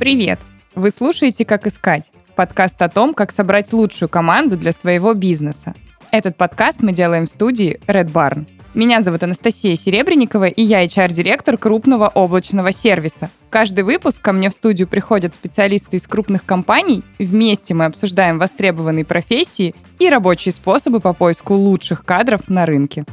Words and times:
Привет! 0.00 0.40
Вы 0.74 0.90
слушаете 0.90 1.44
«Как 1.44 1.66
искать»– 1.66 2.10
подкаст 2.34 2.80
о 2.80 2.88
том, 2.88 3.12
как 3.12 3.30
собрать 3.30 3.70
лучшую 3.74 4.08
команду 4.08 4.56
для 4.56 4.72
своего 4.72 5.12
бизнеса. 5.12 5.74
Этот 6.10 6.38
подкаст 6.38 6.80
мы 6.80 6.92
делаем 6.92 7.26
в 7.26 7.28
студии 7.28 7.78
Red 7.86 8.10
Barn. 8.10 8.46
Меня 8.72 9.02
зовут 9.02 9.24
Анастасия 9.24 9.76
Серебренникова, 9.76 10.46
и 10.46 10.62
я 10.62 10.86
HR-директор 10.86 11.58
крупного 11.58 12.08
облачного 12.08 12.72
сервиса. 12.72 13.28
Каждый 13.50 13.84
выпуск 13.84 14.22
ко 14.22 14.32
мне 14.32 14.48
в 14.48 14.54
студию 14.54 14.88
приходят 14.88 15.34
специалисты 15.34 15.98
из 15.98 16.06
крупных 16.06 16.46
компаний. 16.46 17.02
Вместе 17.18 17.74
мы 17.74 17.84
обсуждаем 17.84 18.38
востребованные 18.38 19.04
профессии 19.04 19.74
и 19.98 20.08
рабочие 20.08 20.52
способы 20.54 21.00
по 21.00 21.12
поиску 21.12 21.52
лучших 21.52 22.06
кадров 22.06 22.48
на 22.48 22.64
рынке. 22.64 23.04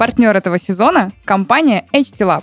Партнер 0.00 0.36
этого 0.36 0.58
сезона– 0.58 1.12
компания 1.24 1.86
HT 1.92 2.26
Lab. 2.26 2.42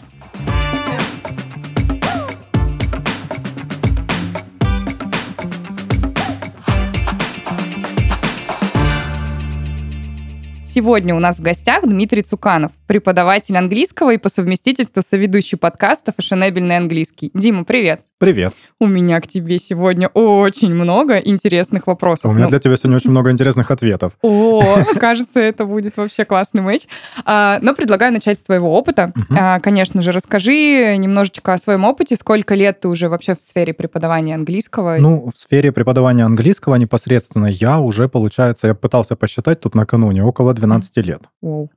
Сегодня 10.69 11.15
у 11.15 11.19
нас 11.19 11.39
в 11.39 11.41
гостях 11.41 11.87
Дмитрий 11.87 12.21
Цуканов, 12.21 12.71
преподаватель 12.85 13.57
английского 13.57 14.13
и 14.13 14.19
по 14.19 14.29
совместительству 14.29 15.01
соведущий 15.01 15.57
подкаста 15.57 16.13
«Фashionableный 16.15 16.77
английский». 16.77 17.31
Дима, 17.33 17.65
привет! 17.65 18.08
Привет. 18.19 18.53
У 18.81 18.87
меня 18.87 19.21
к 19.21 19.27
тебе 19.27 19.57
сегодня 19.59 20.09
очень 20.09 20.73
много 20.73 21.19
интересных 21.19 21.87
вопросов. 21.87 22.31
У 22.31 22.33
меня 22.33 22.45
ну... 22.45 22.49
для 22.49 22.59
тебя 22.59 22.75
сегодня 22.75 22.97
очень 22.97 23.11
много 23.11 23.31
интересных 23.31 23.71
ответов. 23.71 24.17
О, 24.21 24.83
кажется, 24.99 25.39
это 25.39 25.63
будет 25.63 25.95
вообще 25.95 26.25
классный 26.25 26.61
матч. 26.61 26.81
А, 27.23 27.59
но 27.61 27.73
предлагаю 27.73 28.11
начать 28.11 28.37
с 28.37 28.43
твоего 28.43 28.77
опыта. 28.77 29.13
А, 29.29 29.61
конечно 29.61 30.01
же, 30.01 30.11
расскажи 30.11 30.97
немножечко 30.97 31.53
о 31.53 31.57
своем 31.57 31.85
опыте. 31.85 32.17
Сколько 32.17 32.55
лет 32.55 32.81
ты 32.81 32.89
уже 32.89 33.07
вообще 33.07 33.35
в 33.35 33.39
сфере 33.39 33.73
преподавания 33.73 34.35
английского? 34.35 34.97
Ну, 34.99 35.31
в 35.33 35.37
сфере 35.37 35.71
преподавания 35.71 36.25
английского 36.25 36.75
непосредственно 36.75 37.45
я 37.45 37.79
уже, 37.79 38.09
получается, 38.09 38.67
я 38.67 38.75
пытался 38.75 39.15
посчитать 39.15 39.61
тут 39.61 39.75
накануне, 39.75 40.25
около 40.25 40.53
12 40.53 40.97
лет. 40.97 41.21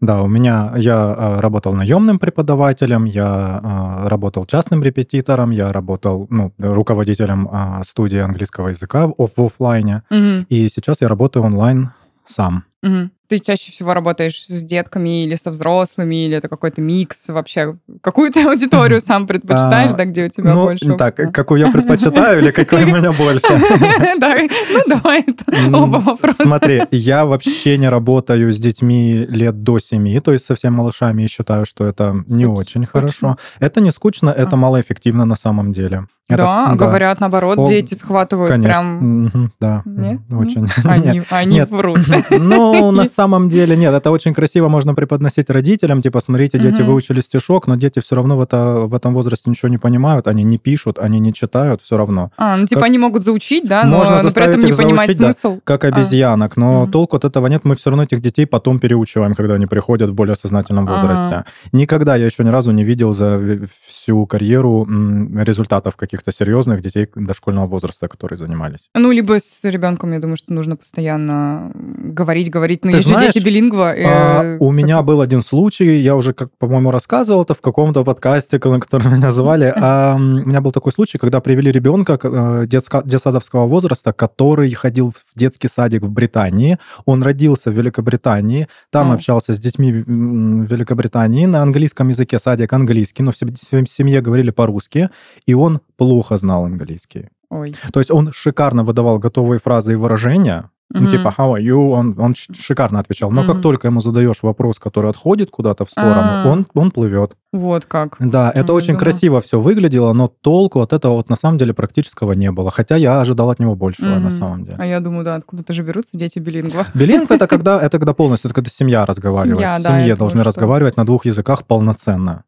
Да, 0.00 0.22
у 0.22 0.26
меня, 0.26 0.72
я 0.76 1.14
а, 1.16 1.40
работал 1.40 1.72
наемным 1.72 2.18
преподавателем, 2.18 3.04
я 3.04 4.02
работал 4.06 4.44
частным 4.44 4.82
репетитором, 4.82 5.52
я 5.52 5.72
работал 5.72 6.26
ну, 6.32 6.52
руководителем 6.58 7.48
а, 7.50 7.82
студии 7.84 8.18
английского 8.18 8.68
языка 8.68 9.06
в, 9.06 9.14
в 9.18 9.40
офлайне. 9.40 10.02
Угу. 10.10 10.46
И 10.48 10.68
сейчас 10.68 11.00
я 11.00 11.08
работаю 11.08 11.44
онлайн 11.44 11.90
сам. 12.26 12.64
Угу. 12.82 13.10
Ты 13.28 13.38
чаще 13.38 13.72
всего 13.72 13.94
работаешь 13.94 14.44
с 14.44 14.62
детками 14.62 15.24
или 15.24 15.36
со 15.36 15.50
взрослыми, 15.50 16.26
или 16.26 16.36
это 16.36 16.48
какой-то 16.48 16.80
микс 16.80 17.28
вообще? 17.28 17.78
Какую 18.00 18.30
ты 18.30 18.42
аудиторию 18.46 19.00
сам 19.00 19.26
предпочитаешь, 19.26 19.92
да, 19.92 20.04
где 20.04 20.26
у 20.26 20.28
тебя 20.28 20.52
ну, 20.52 20.64
больше? 20.64 20.96
так, 20.96 21.16
какую 21.32 21.60
я 21.60 21.70
предпочитаю 21.70 22.40
или 22.42 22.50
какой 22.50 22.84
у 22.84 22.88
меня 22.88 23.12
больше? 23.12 23.46
Да, 24.18 24.36
ну 24.72 24.80
давай 24.86 25.24
оба 25.72 25.96
вопроса. 25.98 26.42
Смотри, 26.42 26.82
я 26.90 27.24
вообще 27.24 27.78
не 27.78 27.88
работаю 27.88 28.52
с 28.52 28.58
детьми 28.58 29.26
лет 29.28 29.62
до 29.62 29.78
семи, 29.78 30.20
то 30.20 30.32
есть 30.32 30.44
совсем 30.44 30.74
малышами, 30.74 31.22
и 31.22 31.28
считаю, 31.28 31.64
что 31.64 31.86
это 31.86 32.22
не 32.28 32.46
очень 32.46 32.84
хорошо. 32.84 33.38
Это 33.60 33.80
не 33.80 33.90
скучно, 33.90 34.30
это 34.30 34.56
малоэффективно 34.56 35.24
на 35.24 35.36
самом 35.36 35.72
деле. 35.72 36.06
Это, 36.28 36.42
да, 36.44 36.68
да, 36.68 36.74
говорят, 36.76 37.20
наоборот, 37.20 37.58
О, 37.58 37.66
дети 37.66 37.94
схватывают 37.94 38.50
конечно. 38.50 38.72
прям... 38.72 39.52
Да, 39.60 39.82
Нет? 39.84 40.20
очень. 40.30 40.66
Они, 40.84 41.18
нет. 41.18 41.26
они 41.30 41.56
нет. 41.56 41.70
врут. 41.70 41.98
Ну, 42.30 42.90
на 42.92 43.06
самом 43.06 43.48
деле 43.48 43.76
нет, 43.76 43.92
это 43.92 44.10
очень 44.10 44.32
красиво 44.34 44.68
можно 44.68 44.94
преподносить 44.94 45.50
родителям, 45.50 46.00
типа, 46.00 46.20
смотрите, 46.20 46.58
дети 46.58 46.82
выучили 46.82 47.20
стишок, 47.20 47.66
но 47.66 47.76
дети 47.76 48.00
все 48.00 48.16
равно 48.16 48.36
в, 48.36 48.42
это, 48.42 48.82
в 48.86 48.94
этом 48.94 49.14
возрасте 49.14 49.50
ничего 49.50 49.68
не 49.68 49.78
понимают, 49.78 50.26
они 50.26 50.44
не 50.44 50.58
пишут, 50.58 50.98
они 50.98 51.18
не 51.18 51.32
читают 51.32 51.82
все 51.82 51.96
равно. 51.96 52.30
А, 52.36 52.56
ну, 52.56 52.66
типа, 52.66 52.80
как... 52.80 52.88
они 52.88 52.98
могут 52.98 53.24
заучить, 53.24 53.68
да, 53.68 53.84
но, 53.84 53.98
можно 53.98 54.22
но 54.22 54.30
при 54.30 54.44
этом 54.44 54.60
не 54.60 54.72
понимать 54.72 55.16
заучить, 55.16 55.36
смысл. 55.36 55.54
Да, 55.56 55.60
как 55.64 55.84
обезьянок, 55.84 56.52
а. 56.56 56.60
но 56.60 56.82
угу. 56.82 56.92
толку 56.92 57.16
от 57.16 57.24
этого 57.24 57.46
нет, 57.48 57.64
мы 57.64 57.74
все 57.74 57.90
равно 57.90 58.04
этих 58.04 58.22
детей 58.22 58.46
потом 58.46 58.78
переучиваем, 58.78 59.34
когда 59.34 59.54
они 59.54 59.66
приходят 59.66 60.10
в 60.10 60.14
более 60.14 60.36
сознательном 60.36 60.86
возрасте. 60.86 61.34
А. 61.34 61.44
Никогда 61.72 62.16
я 62.16 62.26
еще 62.26 62.44
ни 62.44 62.48
разу 62.48 62.70
не 62.70 62.84
видел 62.84 63.12
за 63.12 63.40
всю 63.86 64.26
карьеру 64.26 64.86
результатов 64.86 65.96
каких-то 66.12 66.32
серьезных 66.32 66.82
детей 66.82 67.08
дошкольного 67.14 67.66
возраста, 67.66 68.06
которые 68.06 68.36
занимались. 68.36 68.90
Ну, 68.94 69.12
либо 69.12 69.38
с 69.38 69.64
ребенком, 69.64 70.12
я 70.12 70.18
думаю, 70.18 70.36
что 70.36 70.52
нужно 70.52 70.76
постоянно 70.76 71.72
говорить, 71.74 72.50
говорить. 72.50 72.84
Но 72.84 72.90
Ты 72.90 72.96
есть 72.98 73.08
знаешь, 73.08 73.28
же 73.28 73.32
дети 73.32 73.44
билингва. 73.44 73.94
А, 74.04 74.56
у 74.60 74.72
меня 74.72 75.02
был 75.02 75.22
один 75.22 75.40
случай, 75.40 75.96
я 75.96 76.14
уже, 76.14 76.34
как, 76.34 76.50
по-моему, 76.58 76.90
рассказывал 76.90 77.44
это 77.44 77.54
в 77.54 77.62
каком-то 77.62 78.04
подкасте, 78.04 78.60
на 78.62 78.80
котором 78.80 79.14
меня 79.14 79.32
звали. 79.32 79.72
А, 79.84 80.14
у 80.14 80.18
меня 80.18 80.60
был 80.60 80.70
такой 80.70 80.92
случай, 80.92 81.18
когда 81.18 81.40
привели 81.40 81.72
ребенка 81.72 82.18
э, 82.22 82.66
детско- 82.66 83.02
детсадовского 83.04 83.66
возраста, 83.66 84.12
который 84.12 84.70
ходил 84.72 85.10
в 85.10 85.38
детский 85.38 85.68
садик 85.68 86.02
в 86.02 86.10
Британии. 86.10 86.78
Он 87.04 87.22
родился 87.22 87.70
в 87.70 87.74
Великобритании, 87.74 88.68
там 88.90 89.10
mm. 89.10 89.14
общался 89.14 89.54
с 89.54 89.58
детьми 89.58 89.92
в 89.92 90.72
Великобритании 90.72 91.46
на 91.46 91.62
английском 91.62 92.10
языке, 92.10 92.38
садик 92.38 92.72
английский, 92.72 93.24
но 93.24 93.32
в 93.32 93.88
семье 93.88 94.20
говорили 94.20 94.50
по-русски, 94.50 95.10
и 95.46 95.54
он 95.54 95.80
плохо 96.02 96.36
знал 96.36 96.64
английский. 96.64 97.28
Ой. 97.50 97.74
То 97.92 98.00
есть 98.00 98.10
он 98.10 98.32
шикарно 98.32 98.82
выдавал 98.82 99.20
готовые 99.20 99.60
фразы 99.60 99.92
и 99.92 99.96
выражения, 99.96 100.70
mm-hmm. 100.92 101.00
ну, 101.00 101.10
типа 101.10 101.34
how 101.38 101.54
are 101.54 101.62
you, 101.62 101.90
он, 101.90 102.16
он 102.18 102.34
шикарно 102.34 102.98
отвечал. 102.98 103.30
Но 103.30 103.42
mm-hmm. 103.42 103.46
как 103.46 103.62
только 103.62 103.88
ему 103.88 104.00
задаешь 104.00 104.42
вопрос, 104.42 104.78
который 104.80 105.10
отходит 105.10 105.50
куда-то 105.50 105.84
в 105.84 105.90
сторону, 105.90 106.20
А-а-а. 106.22 106.48
он, 106.48 106.66
он 106.74 106.90
плывет. 106.90 107.36
Вот 107.52 107.84
как. 107.86 108.16
Да, 108.18 108.50
это 108.50 108.72
mm-hmm. 108.72 108.76
очень 108.76 108.96
красиво 108.96 109.40
все 109.40 109.60
выглядело, 109.60 110.12
но 110.12 110.26
толку 110.26 110.80
от 110.80 110.92
этого 110.92 111.12
вот 111.12 111.30
на 111.30 111.36
самом 111.36 111.58
деле 111.58 111.72
практического 111.72 112.32
не 112.32 112.50
было. 112.50 112.72
Хотя 112.72 112.96
я 112.96 113.20
ожидал 113.20 113.50
от 113.50 113.60
него 113.60 113.76
большего 113.76 114.06
mm-hmm. 114.06 114.18
на 114.18 114.30
самом 114.30 114.64
деле. 114.64 114.76
А 114.80 114.86
я 114.86 114.98
думаю, 114.98 115.24
да, 115.24 115.36
откуда-то 115.36 115.72
же 115.72 115.82
берутся 115.82 116.18
дети 116.18 116.40
билингва. 116.40 116.86
Билингв 116.94 117.30
это 117.30 117.46
когда, 117.54 117.80
это 117.80 117.98
когда 117.98 118.12
полностью, 118.12 118.48
это 118.48 118.56
когда 118.56 118.70
семья 118.70 119.06
разговаривает. 119.06 119.58
Семья, 119.58 119.76
в 119.76 119.82
семье 119.82 120.14
да, 120.14 120.18
должны 120.18 120.42
разговаривать 120.42 120.96
на 120.96 121.06
двух 121.06 121.26
языках 121.26 121.64
полноценно. 121.64 122.42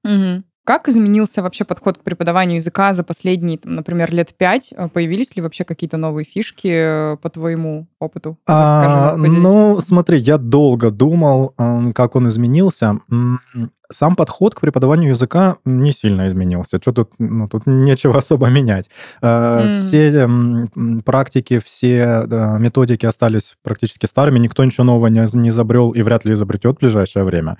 Как 0.64 0.88
изменился 0.88 1.42
вообще 1.42 1.64
подход 1.64 1.98
к 1.98 2.00
преподаванию 2.00 2.56
языка 2.56 2.94
за 2.94 3.04
последние, 3.04 3.58
там, 3.58 3.74
например, 3.74 4.12
лет 4.14 4.34
пять? 4.34 4.72
Э, 4.74 4.88
появились 4.88 5.36
ли 5.36 5.42
вообще 5.42 5.64
какие-то 5.64 5.98
новые 5.98 6.24
фишки 6.24 6.68
э, 6.68 7.16
по 7.18 7.28
твоему 7.28 7.86
опыту? 7.98 8.38
А, 8.46 9.14
ну, 9.16 9.78
смотри, 9.80 10.18
я 10.18 10.38
долго 10.38 10.90
думал, 10.90 11.54
как 11.94 12.16
он 12.16 12.28
изменился. 12.28 12.98
Сам 13.92 14.16
подход 14.16 14.54
к 14.54 14.60
преподаванию 14.60 15.10
языка 15.10 15.58
не 15.66 15.92
сильно 15.92 16.26
изменился. 16.26 16.78
Что 16.80 16.92
тут, 16.92 17.10
ну, 17.18 17.46
тут 17.46 17.66
нечего 17.66 18.18
особо 18.18 18.48
менять. 18.48 18.88
Mm. 19.20 19.74
Все 19.74 21.02
практики, 21.04 21.60
все 21.62 22.26
методики 22.58 23.04
остались 23.04 23.56
практически 23.62 24.06
старыми. 24.06 24.38
Никто 24.38 24.64
ничего 24.64 24.84
нового 24.84 25.08
не, 25.08 25.26
не 25.38 25.50
изобрел 25.50 25.90
и 25.90 26.00
вряд 26.00 26.24
ли 26.24 26.32
изобретет 26.32 26.76
в 26.76 26.80
ближайшее 26.80 27.24
время. 27.24 27.58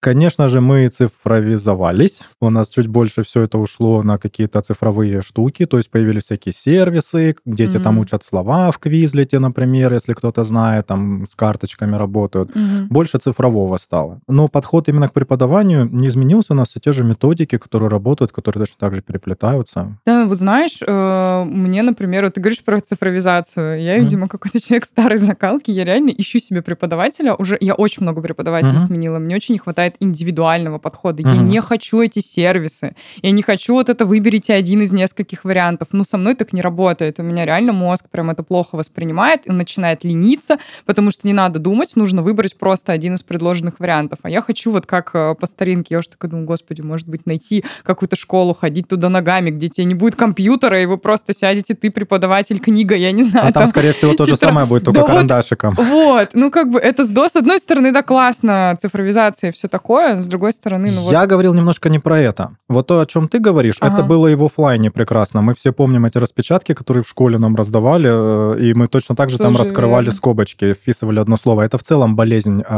Конечно 0.00 0.48
же, 0.48 0.60
мы 0.60 0.88
цифровизовались. 0.88 2.24
У 2.40 2.50
нас 2.50 2.68
чуть 2.68 2.88
больше 2.88 3.22
все 3.22 3.42
это 3.42 3.56
ушло 3.56 4.02
на 4.02 4.18
какие-то 4.18 4.60
цифровые 4.60 5.22
штуки, 5.22 5.64
то 5.64 5.78
есть 5.78 5.90
появились 5.90 6.24
всякие 6.24 6.52
сервисы, 6.52 7.36
дети 7.46 7.76
mm-hmm. 7.76 7.82
там 7.82 7.98
учат 7.98 8.22
слова 8.22 8.70
в 8.70 8.78
Квизлете, 8.78 9.38
например, 9.38 9.94
если 9.94 10.12
кто-то 10.12 10.44
знает, 10.44 10.86
там 10.86 11.24
с 11.26 11.34
карточками 11.34 11.96
работают. 11.96 12.50
Mm-hmm. 12.50 12.86
Больше 12.90 13.18
цифрового 13.18 13.78
стало. 13.78 14.20
Но 14.28 14.48
подход 14.48 14.88
именно 14.88 15.08
к 15.08 15.14
преподаванию 15.14 15.88
не 15.90 16.08
изменился. 16.08 16.52
У 16.52 16.56
нас 16.56 16.68
все 16.68 16.80
те 16.80 16.92
же 16.92 17.02
методики, 17.02 17.56
которые 17.56 17.88
работают, 17.88 18.30
которые 18.30 18.66
точно 18.66 18.76
так 18.78 18.94
же 18.94 19.00
переплетаются. 19.00 19.96
Да, 20.04 20.26
вот 20.26 20.36
знаешь, 20.36 20.80
э, 20.86 21.44
мне, 21.44 21.82
например, 21.82 22.24
вот 22.24 22.34
ты 22.34 22.42
говоришь 22.42 22.62
про 22.62 22.80
цифровизацию. 22.80 23.80
Я, 23.80 23.98
видимо, 23.98 24.26
mm-hmm. 24.26 24.28
какой-то 24.28 24.60
человек 24.60 24.84
старой 24.84 25.16
закалки. 25.16 25.70
Я 25.70 25.84
реально 25.84 26.10
ищу 26.10 26.38
себе 26.38 26.60
преподавателя. 26.60 27.34
Уже 27.34 27.56
я 27.60 27.74
очень 27.74 28.02
много 28.02 28.20
преподавателей 28.20 28.76
mm-hmm. 28.76 28.86
сменила. 28.86 29.18
Мне 29.18 29.36
очень 29.36 29.54
не 29.54 29.58
хватает 29.58 29.93
хватает 29.94 29.96
индивидуального 30.00 30.78
подхода. 30.78 31.22
Угу. 31.22 31.34
Я 31.34 31.40
не 31.40 31.60
хочу 31.60 32.00
эти 32.00 32.20
сервисы. 32.20 32.94
Я 33.22 33.30
не 33.32 33.42
хочу 33.42 33.74
вот 33.74 33.88
это 33.88 34.06
выберите 34.06 34.54
один 34.54 34.82
из 34.82 34.92
нескольких 34.92 35.44
вариантов. 35.44 35.88
Ну, 35.92 36.04
со 36.04 36.16
мной 36.16 36.34
так 36.34 36.52
не 36.52 36.62
работает. 36.62 37.20
У 37.20 37.22
меня 37.22 37.44
реально 37.44 37.72
мозг 37.72 38.04
прям 38.10 38.30
это 38.30 38.42
плохо 38.42 38.76
воспринимает 38.76 39.46
и 39.46 39.52
начинает 39.52 40.04
лениться, 40.04 40.58
потому 40.86 41.10
что 41.10 41.26
не 41.26 41.32
надо 41.32 41.58
думать, 41.58 41.96
нужно 41.96 42.22
выбрать 42.22 42.56
просто 42.56 42.92
один 42.92 43.14
из 43.14 43.22
предложенных 43.22 43.80
вариантов. 43.80 44.18
А 44.22 44.30
я 44.30 44.40
хочу 44.40 44.70
вот 44.70 44.86
как 44.86 45.10
э, 45.14 45.34
по 45.34 45.46
старинке, 45.46 45.94
я 45.94 45.98
уже 45.98 46.10
такая 46.10 46.30
думаю, 46.30 46.46
господи, 46.46 46.82
может 46.82 47.08
быть, 47.08 47.26
найти 47.26 47.64
какую-то 47.82 48.16
школу, 48.16 48.54
ходить 48.54 48.88
туда 48.88 49.08
ногами, 49.08 49.50
где 49.50 49.68
тебе 49.68 49.86
не 49.86 49.94
будет 49.94 50.16
компьютера, 50.16 50.80
и 50.80 50.86
вы 50.86 50.98
просто 50.98 51.32
сядете, 51.32 51.74
ты 51.74 51.90
преподаватель, 51.90 52.58
книга, 52.58 52.94
я 52.94 53.12
не 53.12 53.22
знаю. 53.22 53.48
А 53.48 53.52
там, 53.52 53.64
там 53.64 53.66
скорее 53.66 53.92
всего, 53.92 54.14
то 54.14 54.26
же 54.26 54.36
самое 54.36 54.66
будет, 54.66 54.84
только 54.84 55.00
да 55.00 55.06
карандашиком. 55.06 55.74
Вот, 55.74 55.84
вот, 55.84 56.28
ну 56.34 56.50
как 56.50 56.70
бы 56.70 56.78
это 56.78 57.04
с, 57.04 57.12
с 57.12 57.36
одной 57.36 57.58
стороны, 57.58 57.92
да, 57.92 58.02
классно, 58.02 58.76
цифровизация 58.80 59.50
и 59.50 59.52
все 59.52 59.68
такое, 59.74 60.20
с 60.20 60.26
другой 60.26 60.52
стороны, 60.52 60.92
ну 60.92 61.10
Я 61.10 61.20
вот... 61.20 61.28
говорил 61.30 61.52
немножко 61.52 61.88
не 61.88 61.98
про 61.98 62.20
это. 62.20 62.50
Вот 62.68 62.86
то, 62.86 63.00
о 63.00 63.06
чем 63.06 63.26
ты 63.26 63.40
говоришь, 63.40 63.78
ага. 63.80 63.94
это 63.94 64.04
было 64.04 64.28
и 64.28 64.36
в 64.36 64.44
офлайне 64.44 64.92
прекрасно. 64.92 65.42
Мы 65.42 65.54
все 65.54 65.72
помним 65.72 66.06
эти 66.06 66.18
распечатки, 66.18 66.74
которые 66.74 67.02
в 67.02 67.08
школе 67.08 67.38
нам 67.38 67.56
раздавали, 67.56 68.08
э, 68.08 68.60
и 68.60 68.74
мы 68.74 68.86
точно 68.86 69.16
так 69.16 69.30
же 69.30 69.38
Тоже 69.38 69.50
там 69.50 69.60
раскрывали 69.60 70.04
верно. 70.04 70.16
скобочки, 70.16 70.74
вписывали 70.74 71.18
одно 71.18 71.36
слово. 71.36 71.62
Это 71.62 71.76
в 71.76 71.82
целом 71.82 72.14
болезнь 72.14 72.62
э, 72.64 72.74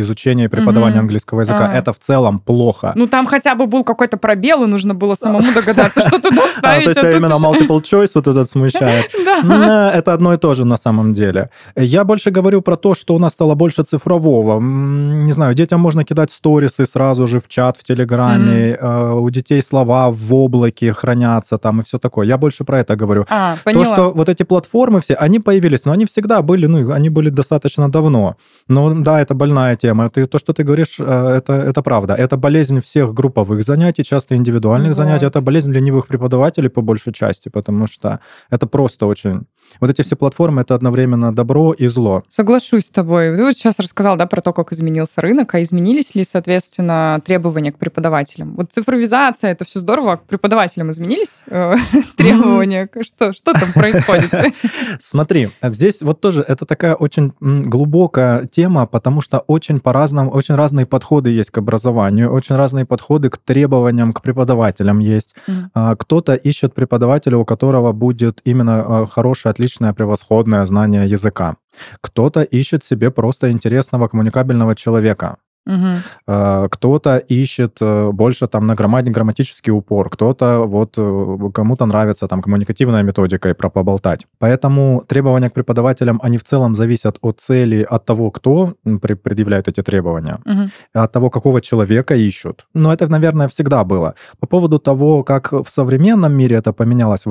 изучения 0.00 0.44
и 0.44 0.48
преподавания 0.48 0.96
угу. 0.96 1.00
английского 1.00 1.40
языка. 1.42 1.70
А. 1.70 1.76
Это 1.76 1.92
в 1.92 1.98
целом 1.98 2.40
плохо. 2.40 2.92
Ну, 2.96 3.06
там 3.06 3.26
хотя 3.26 3.54
бы 3.54 3.66
был 3.66 3.84
какой-то 3.84 4.16
пробел, 4.16 4.64
и 4.64 4.66
нужно 4.66 4.94
было 4.94 5.14
самому 5.14 5.52
догадаться, 5.52 6.00
что 6.08 6.18
туда 6.18 6.46
вставить. 6.46 6.88
А, 6.88 6.92
то 6.92 7.00
есть 7.00 7.04
а 7.04 7.18
именно 7.18 7.34
multiple 7.34 7.82
choice 7.82 8.12
вот 8.14 8.26
этот 8.26 8.48
смущает. 8.48 9.10
Да. 9.44 9.92
Это 9.92 10.14
одно 10.14 10.32
и 10.32 10.36
то 10.36 10.54
же 10.54 10.64
на 10.64 10.76
самом 10.76 11.12
деле. 11.12 11.50
Я 11.76 12.04
больше 12.04 12.30
говорю 12.30 12.62
про 12.62 12.76
то, 12.76 12.94
что 12.94 13.14
у 13.14 13.18
нас 13.18 13.32
стало 13.32 13.54
больше 13.54 13.82
цифрового. 13.82 14.60
Не 14.60 15.32
знаю, 15.32 15.54
детям 15.54 15.80
можно 15.80 16.04
кидать 16.14 16.30
сторисы 16.30 16.86
сразу 16.86 17.26
же 17.26 17.38
в 17.38 17.48
чат, 17.48 17.76
в 17.76 17.82
Телеграме. 17.82 18.78
Mm-hmm. 18.80 19.20
У 19.20 19.30
детей 19.30 19.62
слова 19.62 20.10
в 20.10 20.34
облаке 20.34 20.92
хранятся 20.92 21.58
там 21.58 21.80
и 21.80 21.82
все 21.82 21.98
такое. 21.98 22.26
Я 22.26 22.38
больше 22.38 22.64
про 22.64 22.78
это 22.78 22.96
говорю. 22.96 23.26
А, 23.28 23.56
поняла. 23.64 23.84
То, 23.84 23.92
что 23.92 24.12
вот 24.12 24.28
эти 24.28 24.44
платформы 24.44 25.00
все, 25.00 25.14
они 25.14 25.40
появились, 25.40 25.84
но 25.84 25.92
они 25.92 26.04
всегда 26.04 26.42
были, 26.42 26.66
ну, 26.66 26.92
они 26.92 27.10
были 27.10 27.30
достаточно 27.30 27.90
давно. 27.90 28.36
Но 28.68 28.94
да, 28.94 29.20
это 29.20 29.34
больная 29.34 29.76
тема. 29.76 30.08
Ты, 30.08 30.26
то, 30.26 30.38
что 30.38 30.52
ты 30.52 30.62
говоришь, 30.62 30.96
э, 31.00 31.36
это, 31.38 31.52
это 31.52 31.82
правда. 31.82 32.14
Это 32.14 32.36
болезнь 32.36 32.80
всех 32.80 33.12
групповых 33.12 33.62
занятий, 33.62 34.04
часто 34.04 34.36
индивидуальных 34.36 34.88
вот. 34.88 34.96
занятий. 34.96 35.26
Это 35.26 35.40
болезнь 35.40 35.72
ленивых 35.72 36.06
преподавателей 36.06 36.68
по 36.68 36.82
большей 36.82 37.12
части, 37.12 37.48
потому 37.48 37.86
что 37.86 38.20
это 38.50 38.66
просто 38.66 39.06
очень 39.06 39.46
вот 39.80 39.90
эти 39.90 40.02
все 40.02 40.16
платформы 40.16 40.62
это 40.62 40.74
одновременно 40.74 41.34
добро 41.34 41.72
и 41.72 41.86
зло. 41.86 42.22
Соглашусь 42.28 42.86
с 42.86 42.90
тобой. 42.90 43.36
Ты 43.36 43.44
вот 43.44 43.52
сейчас 43.54 43.78
рассказал, 43.78 44.16
да, 44.16 44.26
про 44.26 44.40
то, 44.40 44.52
как 44.52 44.72
изменился 44.72 45.20
рынок, 45.20 45.54
а 45.54 45.62
изменились 45.62 46.14
ли, 46.14 46.24
соответственно, 46.24 47.20
требования 47.24 47.72
к 47.72 47.78
преподавателям? 47.78 48.54
Вот 48.56 48.72
цифровизация, 48.72 49.52
это 49.52 49.64
все 49.64 49.78
здорово, 49.78 50.12
а 50.12 50.16
к 50.16 50.24
преподавателям 50.24 50.90
изменились 50.90 51.42
э, 51.46 51.76
требования? 52.16 52.88
Что, 53.02 53.32
что 53.32 53.52
там 53.52 53.72
происходит? 53.72 54.30
Смотри, 55.00 55.50
здесь 55.62 56.02
вот 56.02 56.20
тоже 56.20 56.44
это 56.46 56.66
такая 56.66 56.94
очень 56.94 57.32
глубокая 57.40 58.46
тема, 58.46 58.86
потому 58.86 59.20
что 59.20 59.38
очень 59.38 59.80
по-разному, 59.80 60.30
очень 60.30 60.54
разные 60.54 60.86
подходы 60.86 61.30
есть 61.30 61.50
к 61.50 61.58
образованию, 61.58 62.32
очень 62.32 62.56
разные 62.56 62.84
подходы 62.84 63.30
к 63.30 63.38
требованиям 63.38 64.12
к 64.12 64.22
преподавателям 64.22 64.98
есть. 64.98 65.34
Mm. 65.46 65.96
Кто-то 65.96 66.34
ищет 66.34 66.74
преподавателя, 66.74 67.38
у 67.38 67.44
которого 67.44 67.92
будет 67.92 68.40
именно 68.44 68.84
а, 69.02 69.06
хорошая 69.06 69.53
отличное, 69.54 69.92
превосходное 69.92 70.66
знание 70.66 71.06
языка. 71.06 71.56
Кто-то 72.00 72.42
ищет 72.42 72.84
себе 72.84 73.10
просто 73.10 73.50
интересного 73.50 74.08
коммуникабельного 74.08 74.74
человека. 74.74 75.36
Угу. 75.66 76.68
Кто-то 76.70 77.16
ищет 77.16 77.78
э, 77.80 78.10
больше 78.12 78.46
там 78.46 78.66
на 78.66 78.74
грамматик, 78.74 79.12
грамматический 79.12 79.72
упор, 79.72 80.10
кто-то 80.10 80.66
вот 80.66 80.94
э, 80.98 81.50
кому-то 81.54 81.86
нравится 81.86 82.28
там 82.28 82.42
коммуникативная 82.42 83.02
методика 83.02 83.48
и 83.48 83.54
про 83.54 83.70
поболтать. 83.70 84.26
Поэтому 84.38 85.04
требования 85.08 85.48
к 85.48 85.54
преподавателям, 85.54 86.20
они 86.22 86.36
в 86.36 86.44
целом 86.44 86.74
зависят 86.74 87.18
от 87.22 87.40
цели, 87.40 87.86
от 87.90 88.04
того, 88.04 88.30
кто 88.30 88.74
предъявляет 88.82 89.68
эти 89.68 89.82
требования, 89.82 90.38
угу. 90.44 90.70
от 90.92 91.12
того, 91.12 91.30
какого 91.30 91.60
человека 91.60 92.14
ищут. 92.14 92.66
Но 92.74 92.92
это, 92.92 93.08
наверное, 93.08 93.48
всегда 93.48 93.84
было. 93.84 94.14
По 94.40 94.46
поводу 94.46 94.78
того, 94.78 95.24
как 95.24 95.52
в 95.52 95.66
современном 95.68 96.34
мире 96.34 96.56
это 96.56 96.72
поменялось, 96.72 97.24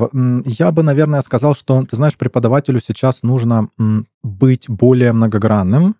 я 0.46 0.72
бы, 0.72 0.84
наверное, 0.84 1.22
сказал, 1.22 1.54
что, 1.54 1.84
ты 1.84 1.96
знаешь, 1.96 2.18
преподавателю 2.18 2.80
сейчас 2.82 3.24
нужно 3.24 3.70
быть 4.24 4.70
более 4.70 5.14
многогранным, 5.14 5.96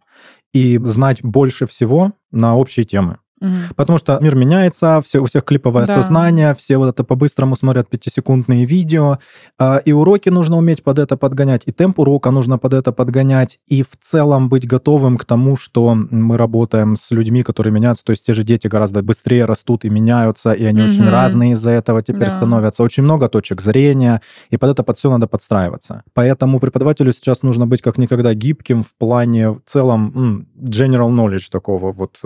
и 0.54 0.80
знать 0.84 1.24
больше 1.24 1.66
всего 1.66 2.14
на 2.34 2.58
общие 2.58 2.84
темы. 2.84 3.20
Угу. 3.44 3.76
Потому 3.76 3.98
что 3.98 4.18
мир 4.22 4.36
меняется, 4.36 5.02
все, 5.04 5.20
у 5.20 5.26
всех 5.26 5.44
клиповое 5.44 5.86
да. 5.86 5.96
сознание, 5.96 6.56
все 6.56 6.78
вот 6.78 6.90
это 6.90 7.04
по-быстрому 7.04 7.56
смотрят 7.56 7.90
пятисекундные 7.90 8.66
видео, 8.66 9.20
а, 9.60 9.78
и 9.78 9.92
уроки 9.92 10.30
нужно 10.30 10.58
уметь 10.58 10.82
под 10.82 10.98
это 10.98 11.18
подгонять, 11.18 11.64
и 11.66 11.72
темп 11.72 12.00
урока 12.00 12.32
нужно 12.32 12.58
под 12.58 12.74
это 12.74 12.94
подгонять, 12.94 13.60
и 13.68 13.84
в 13.84 13.98
целом 14.00 14.48
быть 14.48 14.66
готовым 14.66 15.18
к 15.18 15.26
тому, 15.26 15.58
что 15.58 15.94
мы 15.94 16.38
работаем 16.38 16.96
с 16.96 17.12
людьми, 17.12 17.44
которые 17.44 17.74
меняются, 17.74 18.06
то 18.06 18.12
есть 18.12 18.26
те 18.26 18.32
же 18.32 18.44
дети 18.44 18.68
гораздо 18.68 19.04
быстрее 19.04 19.44
растут 19.46 19.84
и 19.84 19.90
меняются, 19.90 20.54
и 20.54 20.64
они 20.64 20.82
угу. 20.82 20.90
очень 20.90 21.10
разные 21.10 21.52
из-за 21.52 21.72
этого 21.72 22.02
теперь 22.02 22.30
да. 22.30 22.38
становятся. 22.38 22.84
Очень 22.84 23.04
много 23.04 23.28
точек 23.28 23.62
зрения, 23.62 24.22
и 24.50 24.58
под 24.58 24.70
это 24.72 24.84
под 24.84 24.98
все 24.98 25.12
надо 25.12 25.28
подстраиваться. 25.28 26.04
Поэтому 26.14 26.60
преподавателю 26.62 27.12
сейчас 27.12 27.42
нужно 27.42 27.68
быть 27.68 27.82
как 27.82 27.98
никогда 27.98 28.34
гибким 28.34 28.84
в 28.84 28.94
плане 28.98 29.50
в 29.50 29.62
целом 29.66 30.48
general 30.56 31.10
knowledge 31.10 31.50
такого 31.52 31.92
вот 31.92 32.20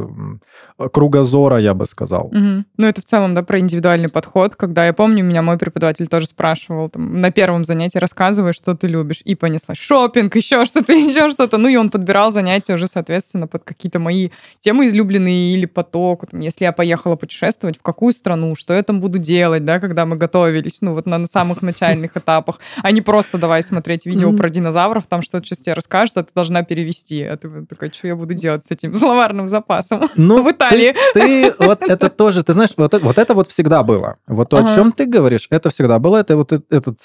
кругозора, 1.07 1.57
я 1.59 1.73
бы 1.73 1.85
сказал. 1.85 2.27
Угу. 2.27 2.63
Ну, 2.77 2.87
это 2.87 3.01
в 3.01 3.05
целом, 3.05 3.33
да, 3.33 3.41
про 3.41 3.59
индивидуальный 3.59 4.09
подход, 4.09 4.55
когда 4.55 4.85
я 4.85 4.93
помню, 4.93 5.23
меня 5.23 5.41
мой 5.41 5.57
преподаватель 5.57 6.07
тоже 6.07 6.27
спрашивал, 6.27 6.89
там, 6.89 7.21
на 7.21 7.31
первом 7.31 7.63
занятии 7.63 7.97
рассказывай, 7.97 8.53
что 8.53 8.75
ты 8.75 8.87
любишь, 8.87 9.21
и 9.23 9.35
понеслась 9.35 9.77
шопинг, 9.77 10.35
еще 10.35 10.65
что-то, 10.65 10.93
еще 11.09 11.29
что-то, 11.29 11.57
ну, 11.57 11.69
и 11.69 11.77
он 11.77 11.89
подбирал 11.89 12.31
занятия 12.31 12.73
уже, 12.73 12.87
соответственно, 12.87 13.47
под 13.47 13.63
какие-то 13.63 13.99
мои 13.99 14.29
темы 14.59 14.87
излюбленные 14.87 15.53
или 15.53 15.65
поток, 15.65 16.25
там, 16.29 16.41
если 16.41 16.65
я 16.65 16.71
поехала 16.71 17.15
путешествовать, 17.15 17.77
в 17.77 17.81
какую 17.81 18.11
страну, 18.11 18.55
что 18.55 18.73
я 18.73 18.83
там 18.83 18.99
буду 18.99 19.17
делать, 19.17 19.63
да, 19.63 19.79
когда 19.79 20.05
мы 20.05 20.17
готовились, 20.17 20.81
ну, 20.81 20.93
вот 20.93 21.05
на, 21.05 21.17
на 21.17 21.27
самых 21.27 21.61
начальных 21.61 22.11
этапах, 22.17 22.59
а 22.83 22.91
не 22.91 23.01
просто 23.01 23.37
давай 23.37 23.63
смотреть 23.63 24.05
видео 24.05 24.33
про 24.33 24.49
динозавров, 24.49 25.05
там 25.07 25.21
что-то 25.21 25.45
сейчас 25.45 25.59
тебе 25.59 25.73
расскажут, 25.73 26.17
а 26.17 26.23
ты 26.23 26.29
должна 26.35 26.63
перевести, 26.63 27.23
а 27.23 27.37
ты 27.37 27.65
такой, 27.65 27.91
что 27.93 28.07
я 28.07 28.15
буду 28.15 28.33
делать 28.33 28.65
с 28.65 28.71
этим 28.71 28.93
словарным 28.95 29.47
запасом? 29.47 30.09
Ну, 30.15 30.43
в 30.43 30.51
Италии? 30.51 30.93
Ты 31.13 31.53
вот 31.59 31.81
это 31.81 32.09
тоже, 32.09 32.43
ты 32.43 32.53
знаешь, 32.53 32.71
вот, 32.77 32.93
вот 33.01 33.17
это 33.17 33.33
вот 33.33 33.47
всегда 33.47 33.83
было. 33.83 34.17
Вот 34.27 34.49
то, 34.49 34.57
ага. 34.57 34.71
о 34.71 34.75
чем 34.75 34.91
ты 34.91 35.05
говоришь, 35.05 35.47
это 35.49 35.69
всегда 35.69 35.99
было. 35.99 36.17
Это 36.17 36.35
вот 36.35 36.51
этот 36.51 36.99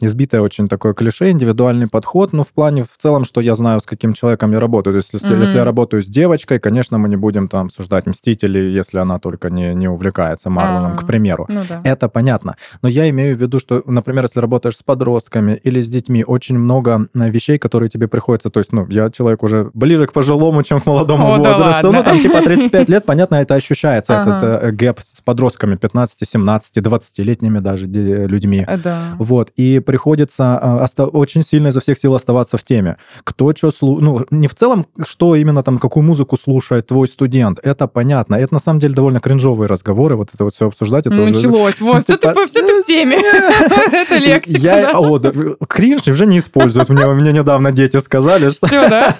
избитое 0.00 0.40
очень 0.40 0.68
такое 0.68 0.94
клише, 0.94 1.30
индивидуальный 1.30 1.88
подход, 1.88 2.32
ну, 2.32 2.42
в 2.42 2.52
плане 2.52 2.84
в 2.84 2.96
целом, 2.98 3.24
что 3.24 3.40
я 3.40 3.54
знаю, 3.54 3.80
с 3.80 3.86
каким 3.86 4.12
человеком 4.12 4.52
я 4.52 4.60
работаю. 4.60 4.94
То 4.94 4.98
есть, 4.98 5.12
если, 5.12 5.36
mm-hmm. 5.36 5.40
если 5.40 5.56
я 5.56 5.64
работаю 5.64 6.02
с 6.02 6.06
девочкой, 6.06 6.58
конечно, 6.58 6.98
мы 6.98 7.08
не 7.08 7.16
будем 7.16 7.48
там 7.48 7.66
обсуждать 7.66 8.06
«Мстители», 8.06 8.58
если 8.58 8.98
она 8.98 9.18
только 9.18 9.50
не, 9.50 9.74
не 9.74 9.88
увлекается 9.88 10.50
Марвелом, 10.50 10.92
А-а-а. 10.92 10.98
к 10.98 11.06
примеру. 11.06 11.46
Ну, 11.48 11.62
да. 11.68 11.80
Это 11.84 12.08
понятно. 12.08 12.56
Но 12.82 12.88
я 12.88 13.08
имею 13.10 13.36
в 13.36 13.40
виду, 13.40 13.58
что, 13.58 13.82
например, 13.86 14.24
если 14.24 14.40
работаешь 14.40 14.76
с 14.76 14.82
подростками 14.82 15.60
или 15.62 15.80
с 15.80 15.88
детьми, 15.88 16.24
очень 16.24 16.58
много 16.58 17.08
э, 17.14 17.30
вещей, 17.30 17.58
которые 17.58 17.88
тебе 17.88 18.08
приходится... 18.08 18.50
То 18.50 18.60
есть, 18.60 18.72
ну, 18.72 18.86
я 18.88 19.10
человек 19.10 19.42
уже 19.42 19.70
ближе 19.74 20.06
к 20.06 20.12
пожилому, 20.12 20.62
чем 20.62 20.80
к 20.80 20.86
молодому 20.86 21.34
О, 21.34 21.36
возрасту. 21.38 21.90
Да 21.90 21.98
ну, 21.98 22.04
там, 22.04 22.20
типа, 22.20 22.42
35 22.42 22.88
лет, 22.88 23.04
понятно, 23.18 23.36
это 23.36 23.54
ощущается, 23.54 24.20
ага. 24.20 24.36
этот 24.36 24.62
э, 24.62 24.70
гэп 24.70 25.00
с 25.00 25.20
подростками 25.22 25.74
15, 25.74 26.28
17, 26.28 26.76
20-летними 26.76 27.58
даже 27.58 27.86
людьми. 27.86 28.64
Э, 28.66 28.76
да. 28.76 29.16
Вот. 29.18 29.50
И 29.56 29.80
приходится 29.80 30.60
э, 30.62 30.84
оста- 30.84 31.06
очень 31.06 31.42
сильно 31.42 31.68
изо 31.68 31.80
всех 31.80 31.98
сил 31.98 32.14
оставаться 32.14 32.56
в 32.56 32.62
теме. 32.62 32.96
Кто 33.24 33.52
что 33.56 33.72
слушает... 33.72 34.04
Ну, 34.04 34.38
не 34.38 34.46
в 34.46 34.54
целом, 34.54 34.86
что 35.04 35.34
именно 35.34 35.64
там, 35.64 35.78
какую 35.78 36.04
музыку 36.04 36.36
слушает 36.36 36.86
твой 36.86 37.08
студент. 37.08 37.58
Это 37.64 37.88
понятно. 37.88 38.36
Это 38.36 38.54
на 38.54 38.60
самом 38.60 38.78
деле 38.78 38.94
довольно 38.94 39.18
кринжовые 39.18 39.66
разговоры. 39.66 40.14
Вот 40.14 40.28
это 40.32 40.44
вот 40.44 40.54
все 40.54 40.68
обсуждать. 40.68 41.06
Это 41.06 41.16
Началось. 41.16 41.80
Вот, 41.88 42.02
все 42.02 42.16
ты 42.16 42.82
в 42.82 42.84
теме. 42.84 43.16
Это 43.92 44.18
лексика, 44.18 44.58
Я... 44.58 44.98
О, 44.98 45.18
кринж 45.66 46.06
уже 46.06 46.26
не 46.26 46.38
используют. 46.38 46.88
Мне, 46.88 47.06
мне 47.06 47.32
недавно 47.32 47.72
дети 47.72 47.96
сказали, 47.98 48.50
что... 48.50 48.66
Все, 48.66 48.88
да? 48.88 49.14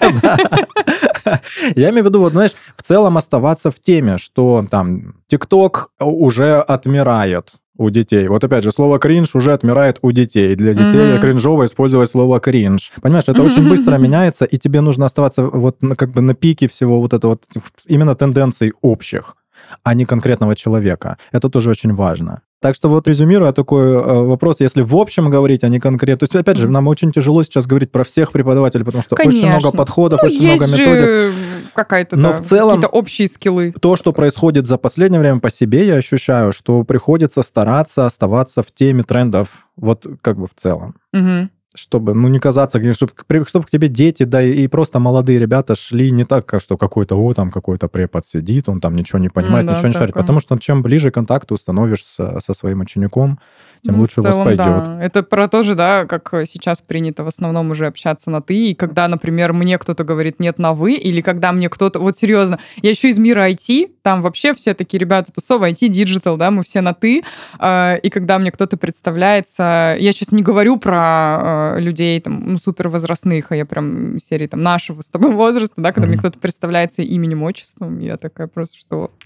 Я 1.75 1.89
имею 1.89 2.03
в 2.03 2.07
виду, 2.07 2.19
вот, 2.19 2.33
знаешь, 2.33 2.51
в 2.75 2.83
целом 2.83 3.17
оставаться 3.17 3.71
в 3.71 3.78
теме, 3.81 4.17
что 4.17 4.65
там 4.69 5.15
ТикТок 5.27 5.91
уже 5.99 6.59
отмирает 6.59 7.51
у 7.77 7.89
детей. 7.89 8.27
Вот 8.27 8.43
опять 8.43 8.63
же, 8.63 8.71
слово 8.71 8.99
кринж 8.99 9.35
уже 9.35 9.53
отмирает 9.53 9.99
у 10.01 10.11
детей. 10.11 10.55
Для 10.55 10.73
детей 10.73 11.15
mm-hmm. 11.15 11.21
кринжово 11.21 11.65
использовать 11.65 12.11
слово 12.11 12.39
кринж. 12.39 12.91
Понимаешь, 13.01 13.23
это 13.27 13.41
mm-hmm. 13.41 13.45
очень 13.45 13.69
быстро 13.69 13.97
меняется, 13.97 14.45
и 14.45 14.57
тебе 14.57 14.81
нужно 14.81 15.05
оставаться 15.05 15.43
вот 15.43 15.77
как 15.97 16.11
бы 16.11 16.21
на 16.21 16.33
пике 16.33 16.67
всего 16.67 16.99
вот 16.99 17.13
этого 17.13 17.39
вот 17.55 17.63
именно 17.87 18.15
тенденций 18.15 18.73
общих 18.81 19.35
а 19.83 19.93
не 19.93 20.05
конкретного 20.05 20.55
человека. 20.55 21.17
Это 21.31 21.49
тоже 21.49 21.69
очень 21.69 21.93
важно. 21.93 22.41
Так 22.61 22.75
что 22.75 22.89
вот 22.89 23.07
резюмируя 23.07 23.53
такой 23.53 23.83
э, 23.83 24.23
вопрос, 24.23 24.59
если 24.59 24.81
в 24.81 24.95
общем 24.97 25.29
говорить, 25.29 25.63
а 25.63 25.69
не 25.69 25.79
конкретно. 25.79 26.27
То 26.27 26.31
есть, 26.31 26.35
опять 26.35 26.57
же, 26.57 26.67
нам 26.67 26.87
очень 26.87 27.11
тяжело 27.11 27.43
сейчас 27.43 27.65
говорить 27.65 27.91
про 27.91 28.03
всех 28.03 28.33
преподавателей, 28.33 28.83
потому 28.83 29.01
что 29.01 29.15
Конечно. 29.15 29.39
очень 29.39 29.49
много 29.49 29.77
подходов, 29.77 30.21
ну, 30.21 30.27
очень 30.27 30.45
много 30.45 30.67
методик. 30.67 31.35
какая-то, 31.73 32.17
Но 32.17 32.31
да, 32.31 32.37
в 32.37 32.41
целом, 32.45 32.75
какие-то 32.75 32.87
общие 32.89 33.27
скиллы. 33.29 33.71
То, 33.71 33.95
что 33.95 34.11
происходит 34.11 34.67
за 34.67 34.77
последнее 34.77 35.21
время 35.21 35.39
по 35.39 35.49
себе, 35.49 35.87
я 35.87 35.95
ощущаю, 35.95 36.51
что 36.51 36.83
приходится 36.83 37.43
стараться 37.43 38.05
оставаться 38.05 38.61
в 38.61 38.71
теме 38.73 39.03
трендов, 39.03 39.67
вот 39.77 40.05
как 40.21 40.37
бы 40.37 40.47
в 40.47 40.53
целом. 40.55 40.95
Угу. 41.13 41.49
Чтобы, 41.75 42.15
ну, 42.15 42.27
не 42.29 42.39
казаться, 42.39 42.79
чтобы, 42.93 43.13
чтобы 43.47 43.65
к 43.65 43.69
тебе 43.69 43.87
дети, 43.87 44.23
да, 44.23 44.41
и 44.41 44.67
просто 44.67 44.99
молодые 44.99 45.37
ребята 45.37 45.75
шли 45.75 46.11
не 46.11 46.23
так, 46.23 46.51
что 46.59 46.77
какой-то, 46.77 47.15
о, 47.15 47.33
там 47.33 47.51
какой-то 47.51 47.87
препод 47.87 48.25
сидит, 48.25 48.67
он 48.69 48.81
там 48.81 48.95
ничего 48.95 49.19
не 49.19 49.29
понимает, 49.29 49.67
да, 49.67 49.73
ничего 49.73 49.89
не 49.89 49.93
шарит. 49.93 50.15
Потому 50.15 50.39
что 50.39 50.57
чем 50.57 50.81
ближе 50.81 51.11
контакт 51.11 51.51
установишь 51.51 52.03
со, 52.03 52.39
со 52.39 52.53
своим 52.53 52.79
учеником, 52.79 53.39
тем 53.83 53.95
ну, 53.95 54.01
лучше 54.01 54.21
целом, 54.21 54.33
у 54.33 54.37
вас 54.37 54.45
пойдет. 54.45 54.65
Да. 54.65 54.99
Это 55.01 55.23
про 55.23 55.47
то 55.47 55.63
же, 55.63 55.75
да, 55.75 56.05
как 56.05 56.33
сейчас 56.45 56.81
принято 56.81 57.23
в 57.23 57.27
основном 57.27 57.71
уже 57.71 57.85
общаться 57.85 58.31
на 58.31 58.41
«ты», 58.41 58.71
и 58.71 58.73
когда, 58.73 59.07
например, 59.07 59.53
мне 59.53 59.77
кто-то 59.77 60.03
говорит 60.03 60.39
«нет» 60.39 60.57
на 60.57 60.73
«вы», 60.73 60.93
или 60.93 61.21
когда 61.21 61.51
мне 61.51 61.69
кто-то... 61.69 61.99
Вот 61.99 62.17
серьезно, 62.17 62.59
я 62.81 62.89
еще 62.89 63.09
из 63.09 63.19
мира 63.19 63.47
IT, 63.49 63.91
там 64.01 64.23
вообще 64.23 64.53
все 64.53 64.73
такие 64.73 64.99
ребята 64.99 65.31
тусовые, 65.31 65.73
IT, 65.73 65.87
digital, 65.87 66.35
да, 66.35 66.49
мы 66.49 66.63
все 66.63 66.81
на 66.81 66.93
«ты», 66.93 67.23
а, 67.59 67.95
и 67.95 68.09
когда 68.09 68.39
мне 68.39 68.51
кто-то 68.51 68.75
представляется... 68.75 69.95
Я 69.99 70.11
сейчас 70.11 70.31
не 70.31 70.41
говорю 70.41 70.77
про 70.77 71.58
а, 71.59 71.79
людей 71.79 72.19
там, 72.21 72.43
ну, 72.53 72.57
супер 72.57 72.89
возрастных, 72.89 73.51
а 73.51 73.55
я 73.55 73.65
прям 73.65 74.19
серии 74.19 74.47
там 74.47 74.61
нашего 74.61 75.01
с 75.01 75.09
тобой 75.09 75.31
возраста, 75.35 75.75
да, 75.77 75.91
когда 75.91 76.07
mm-hmm. 76.07 76.09
мне 76.09 76.17
кто-то 76.19 76.39
представляется 76.39 77.01
именем, 77.01 77.43
отчеством, 77.43 77.99
я 77.99 78.17
такая 78.17 78.47
просто, 78.47 78.77
что... 78.77 79.11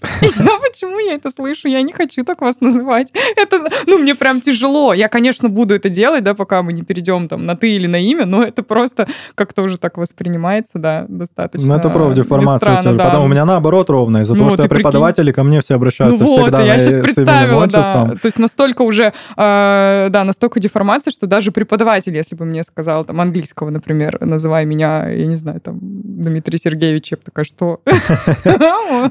Почему 0.70 0.98
я 0.98 1.14
это 1.14 1.30
слышу? 1.30 1.68
Я 1.68 1.82
не 1.82 1.92
хочу 1.92 2.24
так 2.24 2.40
вас 2.40 2.60
называть. 2.60 3.12
Это, 3.36 3.60
ну, 3.86 3.98
мне 3.98 4.14
прям 4.14 4.40
тяжело. 4.40 4.92
Я, 4.92 5.08
конечно, 5.08 5.48
буду 5.48 5.74
это 5.74 5.88
делать, 5.88 6.24
да, 6.24 6.34
пока 6.34 6.62
мы 6.62 6.72
не 6.72 6.82
перейдем 6.82 7.28
там 7.28 7.46
на 7.46 7.56
ты 7.56 7.76
или 7.76 7.86
на 7.86 7.96
имя, 7.96 8.26
но 8.26 8.42
это 8.42 8.62
просто 8.62 9.06
как-то 9.34 9.62
уже 9.62 9.78
так 9.78 9.96
воспринимается, 9.96 10.78
да, 10.78 11.06
достаточно. 11.08 11.66
Ну, 11.66 11.74
это 11.74 11.90
профдеформация. 11.90 12.58
Странно, 12.58 12.96
да. 12.96 13.04
Потом 13.04 13.24
у 13.24 13.28
меня 13.28 13.44
наоборот 13.44 13.90
ровно, 13.90 14.18
из-за 14.18 14.34
ну, 14.34 14.38
того, 14.38 14.50
что 14.50 14.62
я 14.62 14.68
преподаватели 14.68 15.32
ко 15.32 15.42
мне 15.42 15.60
все 15.60 15.74
обращаются 15.74 16.22
ну, 16.22 16.32
всегда 16.32 16.58
вот, 16.58 16.66
я 16.66 16.78
сейчас 16.78 17.02
представила, 17.02 17.66
да. 17.66 18.06
То 18.20 18.26
есть 18.26 18.38
настолько 18.38 18.82
уже, 18.82 19.12
э, 19.36 20.06
да, 20.10 20.24
настолько 20.24 20.60
деформация, 20.60 21.10
что 21.10 21.26
даже 21.26 21.52
преподаватель, 21.52 22.16
если 22.24 22.36
бы 22.36 22.44
мне 22.44 22.64
сказал, 22.64 23.04
там, 23.04 23.20
английского, 23.20 23.70
например, 23.70 24.18
называй 24.20 24.64
меня, 24.64 25.08
я 25.08 25.26
не 25.26 25.36
знаю, 25.36 25.60
там, 25.60 25.78
Дмитрий 25.82 26.58
Сергеевич, 26.58 27.10
я 27.10 27.16
бы 27.18 27.22
такая, 27.24 27.44
что? 27.44 27.80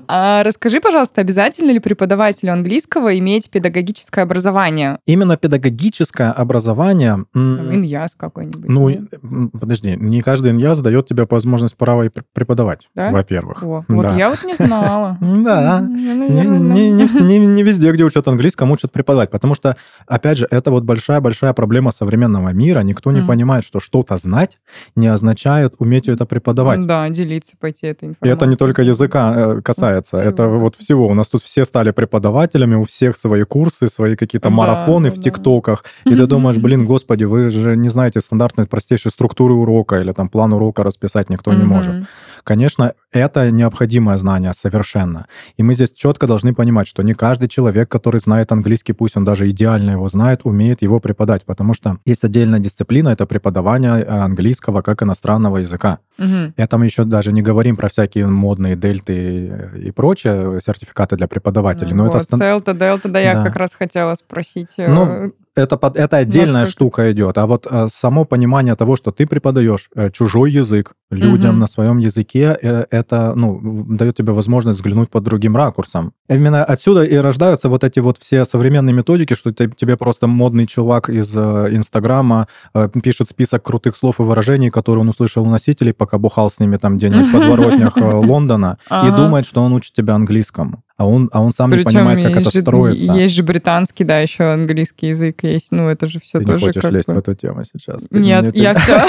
А 0.07 0.43
расскажи, 0.43 0.79
пожалуйста, 0.79 1.21
обязательно 1.21 1.71
ли 1.71 1.79
преподавателю 1.79 2.51
английского 2.53 3.17
иметь 3.19 3.49
педагогическое 3.49 4.23
образование? 4.23 4.99
Именно 5.05 5.37
педагогическое 5.37 6.31
образование... 6.31 7.25
Иньяс 7.33 8.13
какой-нибудь. 8.17 8.67
Ну, 8.67 9.49
подожди, 9.49 9.95
не 9.95 10.21
каждый 10.21 10.51
иньяс 10.51 10.79
дает 10.79 11.07
тебе 11.07 11.27
возможность 11.29 11.75
права 11.75 12.09
преподавать, 12.33 12.89
во-первых. 12.95 13.61
Вот 13.61 14.11
я 14.17 14.29
вот 14.29 14.43
не 14.43 14.55
знала. 14.55 15.17
Да. 15.43 15.81
Не 15.81 17.63
везде, 17.63 17.91
где 17.91 18.03
учат 18.03 18.27
английскому, 18.27 18.73
учат 18.73 18.91
преподавать, 18.91 19.29
потому 19.29 19.55
что, 19.55 19.75
опять 20.07 20.37
же, 20.37 20.47
это 20.49 20.71
вот 20.71 20.83
большая-большая 20.83 21.53
проблема 21.53 21.91
современного 21.91 22.49
мира. 22.49 22.79
Никто 22.81 23.02
не 23.11 23.21
понимает, 23.21 23.63
что 23.63 23.79
что-то 23.79 24.17
знать 24.17 24.59
не 24.95 25.07
означает 25.07 25.75
уметь 25.79 26.07
это 26.07 26.25
преподавать. 26.25 26.85
Да, 26.85 27.09
делиться, 27.09 27.53
пойти 27.59 27.87
этой 27.87 28.09
информацией. 28.09 28.29
И 28.29 28.33
это 28.33 28.45
не 28.45 28.55
только 28.55 28.81
языка 28.81 29.33
э, 29.35 29.61
касается, 29.61 30.17
это 30.17 30.47
вот 30.47 30.75
всего. 30.75 31.07
У 31.07 31.13
нас 31.13 31.27
тут 31.29 31.43
все 31.43 31.65
стали 31.65 31.91
преподавателями, 31.91 32.75
у 32.75 32.83
всех 32.83 33.17
свои 33.17 33.43
курсы, 33.43 33.87
свои 33.87 34.15
какие-то 34.15 34.49
марафоны 34.49 35.09
в 35.09 35.21
ТикТоках. 35.21 35.85
И 36.05 36.15
ты 36.15 36.25
думаешь, 36.27 36.57
блин, 36.61 36.85
господи, 36.85 37.25
вы 37.25 37.49
же 37.49 37.75
не 37.75 37.89
знаете 37.89 38.19
стандартной 38.19 38.67
простейшей 38.67 39.11
структуры 39.11 39.53
урока 39.53 39.99
или 39.99 40.11
там 40.11 40.29
план 40.29 40.53
урока 40.53 40.83
расписать 40.83 41.29
никто 41.29 41.53
не 41.53 41.63
может. 41.63 42.05
Конечно, 42.43 42.93
это 43.11 43.51
необходимое 43.51 44.17
знание 44.17 44.53
совершенно. 44.53 45.27
И 45.57 45.63
мы 45.63 45.75
здесь 45.75 45.93
четко 45.93 46.27
должны 46.27 46.53
понимать, 46.53 46.87
что 46.87 47.03
не 47.03 47.13
каждый 47.13 47.47
человек, 47.47 47.89
который 47.89 48.19
знает 48.19 48.51
английский, 48.51 48.93
пусть 48.93 49.15
он 49.15 49.23
даже 49.23 49.49
идеально 49.49 49.91
его 49.91 50.09
знает, 50.09 50.41
умеет 50.43 50.81
его 50.81 50.99
преподать, 50.99 51.45
потому 51.45 51.73
что 51.73 51.97
есть 52.05 52.23
отдельная 52.23 52.59
дисциплина, 52.59 52.92
это 53.09 53.25
преподавание 53.25 54.03
английского 54.03 54.81
как 54.81 55.03
иностранного 55.03 55.57
языка. 55.57 55.99
Угу. 56.19 56.53
Это 56.57 56.77
мы 56.77 56.85
еще 56.85 57.05
даже 57.05 57.31
не 57.31 57.41
говорим 57.41 57.75
про 57.75 57.89
всякие 57.89 58.27
модные 58.27 58.75
дельты 58.75 59.71
и 59.75 59.91
прочее, 59.91 60.59
сертификаты 60.63 61.15
для 61.15 61.27
преподавателей. 61.27 61.91
Ну, 61.91 62.05
но 62.05 62.11
вот, 62.11 62.21
это... 62.21 62.37
Селта, 62.37 62.73
дельта, 62.73 63.09
да, 63.09 63.19
я 63.19 63.43
как 63.43 63.55
раз 63.55 63.73
хотела 63.73 64.13
спросить. 64.15 64.73
Э, 64.77 64.91
ну, 64.91 65.33
это, 65.55 65.79
это 65.93 66.17
отдельная 66.17 66.61
Насколько? 66.61 66.71
штука 66.71 67.11
идет. 67.11 67.37
А 67.37 67.45
вот 67.45 67.67
а, 67.69 67.87
само 67.87 68.25
понимание 68.25 68.75
того, 68.75 68.95
что 68.95 69.11
ты 69.11 69.27
преподаешь 69.27 69.89
э, 69.95 70.09
чужой 70.09 70.51
язык 70.51 70.93
людям 71.11 71.51
угу. 71.51 71.59
на 71.59 71.67
своем 71.67 71.99
языке, 71.99 72.57
э, 72.59 72.85
это 72.89 73.33
ну, 73.35 73.85
дает 73.87 74.17
тебе 74.17 74.33
возможность 74.33 74.79
взглянуть 74.79 75.11
под 75.11 75.23
другим 75.23 75.55
ракурсом. 75.55 76.13
Именно 76.27 76.63
отсюда 76.63 77.03
и 77.03 77.15
рождаются 77.15 77.69
вот 77.69 77.83
эти 77.83 77.99
вот 77.99 78.17
все 78.17 78.45
современные 78.45 78.93
методики, 78.93 79.35
что 79.35 79.53
ты, 79.53 79.69
тебе 79.69 79.95
просто 79.95 80.25
модный 80.25 80.65
чувак 80.65 81.09
из 81.09 81.35
э, 81.37 81.67
Инстаграма 81.71 82.47
э, 82.73 82.89
пишет 83.03 83.29
список 83.29 83.61
крутых 83.61 83.95
слов 83.95 84.19
и 84.19 84.23
выражений, 84.23 84.71
которые 84.71 85.01
он 85.01 85.09
услышал 85.09 85.43
у 85.43 85.49
носителей, 85.49 85.93
пока 86.03 86.17
бухал 86.17 86.49
с 86.49 86.59
ними 86.59 86.75
там 86.75 86.97
где-нибудь 86.97 87.27
в 87.27 87.31
подворотнях 87.31 87.97
э, 87.97 88.01
Лондона, 88.13 88.77
и 88.91 89.09
думает, 89.09 89.45
что 89.45 89.63
он 89.63 89.71
учит 89.71 89.93
тебя 89.93 90.15
английскому 90.15 90.83
а 90.95 91.07
он, 91.07 91.27
а 91.31 91.41
он 91.41 91.51
сам 91.51 91.71
Причем 91.71 91.89
не 91.89 91.95
понимает, 91.95 92.21
как 92.21 92.41
это 92.41 92.51
же, 92.51 92.61
строится. 92.61 93.13
Есть 93.13 93.33
же 93.33 93.41
британский, 93.41 94.03
да, 94.03 94.19
еще 94.19 94.43
английский 94.43 95.07
язык 95.07 95.41
есть. 95.41 95.71
Ну, 95.71 95.89
это 95.89 96.07
же 96.07 96.19
все 96.19 96.37
ты 96.37 96.45
тоже. 96.45 96.59
Ты 96.59 96.65
не 96.65 96.67
хочешь 96.67 96.91
лезть 96.91 97.07
бы... 97.07 97.15
в 97.15 97.17
эту 97.17 97.33
тему 97.33 97.63
сейчас? 97.63 98.03
Ты 98.03 98.19
Нет, 98.19 98.55
я 98.55 98.75
все. 98.75 99.01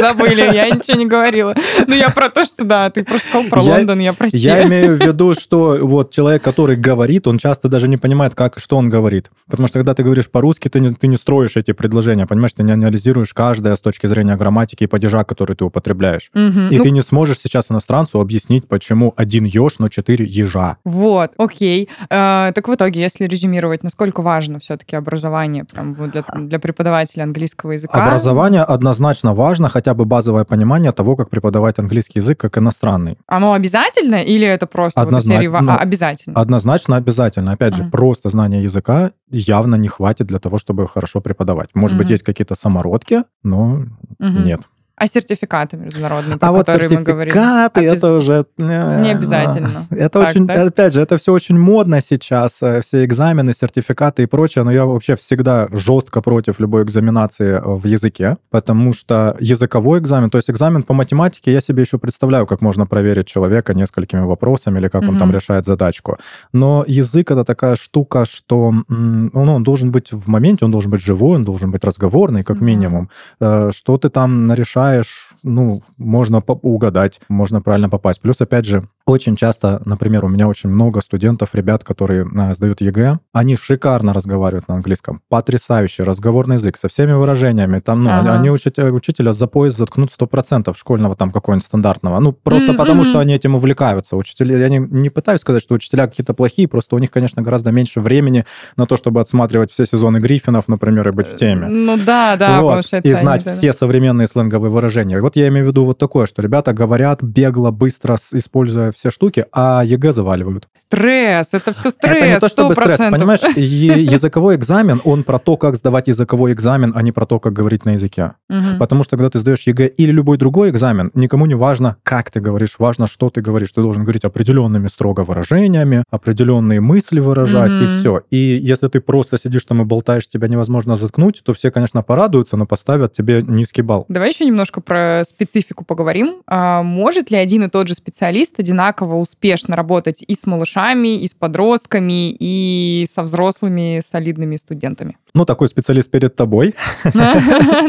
Забыли, 0.00 0.40
я 0.54 0.70
ничего 0.70 0.96
не 0.96 1.06
говорила. 1.06 1.54
Ну, 1.86 1.94
я 1.94 2.08
про 2.08 2.30
то, 2.30 2.46
что 2.46 2.64
да, 2.64 2.88
ты 2.88 3.04
просто 3.04 3.28
сказал 3.28 3.50
про 3.50 3.60
Лондон, 3.60 3.98
я 4.00 4.14
прости. 4.14 4.38
Я 4.38 4.66
имею 4.66 4.96
в 4.96 5.00
виду, 5.00 5.34
что 5.34 5.78
вот 5.82 6.10
человек, 6.10 6.42
который 6.42 6.76
говорит, 6.76 7.26
он 7.26 7.36
часто 7.36 7.68
даже 7.68 7.86
не 7.86 7.98
понимает, 7.98 8.34
как, 8.34 8.58
что 8.58 8.78
он 8.78 8.88
говорит. 8.88 9.30
Потому 9.46 9.68
что 9.68 9.78
когда 9.78 9.92
ты 9.92 10.02
говоришь 10.02 10.30
по-русски, 10.30 10.68
ты 10.68 10.80
не, 10.80 10.94
ты 10.94 11.06
не 11.06 11.18
строишь 11.18 11.58
эти 11.58 11.72
предложения, 11.72 12.26
понимаешь? 12.26 12.54
Ты 12.54 12.62
не 12.62 12.72
анализируешь 12.72 13.34
каждое 13.34 13.76
с 13.76 13.80
точки 13.82 14.06
зрения 14.06 14.36
грамматики 14.36 14.84
и 14.84 14.86
падежа, 14.86 15.22
который 15.24 15.54
ты 15.54 15.66
употребляешь. 15.66 16.30
И 16.34 16.38
ну 16.40 16.82
ты 16.82 16.90
не 16.92 17.02
сможешь 17.02 17.40
сейчас 17.40 17.70
иностранцу 17.70 18.20
объяснить, 18.20 18.66
почему 18.66 19.12
один 19.18 19.44
еж, 19.44 19.78
но 19.78 19.90
четыре 19.90 20.29
ежа. 20.30 20.76
Вот 20.84 21.32
окей. 21.38 21.88
Э, 22.08 22.52
так 22.54 22.68
в 22.68 22.74
итоге, 22.74 23.00
если 23.00 23.24
резюмировать, 23.24 23.82
насколько 23.82 24.22
важно 24.22 24.58
все-таки 24.58 24.96
образование 24.96 25.64
прям 25.64 25.94
для, 25.94 26.24
для 26.34 26.58
преподавателя 26.58 27.24
английского 27.24 27.72
языка? 27.72 28.04
Образование 28.04 28.62
однозначно 28.62 29.34
важно, 29.34 29.68
хотя 29.68 29.94
бы 29.94 30.04
базовое 30.04 30.44
понимание 30.44 30.92
того, 30.92 31.16
как 31.16 31.30
преподавать 31.30 31.78
английский 31.78 32.20
язык 32.20 32.40
как 32.40 32.58
иностранный. 32.58 33.18
Оно 33.26 33.52
обязательно 33.52 34.16
или 34.16 34.46
это 34.46 34.66
просто 34.66 35.00
Однозна... 35.00 35.34
вот 35.34 35.40
серии... 35.42 35.62
ну, 35.62 35.76
обязательно? 35.76 36.40
Однозначно 36.40 36.96
обязательно. 36.96 37.52
Опять 37.52 37.74
же, 37.74 37.84
просто 37.84 38.28
знание 38.30 38.62
языка 38.62 39.12
явно 39.30 39.76
не 39.76 39.88
хватит 39.88 40.26
для 40.26 40.38
того, 40.38 40.58
чтобы 40.58 40.86
хорошо 40.88 41.20
преподавать. 41.20 41.70
Может 41.74 41.96
uh 41.96 41.98
быть, 42.00 42.10
есть 42.10 42.22
какие-то 42.22 42.54
самородки, 42.54 43.22
но 43.42 43.84
uh 44.20 44.44
нет. 44.44 44.60
А 45.00 45.06
сертификаты 45.06 45.78
международные, 45.78 46.36
про 46.36 46.48
а 46.48 46.52
вот 46.52 46.66
которые 46.66 46.98
мы 46.98 47.04
говорим? 47.04 47.32
сертификаты, 47.32 47.80
это 47.86 48.12
уже... 48.12 48.44
Э, 48.58 49.00
не 49.00 49.12
обязательно. 49.12 49.86
Это 49.88 50.18
так, 50.20 50.28
очень, 50.28 50.46
так? 50.46 50.58
опять 50.58 50.92
же, 50.92 51.00
это 51.00 51.16
все 51.16 51.32
очень 51.32 51.58
модно 51.58 52.02
сейчас, 52.02 52.60
э, 52.60 52.82
все 52.82 53.02
экзамены, 53.06 53.54
сертификаты 53.54 54.24
и 54.24 54.26
прочее, 54.26 54.62
но 54.62 54.70
я 54.70 54.84
вообще 54.84 55.16
всегда 55.16 55.68
жестко 55.72 56.20
против 56.20 56.60
любой 56.60 56.82
экзаменации 56.82 57.52
э, 57.52 57.60
в 57.64 57.86
языке, 57.86 58.36
потому 58.50 58.92
что 58.92 59.38
языковой 59.40 60.00
экзамен, 60.00 60.28
то 60.28 60.36
есть 60.36 60.50
экзамен 60.50 60.82
по 60.82 60.92
математике, 60.92 61.50
я 61.50 61.62
себе 61.62 61.84
еще 61.84 61.96
представляю, 61.96 62.46
как 62.46 62.60
можно 62.60 62.84
проверить 62.84 63.26
человека 63.26 63.72
несколькими 63.72 64.20
вопросами 64.20 64.80
или 64.80 64.88
как 64.88 65.02
mm-hmm. 65.02 65.08
он 65.08 65.18
там 65.18 65.32
решает 65.32 65.64
задачку. 65.64 66.18
Но 66.52 66.84
язык 66.86 67.30
это 67.30 67.44
такая 67.44 67.76
штука, 67.76 68.26
что 68.26 68.74
ну, 68.88 69.30
он 69.54 69.62
должен 69.62 69.92
быть 69.92 70.12
в 70.12 70.28
моменте, 70.28 70.66
он 70.66 70.70
должен 70.70 70.90
быть 70.90 71.00
живой, 71.00 71.36
он 71.36 71.44
должен 71.44 71.70
быть 71.70 71.84
разговорный, 71.84 72.42
как 72.42 72.58
mm-hmm. 72.58 72.64
минимум. 72.64 73.08
Что 73.38 73.96
ты 73.96 74.10
там 74.10 74.46
нарешаешь 74.46 74.89
знаешь, 74.90 75.30
ну, 75.42 75.82
можно 75.98 76.38
угадать, 76.40 77.20
можно 77.28 77.62
правильно 77.62 77.88
попасть. 77.88 78.20
Плюс, 78.20 78.40
опять 78.40 78.66
же, 78.66 78.88
очень 79.06 79.36
часто, 79.36 79.80
например, 79.84 80.24
у 80.24 80.28
меня 80.28 80.48
очень 80.48 80.68
много 80.70 81.00
студентов, 81.00 81.50
ребят, 81.54 81.84
которые 81.84 82.28
а, 82.36 82.54
сдают 82.54 82.80
ЕГЭ, 82.80 83.18
они 83.32 83.56
шикарно 83.56 84.12
разговаривают 84.12 84.68
на 84.68 84.74
английском, 84.74 85.22
потрясающий 85.28 86.02
разговорный 86.02 86.56
язык, 86.56 86.76
со 86.76 86.88
всеми 86.88 87.12
выражениями. 87.12 87.80
Там, 87.80 88.04
ну, 88.04 88.10
ага. 88.10 88.34
они 88.34 88.50
учат, 88.50 88.78
учителя 88.78 89.32
за 89.32 89.46
пояс 89.46 89.76
заткнут 89.76 90.10
100% 90.16 90.76
школьного 90.76 91.16
там 91.16 91.30
какого-нибудь 91.30 91.66
стандартного. 91.66 92.20
Ну, 92.20 92.32
просто 92.32 92.72
mm-hmm. 92.72 92.76
потому, 92.76 93.04
что 93.04 93.18
они 93.18 93.34
этим 93.34 93.54
увлекаются. 93.54 94.16
Учителя, 94.16 94.58
я 94.58 94.68
не, 94.68 94.78
не 94.78 95.10
пытаюсь 95.10 95.40
сказать, 95.40 95.62
что 95.62 95.74
учителя 95.74 96.06
какие-то 96.06 96.34
плохие, 96.34 96.68
просто 96.68 96.96
у 96.96 96.98
них, 96.98 97.10
конечно, 97.10 97.42
гораздо 97.42 97.72
меньше 97.72 98.00
времени 98.00 98.44
на 98.76 98.86
то, 98.86 98.96
чтобы 98.96 99.20
отсматривать 99.20 99.72
все 99.72 99.86
сезоны 99.86 100.18
Гриффинов, 100.18 100.68
например, 100.68 101.08
и 101.08 101.12
быть 101.12 101.28
в 101.28 101.36
теме. 101.36 101.68
Ну 101.68 101.96
да, 101.96 102.36
да, 102.36 102.60
вот. 102.60 102.84
И 103.02 103.14
знать 103.14 103.46
все 103.46 103.72
современные 103.72 104.26
сленговые 104.26 104.70
выражения. 104.70 104.79
Вот 105.22 105.36
я 105.36 105.48
имею 105.48 105.66
в 105.66 105.68
виду 105.68 105.84
вот 105.84 105.98
такое, 105.98 106.26
что 106.26 106.42
ребята 106.42 106.72
говорят 106.72 107.22
бегло, 107.22 107.70
быстро, 107.70 108.16
используя 108.32 108.92
все 108.92 109.10
штуки, 109.10 109.46
а 109.52 109.82
ЕГЭ 109.84 110.12
заваливают. 110.12 110.68
Стресс, 110.72 111.54
это 111.54 111.74
все 111.74 111.90
стресс, 111.90 112.16
Это 112.16 112.28
не 112.28 112.38
то 112.38 112.48
чтобы 112.48 112.74
стресс, 112.74 112.98
понимаешь, 112.98 113.40
языковой 113.56 114.56
экзамен, 114.56 115.00
он 115.04 115.24
про 115.24 115.38
то, 115.38 115.56
как 115.56 115.76
сдавать 115.76 116.08
языковой 116.08 116.52
экзамен, 116.52 116.92
а 116.94 117.02
не 117.02 117.12
про 117.12 117.26
то, 117.26 117.40
как 117.40 117.52
говорить 117.52 117.84
на 117.84 117.90
языке. 117.90 118.32
Потому 118.78 119.04
что, 119.04 119.16
когда 119.16 119.30
ты 119.30 119.38
сдаешь 119.38 119.62
ЕГЭ 119.66 119.86
или 119.86 120.10
любой 120.10 120.38
другой 120.38 120.70
экзамен, 120.70 121.10
никому 121.14 121.46
не 121.46 121.54
важно, 121.54 121.96
как 122.02 122.30
ты 122.30 122.40
говоришь, 122.40 122.76
важно, 122.78 123.06
что 123.06 123.30
ты 123.30 123.40
говоришь. 123.40 123.72
Ты 123.72 123.82
должен 123.82 124.02
говорить 124.02 124.24
определенными 124.24 124.88
строго 124.88 125.20
выражениями, 125.20 126.04
определенные 126.10 126.80
мысли 126.80 127.20
выражать, 127.20 127.70
и 127.70 127.86
все. 127.98 128.22
И 128.30 128.36
если 128.36 128.88
ты 128.88 129.00
просто 129.00 129.38
сидишь 129.38 129.64
там 129.64 129.82
и 129.82 129.84
болтаешь, 129.84 130.28
тебя 130.28 130.48
невозможно 130.48 130.96
заткнуть, 130.96 131.42
то 131.44 131.52
все, 131.52 131.70
конечно, 131.70 132.02
порадуются, 132.02 132.56
но 132.56 132.66
поставят 132.66 133.12
тебе 133.12 133.42
низкий 133.42 133.82
балл. 133.82 134.04
Давай 134.08 134.30
еще 134.30 134.44
немножко 134.44 134.69
про 134.78 135.22
специфику 135.26 135.84
поговорим. 135.84 136.42
А 136.46 136.82
может 136.82 137.30
ли 137.32 137.36
один 137.36 137.64
и 137.64 137.68
тот 137.68 137.88
же 137.88 137.94
специалист 137.94 138.60
одинаково 138.60 139.16
успешно 139.16 139.74
работать 139.74 140.22
и 140.26 140.34
с 140.34 140.46
малышами, 140.46 141.20
и 141.20 141.26
с 141.26 141.34
подростками, 141.34 142.30
и 142.30 143.04
со 143.10 143.24
взрослыми 143.24 144.00
солидными 144.04 144.56
студентами? 144.56 145.16
Ну, 145.34 145.44
такой 145.44 145.68
специалист 145.68 146.10
перед 146.10 146.36
тобой. 146.36 146.74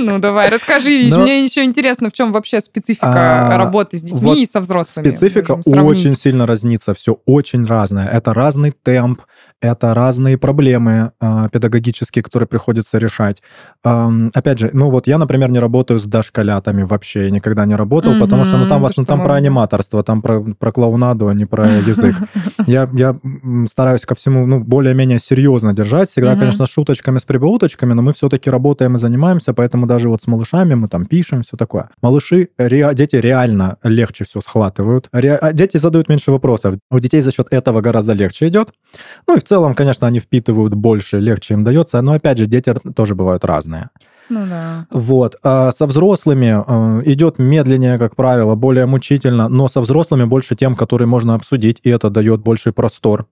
Ну, 0.02 0.20
давай, 0.20 0.50
расскажи. 0.52 1.10
Мне 1.16 1.44
еще 1.44 1.64
интересно, 1.64 2.10
в 2.10 2.14
чем 2.14 2.32
вообще 2.32 2.60
специфика 2.62 3.48
а, 3.54 3.58
работы 3.58 3.98
с 3.98 4.04
детьми 4.04 4.42
и 4.42 4.46
со 4.46 4.60
взрослыми. 4.60 5.08
Специфика 5.08 5.60
очень 5.66 6.16
сильно 6.16 6.48
разнится, 6.48 6.94
все 6.94 7.20
очень 7.26 7.66
разное. 7.66 8.08
Это 8.08 8.34
разный 8.34 8.72
темп, 8.72 9.22
это 9.62 9.94
разные 9.94 10.38
проблемы 10.38 11.12
э, 11.22 11.50
педагогические, 11.52 12.24
которые 12.24 12.48
приходится 12.48 12.98
решать. 12.98 13.42
Опять 13.84 14.60
же, 14.60 14.70
ну 14.74 14.90
вот 14.90 15.08
я, 15.08 15.18
например, 15.18 15.50
не 15.50 15.60
работаю 15.60 16.00
с 16.00 16.06
дошколятами 16.06 16.84
вообще, 16.84 17.26
я 17.26 17.32
никогда 17.32 17.66
не 17.66 17.76
работал, 17.76 18.20
потому 18.20 18.46
что 18.46 18.58
ну 18.58 18.68
там, 18.68 18.82
вас, 18.82 18.98
ну, 18.98 19.06
там 19.06 19.24
про 19.24 19.36
аниматорство, 19.36 20.04
там 20.04 20.22
про, 20.22 20.42
про 20.42 20.72
клоунаду, 20.72 21.28
а 21.28 21.34
не 21.34 21.46
про 21.46 21.68
язык. 21.68 22.16
Я, 22.68 22.90
я 22.94 23.18
стараюсь 23.66 24.06
ко 24.06 24.16
всему 24.16 24.46
ну, 24.46 24.60
более-менее 24.60 25.20
серьезно 25.20 25.74
держать, 25.74 26.10
всегда, 26.10 26.34
mm-hmm. 26.34 26.40
конечно, 26.40 26.66
с 26.66 26.70
шуточками, 26.70 27.18
с 27.18 27.24
прибауточками, 27.32 27.94
но 27.94 28.02
мы 28.02 28.12
все-таки 28.12 28.50
работаем 28.50 28.96
и 28.96 28.98
занимаемся, 28.98 29.54
поэтому 29.54 29.88
даже 29.88 30.10
вот 30.10 30.22
с 30.22 30.28
малышами 30.28 30.74
мы 30.74 30.90
там 30.90 31.06
пишем, 31.06 31.44
все 31.44 31.56
такое. 31.56 31.90
Малыши, 32.02 32.50
ре, 32.58 32.90
дети 32.94 33.16
реально 33.16 33.78
легче 33.84 34.26
все 34.26 34.42
схватывают. 34.42 35.08
Ре, 35.14 35.38
а 35.38 35.54
дети 35.54 35.78
задают 35.78 36.10
меньше 36.10 36.32
вопросов. 36.32 36.76
У 36.92 37.00
детей 37.00 37.22
за 37.22 37.32
счет 37.32 37.48
этого 37.52 37.80
гораздо 37.80 38.12
легче 38.12 38.50
идет. 38.50 38.74
Ну 39.28 39.38
и 39.38 39.40
в 39.40 39.44
целом, 39.46 39.76
конечно, 39.76 40.08
они 40.08 40.20
впитывают 40.20 40.74
больше, 40.74 41.20
легче 41.20 41.54
им 41.54 41.64
дается, 41.64 42.02
но 42.02 42.14
опять 42.14 42.38
же, 42.38 42.48
дети 42.48 42.74
тоже 42.96 43.16
бывают 43.16 43.46
разные. 43.46 43.90
Ну 44.28 44.46
да. 44.46 44.86
Вот. 44.92 45.36
А 45.44 45.72
со 45.72 45.86
взрослыми 45.86 46.64
э, 46.68 47.12
идет 47.12 47.40
медленнее, 47.40 47.98
как 47.98 48.16
правило, 48.16 48.56
более 48.56 48.86
мучительно, 48.86 49.48
но 49.48 49.70
со 49.70 49.80
взрослыми 49.80 50.26
больше 50.26 50.56
тем, 50.56 50.76
которые 50.76 51.08
можно 51.08 51.36
обсудить, 51.36 51.80
и 51.84 51.90
это 51.90 52.10
дает 52.10 52.42
больший 52.42 52.74
простор 52.74 53.28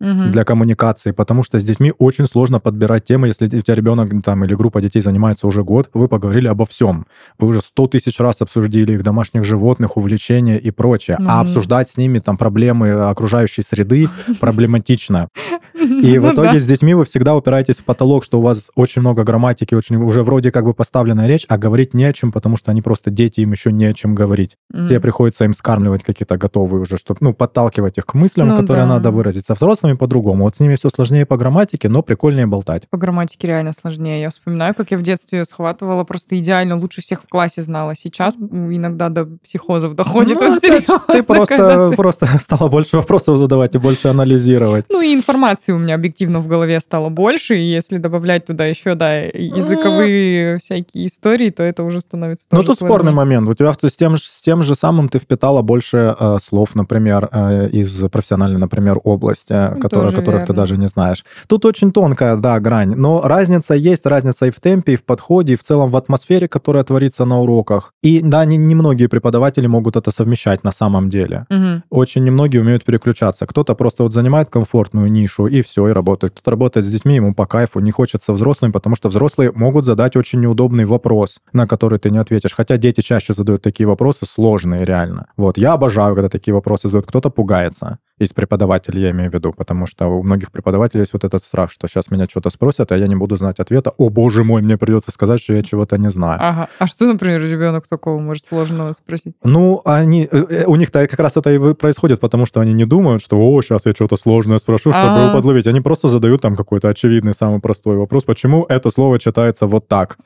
угу. 0.00 0.32
для 0.32 0.44
коммуникации, 0.44 1.12
потому 1.12 1.42
что 1.42 1.58
с 1.58 1.64
детьми 1.64 1.92
очень 1.98 2.26
сложно 2.26 2.60
подбирать 2.60 3.04
темы, 3.04 3.28
если 3.28 3.46
у 3.46 3.62
тебя 3.62 3.74
ребенок 3.74 4.10
там 4.24 4.44
или 4.44 4.54
группа 4.54 4.80
детей 4.80 5.00
занимается 5.00 5.46
уже 5.46 5.62
год, 5.62 5.90
вы 5.94 6.08
поговорили 6.08 6.48
обо 6.48 6.66
всем. 6.66 7.06
Вы 7.38 7.48
уже 7.48 7.60
сто 7.60 7.86
тысяч 7.86 8.18
раз 8.20 8.40
обсудили 8.40 8.94
их 8.94 9.02
домашних 9.02 9.44
животных, 9.44 9.96
увлечения 9.96 10.58
и 10.58 10.70
прочее. 10.70 11.16
Ну, 11.20 11.28
а 11.28 11.40
обсуждать 11.40 11.88
с 11.88 11.96
ними 11.96 12.18
там 12.18 12.36
проблемы 12.36 12.92
окружающей 12.92 13.62
среды 13.62 14.08
проблематично. 14.40 15.28
И 15.74 16.18
в 16.18 16.22
ну 16.22 16.32
итоге 16.32 16.60
с 16.60 16.66
детьми 16.66 16.94
вы 16.94 17.04
всегда 17.04 17.34
упираетесь 17.34 17.76
в 17.76 17.84
потолок, 17.84 18.24
что 18.24 18.38
у 18.38 18.42
вас 18.42 18.70
очень 18.74 19.00
много 19.02 19.24
грамматики, 19.24 19.74
очень 19.74 19.96
уже 19.96 20.22
вроде 20.22 20.50
как 20.50 20.64
бы 20.64 20.72
поставленная 20.72 21.26
речь, 21.26 21.44
а 21.48 21.58
говорить 21.58 21.94
не 21.94 22.04
о 22.04 22.12
чем, 22.12 22.32
потому 22.32 22.56
что 22.56 22.70
они 22.70 22.80
просто 22.80 23.10
дети, 23.10 23.40
им 23.40 23.52
еще 23.52 23.72
не 23.72 23.86
о 23.86 23.94
чем 23.94 24.14
говорить. 24.14 24.56
Тебе 24.72 25.00
приходится 25.00 25.44
им 25.44 25.52
скармливать 25.52 26.02
какие-то 26.02 26.36
готовые 26.36 26.82
уже, 26.82 26.96
чтобы, 26.96 27.18
ну, 27.20 27.34
подталкивать 27.34 27.98
их 27.98 28.06
к 28.06 28.14
мыслям, 28.14 28.48
ну 28.48 28.56
которые 28.56 28.86
надо 28.86 29.10
выразить. 29.10 29.46
Со 29.46 29.54
взрослыми 29.54 29.83
взрослыми 29.84 29.96
по-другому. 29.96 30.44
Вот 30.44 30.56
с 30.56 30.60
ними 30.60 30.76
все 30.76 30.88
сложнее 30.88 31.26
по 31.26 31.36
грамматике, 31.36 31.88
но 31.88 32.02
прикольнее 32.02 32.46
болтать. 32.46 32.88
По 32.90 32.98
грамматике 32.98 33.48
реально 33.48 33.72
сложнее. 33.72 34.20
Я 34.20 34.30
вспоминаю, 34.30 34.74
как 34.74 34.90
я 34.90 34.98
в 34.98 35.02
детстве 35.02 35.44
схватывала 35.44 36.04
просто 36.04 36.38
идеально, 36.38 36.76
лучше 36.76 37.00
всех 37.00 37.22
в 37.22 37.28
классе 37.28 37.62
знала. 37.62 37.94
Сейчас 37.96 38.34
иногда 38.36 39.08
до 39.08 39.26
психозов 39.42 39.94
доходит. 39.94 40.40
Ну, 40.40 40.48
вот 40.48 40.60
серьезно, 40.60 41.00
ты 41.08 41.22
просто, 41.22 41.92
просто 41.96 42.26
стала 42.40 42.68
больше 42.68 42.96
вопросов 42.96 43.38
задавать 43.38 43.74
и 43.74 43.78
больше 43.78 44.08
анализировать. 44.08 44.86
Ну 44.88 45.00
и 45.00 45.14
информации 45.14 45.72
у 45.72 45.78
меня 45.78 45.94
объективно 45.94 46.40
в 46.40 46.48
голове 46.48 46.80
стало 46.80 47.08
больше, 47.08 47.56
и 47.56 47.62
если 47.62 47.98
добавлять 47.98 48.46
туда 48.46 48.66
еще, 48.66 48.94
да, 48.94 49.20
языковые 49.20 50.58
всякие 50.58 51.06
истории, 51.06 51.50
то 51.50 51.62
это 51.62 51.82
уже 51.84 52.00
становится 52.00 52.46
Ну, 52.50 52.62
тут 52.62 52.76
спорный 52.76 53.12
момент. 53.12 53.48
У 53.48 53.54
тебя 53.54 53.72
с 53.72 53.96
тем, 53.96 54.16
с 54.16 54.42
тем 54.42 54.62
же 54.62 54.74
самым 54.74 55.08
ты 55.08 55.18
впитала 55.18 55.62
больше 55.62 56.14
э, 56.18 56.36
слов, 56.40 56.74
например, 56.74 57.28
э, 57.30 57.68
из 57.70 58.02
профессиональной, 58.10 58.58
например, 58.58 58.98
области, 59.04 59.73
которые, 59.80 60.10
которых 60.10 60.40
верно. 60.40 60.46
ты 60.46 60.52
даже 60.52 60.76
не 60.76 60.86
знаешь. 60.86 61.24
Тут 61.46 61.64
очень 61.64 61.92
тонкая, 61.92 62.36
да, 62.36 62.58
грань, 62.60 62.94
но 62.94 63.20
разница 63.22 63.74
есть, 63.74 64.06
разница 64.06 64.46
и 64.46 64.50
в 64.50 64.60
темпе, 64.60 64.94
и 64.94 64.96
в 64.96 65.04
подходе, 65.04 65.54
и 65.54 65.56
в 65.56 65.62
целом 65.62 65.90
в 65.90 65.96
атмосфере, 65.96 66.48
которая 66.48 66.84
творится 66.84 67.24
на 67.24 67.40
уроках. 67.40 67.92
И 68.02 68.20
да, 68.20 68.44
не, 68.44 68.56
не 68.56 68.74
многие 68.74 69.06
преподаватели 69.06 69.66
могут 69.66 69.96
это 69.96 70.10
совмещать 70.10 70.64
на 70.64 70.72
самом 70.72 71.08
деле. 71.08 71.46
Угу. 71.50 71.82
Очень 71.90 72.24
немногие 72.24 72.62
умеют 72.62 72.84
переключаться. 72.84 73.46
Кто-то 73.46 73.74
просто 73.74 74.02
вот 74.02 74.12
занимает 74.12 74.50
комфортную 74.50 75.10
нишу, 75.10 75.46
и 75.46 75.62
все, 75.62 75.88
и 75.88 75.92
работает. 75.92 76.32
Кто-то 76.32 76.50
работает 76.50 76.86
с 76.86 76.90
детьми, 76.90 77.16
ему 77.16 77.34
по 77.34 77.46
кайфу, 77.46 77.80
не 77.80 77.90
хочется 77.90 78.32
взрослым, 78.32 78.72
потому 78.72 78.96
что 78.96 79.08
взрослые 79.08 79.52
могут 79.54 79.84
задать 79.84 80.16
очень 80.16 80.40
неудобный 80.40 80.84
вопрос, 80.84 81.38
на 81.52 81.66
который 81.66 81.98
ты 81.98 82.10
не 82.10 82.18
ответишь. 82.18 82.54
Хотя 82.54 82.76
дети 82.76 83.00
чаще 83.00 83.32
задают 83.32 83.62
такие 83.62 83.86
вопросы 83.86 84.26
сложные, 84.26 84.84
реально. 84.84 85.26
Вот, 85.36 85.58
я 85.58 85.72
обожаю, 85.72 86.14
когда 86.14 86.28
такие 86.28 86.54
вопросы 86.54 86.88
задают. 86.88 87.06
Кто-то 87.06 87.30
пугается 87.30 87.98
из 88.18 88.32
преподавателей, 88.32 89.02
я 89.02 89.10
имею 89.10 89.30
в 89.30 89.34
виду, 89.34 89.52
потому 89.52 89.86
что 89.86 90.06
у 90.06 90.22
многих 90.22 90.52
преподавателей 90.52 91.00
есть 91.00 91.12
вот 91.12 91.24
этот 91.24 91.42
страх, 91.42 91.70
что 91.70 91.88
сейчас 91.88 92.10
меня 92.10 92.26
что-то 92.30 92.50
спросят, 92.50 92.92
а 92.92 92.96
я 92.96 93.08
не 93.08 93.16
буду 93.16 93.36
знать 93.36 93.58
ответа. 93.58 93.92
О, 93.96 94.08
боже 94.08 94.44
мой, 94.44 94.62
мне 94.62 94.78
придется 94.78 95.10
сказать, 95.10 95.42
что 95.42 95.54
я 95.54 95.62
чего-то 95.62 95.98
не 95.98 96.10
знаю. 96.10 96.38
Ага. 96.40 96.68
А 96.78 96.86
что, 96.86 97.06
например, 97.06 97.42
ребенок 97.42 97.88
такого 97.88 98.20
может 98.20 98.46
сложного 98.46 98.92
спросить? 98.92 99.34
Ну, 99.42 99.82
они, 99.84 100.28
э, 100.30 100.44
э, 100.48 100.64
у 100.66 100.76
них-то 100.76 101.06
как 101.08 101.18
раз 101.18 101.36
это 101.36 101.52
и 101.52 101.74
происходит, 101.74 102.20
потому 102.20 102.46
что 102.46 102.60
они 102.60 102.72
не 102.72 102.84
думают, 102.84 103.22
что, 103.22 103.36
о, 103.36 103.62
сейчас 103.62 103.86
я 103.86 103.92
что-то 103.92 104.16
сложное 104.16 104.58
спрошу, 104.58 104.92
чтобы 104.92 105.06
А-а-а. 105.06 105.24
его 105.24 105.32
подловить. 105.32 105.66
Они 105.66 105.80
просто 105.80 106.08
задают 106.08 106.40
там 106.42 106.54
какой-то 106.54 106.88
очевидный, 106.88 107.34
самый 107.34 107.60
простой 107.60 107.96
вопрос, 107.96 108.24
почему 108.24 108.64
это 108.68 108.90
слово 108.90 109.18
читается 109.18 109.66
вот 109.66 109.88
так. 109.88 110.16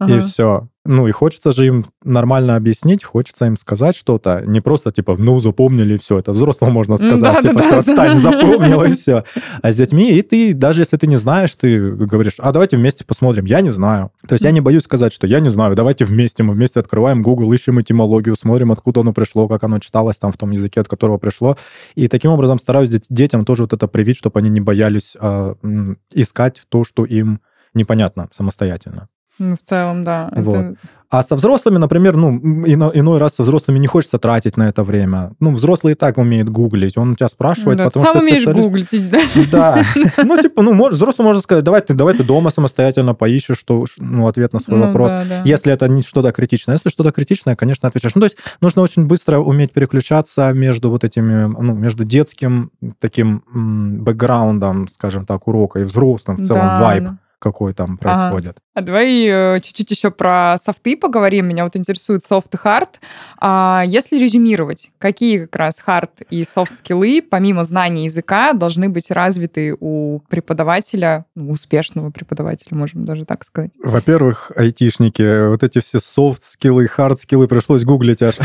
А, 0.00 0.10
и 0.10 0.20
все. 0.20 0.68
Ну 0.84 1.08
и 1.08 1.10
хочется 1.10 1.52
же 1.52 1.66
им 1.66 1.86
нормально 2.04 2.54
объяснить, 2.54 3.02
хочется 3.02 3.46
им 3.46 3.56
сказать 3.56 3.96
что-то, 3.96 4.42
не 4.46 4.60
просто 4.60 4.92
типа, 4.92 5.16
ну 5.18 5.38
запомнили 5.40 5.94
и 5.94 5.98
все, 5.98 6.18
это 6.20 6.30
взрослому 6.30 6.72
можно 6.72 6.96
сказать, 6.96 7.20
да, 7.20 7.42
типа, 7.42 7.54
да, 7.54 7.60
все, 7.60 7.70
да, 7.70 7.78
отстань, 7.78 8.14
да. 8.14 8.20
запомнил 8.20 8.84
и 8.84 8.92
все. 8.92 9.24
А 9.60 9.72
с 9.72 9.76
детьми, 9.76 10.12
и 10.12 10.22
ты, 10.22 10.54
даже 10.54 10.82
если 10.82 10.96
ты 10.96 11.08
не 11.08 11.16
знаешь, 11.16 11.52
ты 11.54 11.90
говоришь, 11.90 12.36
а 12.38 12.52
давайте 12.52 12.76
вместе 12.76 13.04
посмотрим, 13.04 13.44
я 13.44 13.60
не 13.60 13.70
знаю. 13.70 14.12
То 14.26 14.34
есть 14.34 14.44
я 14.44 14.52
не 14.52 14.60
боюсь 14.60 14.84
сказать, 14.84 15.12
что 15.12 15.26
я 15.26 15.40
не 15.40 15.50
знаю, 15.50 15.74
давайте 15.74 16.04
вместе, 16.04 16.42
мы 16.42 16.54
вместе 16.54 16.78
открываем 16.78 17.22
Google, 17.22 17.52
ищем 17.52 17.80
этимологию, 17.80 18.36
смотрим, 18.36 18.70
откуда 18.70 19.00
оно 19.00 19.12
пришло, 19.12 19.48
как 19.48 19.64
оно 19.64 19.80
читалось 19.80 20.16
там 20.18 20.30
в 20.30 20.36
том 20.36 20.52
языке, 20.52 20.80
от 20.80 20.88
которого 20.88 21.18
пришло. 21.18 21.58
И 21.96 22.06
таким 22.06 22.30
образом 22.30 22.58
стараюсь 22.58 22.90
детям 23.10 23.44
тоже 23.44 23.64
вот 23.64 23.72
это 23.72 23.88
привить, 23.88 24.16
чтобы 24.16 24.38
они 24.38 24.48
не 24.48 24.60
боялись 24.60 25.16
э, 25.20 25.54
искать 26.12 26.62
то, 26.68 26.84
что 26.84 27.04
им 27.04 27.40
непонятно 27.74 28.28
самостоятельно. 28.32 29.08
Ну, 29.38 29.56
в 29.56 29.62
целом, 29.62 30.04
да. 30.04 30.30
Вот. 30.34 30.54
Это... 30.54 30.74
А 31.10 31.22
со 31.22 31.36
взрослыми, 31.36 31.78
например, 31.78 32.16
ну, 32.16 32.36
ино, 32.66 32.90
иной 32.92 33.18
раз 33.18 33.36
со 33.36 33.42
взрослыми 33.42 33.78
не 33.78 33.86
хочется 33.86 34.18
тратить 34.18 34.58
на 34.58 34.68
это 34.68 34.82
время. 34.84 35.32
Ну, 35.40 35.52
взрослый 35.52 35.94
и 35.94 35.96
так 35.96 36.18
умеет 36.18 36.50
гуглить. 36.50 36.98
Он 36.98 37.16
тебя 37.16 37.28
спрашивает, 37.28 37.78
да, 37.78 37.84
потому 37.84 38.04
сам 38.04 38.16
что 38.16 38.24
умеешь 38.24 38.44
гуглить, 38.44 39.10
да? 39.10 39.20
Да. 39.50 39.82
Ну, 40.24 40.40
типа, 40.40 40.60
ну, 40.60 40.88
взрослый 40.90 41.26
может 41.26 41.44
сказать, 41.44 41.64
давай 41.64 41.80
ты, 41.80 41.94
давай 41.94 42.14
ты 42.14 42.24
дома 42.24 42.50
самостоятельно 42.50 43.14
поищешь 43.14 43.58
что, 43.58 43.86
ну, 43.96 44.26
ответ 44.26 44.52
на 44.52 44.60
свой 44.60 44.78
ну, 44.78 44.86
вопрос. 44.86 45.12
Да, 45.12 45.24
да. 45.24 45.42
Если 45.44 45.72
это 45.72 45.88
не 45.88 46.02
что-то 46.02 46.30
критичное. 46.32 46.74
Если 46.74 46.90
что-то 46.90 47.10
критичное, 47.10 47.56
конечно, 47.56 47.88
отвечаешь. 47.88 48.14
Ну, 48.14 48.20
то 48.20 48.26
есть 48.26 48.36
нужно 48.60 48.82
очень 48.82 49.06
быстро 49.06 49.38
уметь 49.38 49.72
переключаться 49.72 50.52
между 50.52 50.90
вот 50.90 51.04
этими, 51.04 51.46
ну, 51.46 51.74
между 51.74 52.04
детским 52.04 52.70
таким 53.00 53.42
бэкграундом, 54.04 54.88
скажем 54.88 55.24
так, 55.24 55.48
урока 55.48 55.78
и 55.80 55.84
взрослым 55.84 56.36
в 56.36 56.44
целом 56.44 56.66
да, 56.66 56.80
вайб. 56.82 57.04
Да 57.04 57.18
какой 57.38 57.72
там 57.72 57.98
происходит. 57.98 58.56
Ага. 58.56 58.62
А 58.78 58.80
давай 58.80 59.26
э, 59.26 59.58
чуть-чуть 59.60 59.90
еще 59.90 60.12
про 60.12 60.54
софты 60.62 60.96
поговорим. 60.96 61.48
Меня 61.48 61.64
вот 61.64 61.74
интересует 61.74 62.24
софт 62.24 62.54
и 62.54 62.56
хард. 62.56 63.00
А 63.40 63.82
если 63.84 64.20
резюмировать, 64.20 64.92
какие 65.00 65.38
как 65.38 65.56
раз 65.56 65.80
хард 65.80 66.22
и 66.30 66.44
софт-скиллы, 66.44 67.20
помимо 67.28 67.64
знания 67.64 68.04
языка, 68.04 68.52
должны 68.52 68.88
быть 68.88 69.10
развиты 69.10 69.76
у 69.80 70.20
преподавателя, 70.28 71.24
ну, 71.34 71.50
успешного 71.50 72.10
преподавателя, 72.10 72.78
можем 72.78 73.04
даже 73.04 73.24
так 73.24 73.44
сказать? 73.44 73.72
Во-первых, 73.82 74.52
айтишники, 74.54 75.48
вот 75.48 75.64
эти 75.64 75.80
все 75.80 75.98
софт-скиллы, 75.98 76.86
хард-скиллы 76.86 77.48
пришлось 77.48 77.82
гуглить 77.82 78.22
аж. 78.22 78.36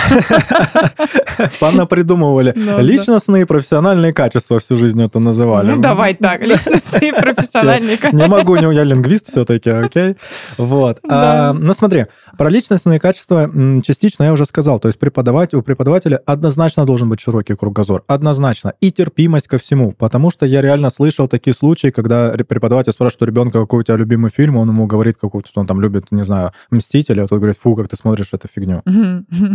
Пана 1.60 1.86
придумывали. 1.86 2.54
Ну 2.56 2.80
Личностные 2.80 3.44
и 3.44 3.46
профессиональные 3.46 4.14
качества 4.14 4.58
всю 4.58 4.78
жизнь 4.78 5.04
это 5.04 5.20
называли. 5.20 5.74
Ну, 5.74 5.78
давай 5.80 6.16
так, 6.16 6.42
личностные 6.48 7.10
и 7.10 7.12
профессиональные 7.12 7.98
качества. 7.98 8.18
Не 8.18 8.32
могу, 8.32 8.56
я 8.56 8.84
лингвист 8.84 9.28
все-таки, 9.30 9.70
окей? 9.70 10.16
Вот. 10.58 11.00
А, 11.10 11.54
ну, 11.54 11.74
смотри, 11.74 12.08
про 12.38 12.50
личностные 12.50 13.00
качества 13.00 13.50
частично 13.84 14.24
я 14.24 14.34
уже 14.34 14.46
сказал. 14.46 14.80
То 14.80 14.88
есть 14.88 15.00
преподавать, 15.00 15.54
у 15.54 15.62
преподавателя 15.62 16.22
однозначно 16.26 16.86
должен 16.86 17.10
быть 17.10 17.20
широкий 17.20 17.56
кругозор. 17.56 18.04
Однозначно. 18.08 18.74
И 18.82 18.92
терпимость 18.92 19.48
ко 19.48 19.58
всему. 19.58 19.92
Потому 19.92 20.30
что 20.30 20.46
я 20.46 20.62
реально 20.62 20.90
слышал 20.90 21.28
такие 21.28 21.54
случаи, 21.54 21.90
когда 21.90 22.32
преподаватель 22.48 22.92
спрашивает 22.92 23.24
у 23.24 23.26
ребенка, 23.26 23.60
какой 23.60 23.82
у 23.82 23.84
тебя 23.84 23.98
любимый 23.98 24.32
фильм, 24.32 24.58
он 24.58 24.70
ему 24.70 24.88
говорит, 24.88 25.18
какой, 25.20 25.44
что 25.48 25.62
он 25.62 25.68
там 25.68 25.82
любит, 25.82 26.12
не 26.12 26.24
знаю, 26.24 26.52
«Мстителя», 26.72 27.24
а 27.24 27.28
тот 27.28 27.40
говорит, 27.40 27.58
фу, 27.58 27.76
как 27.76 27.88
ты 27.88 27.96
смотришь 27.96 28.30
эту 28.32 28.48
фигню. 28.48 28.84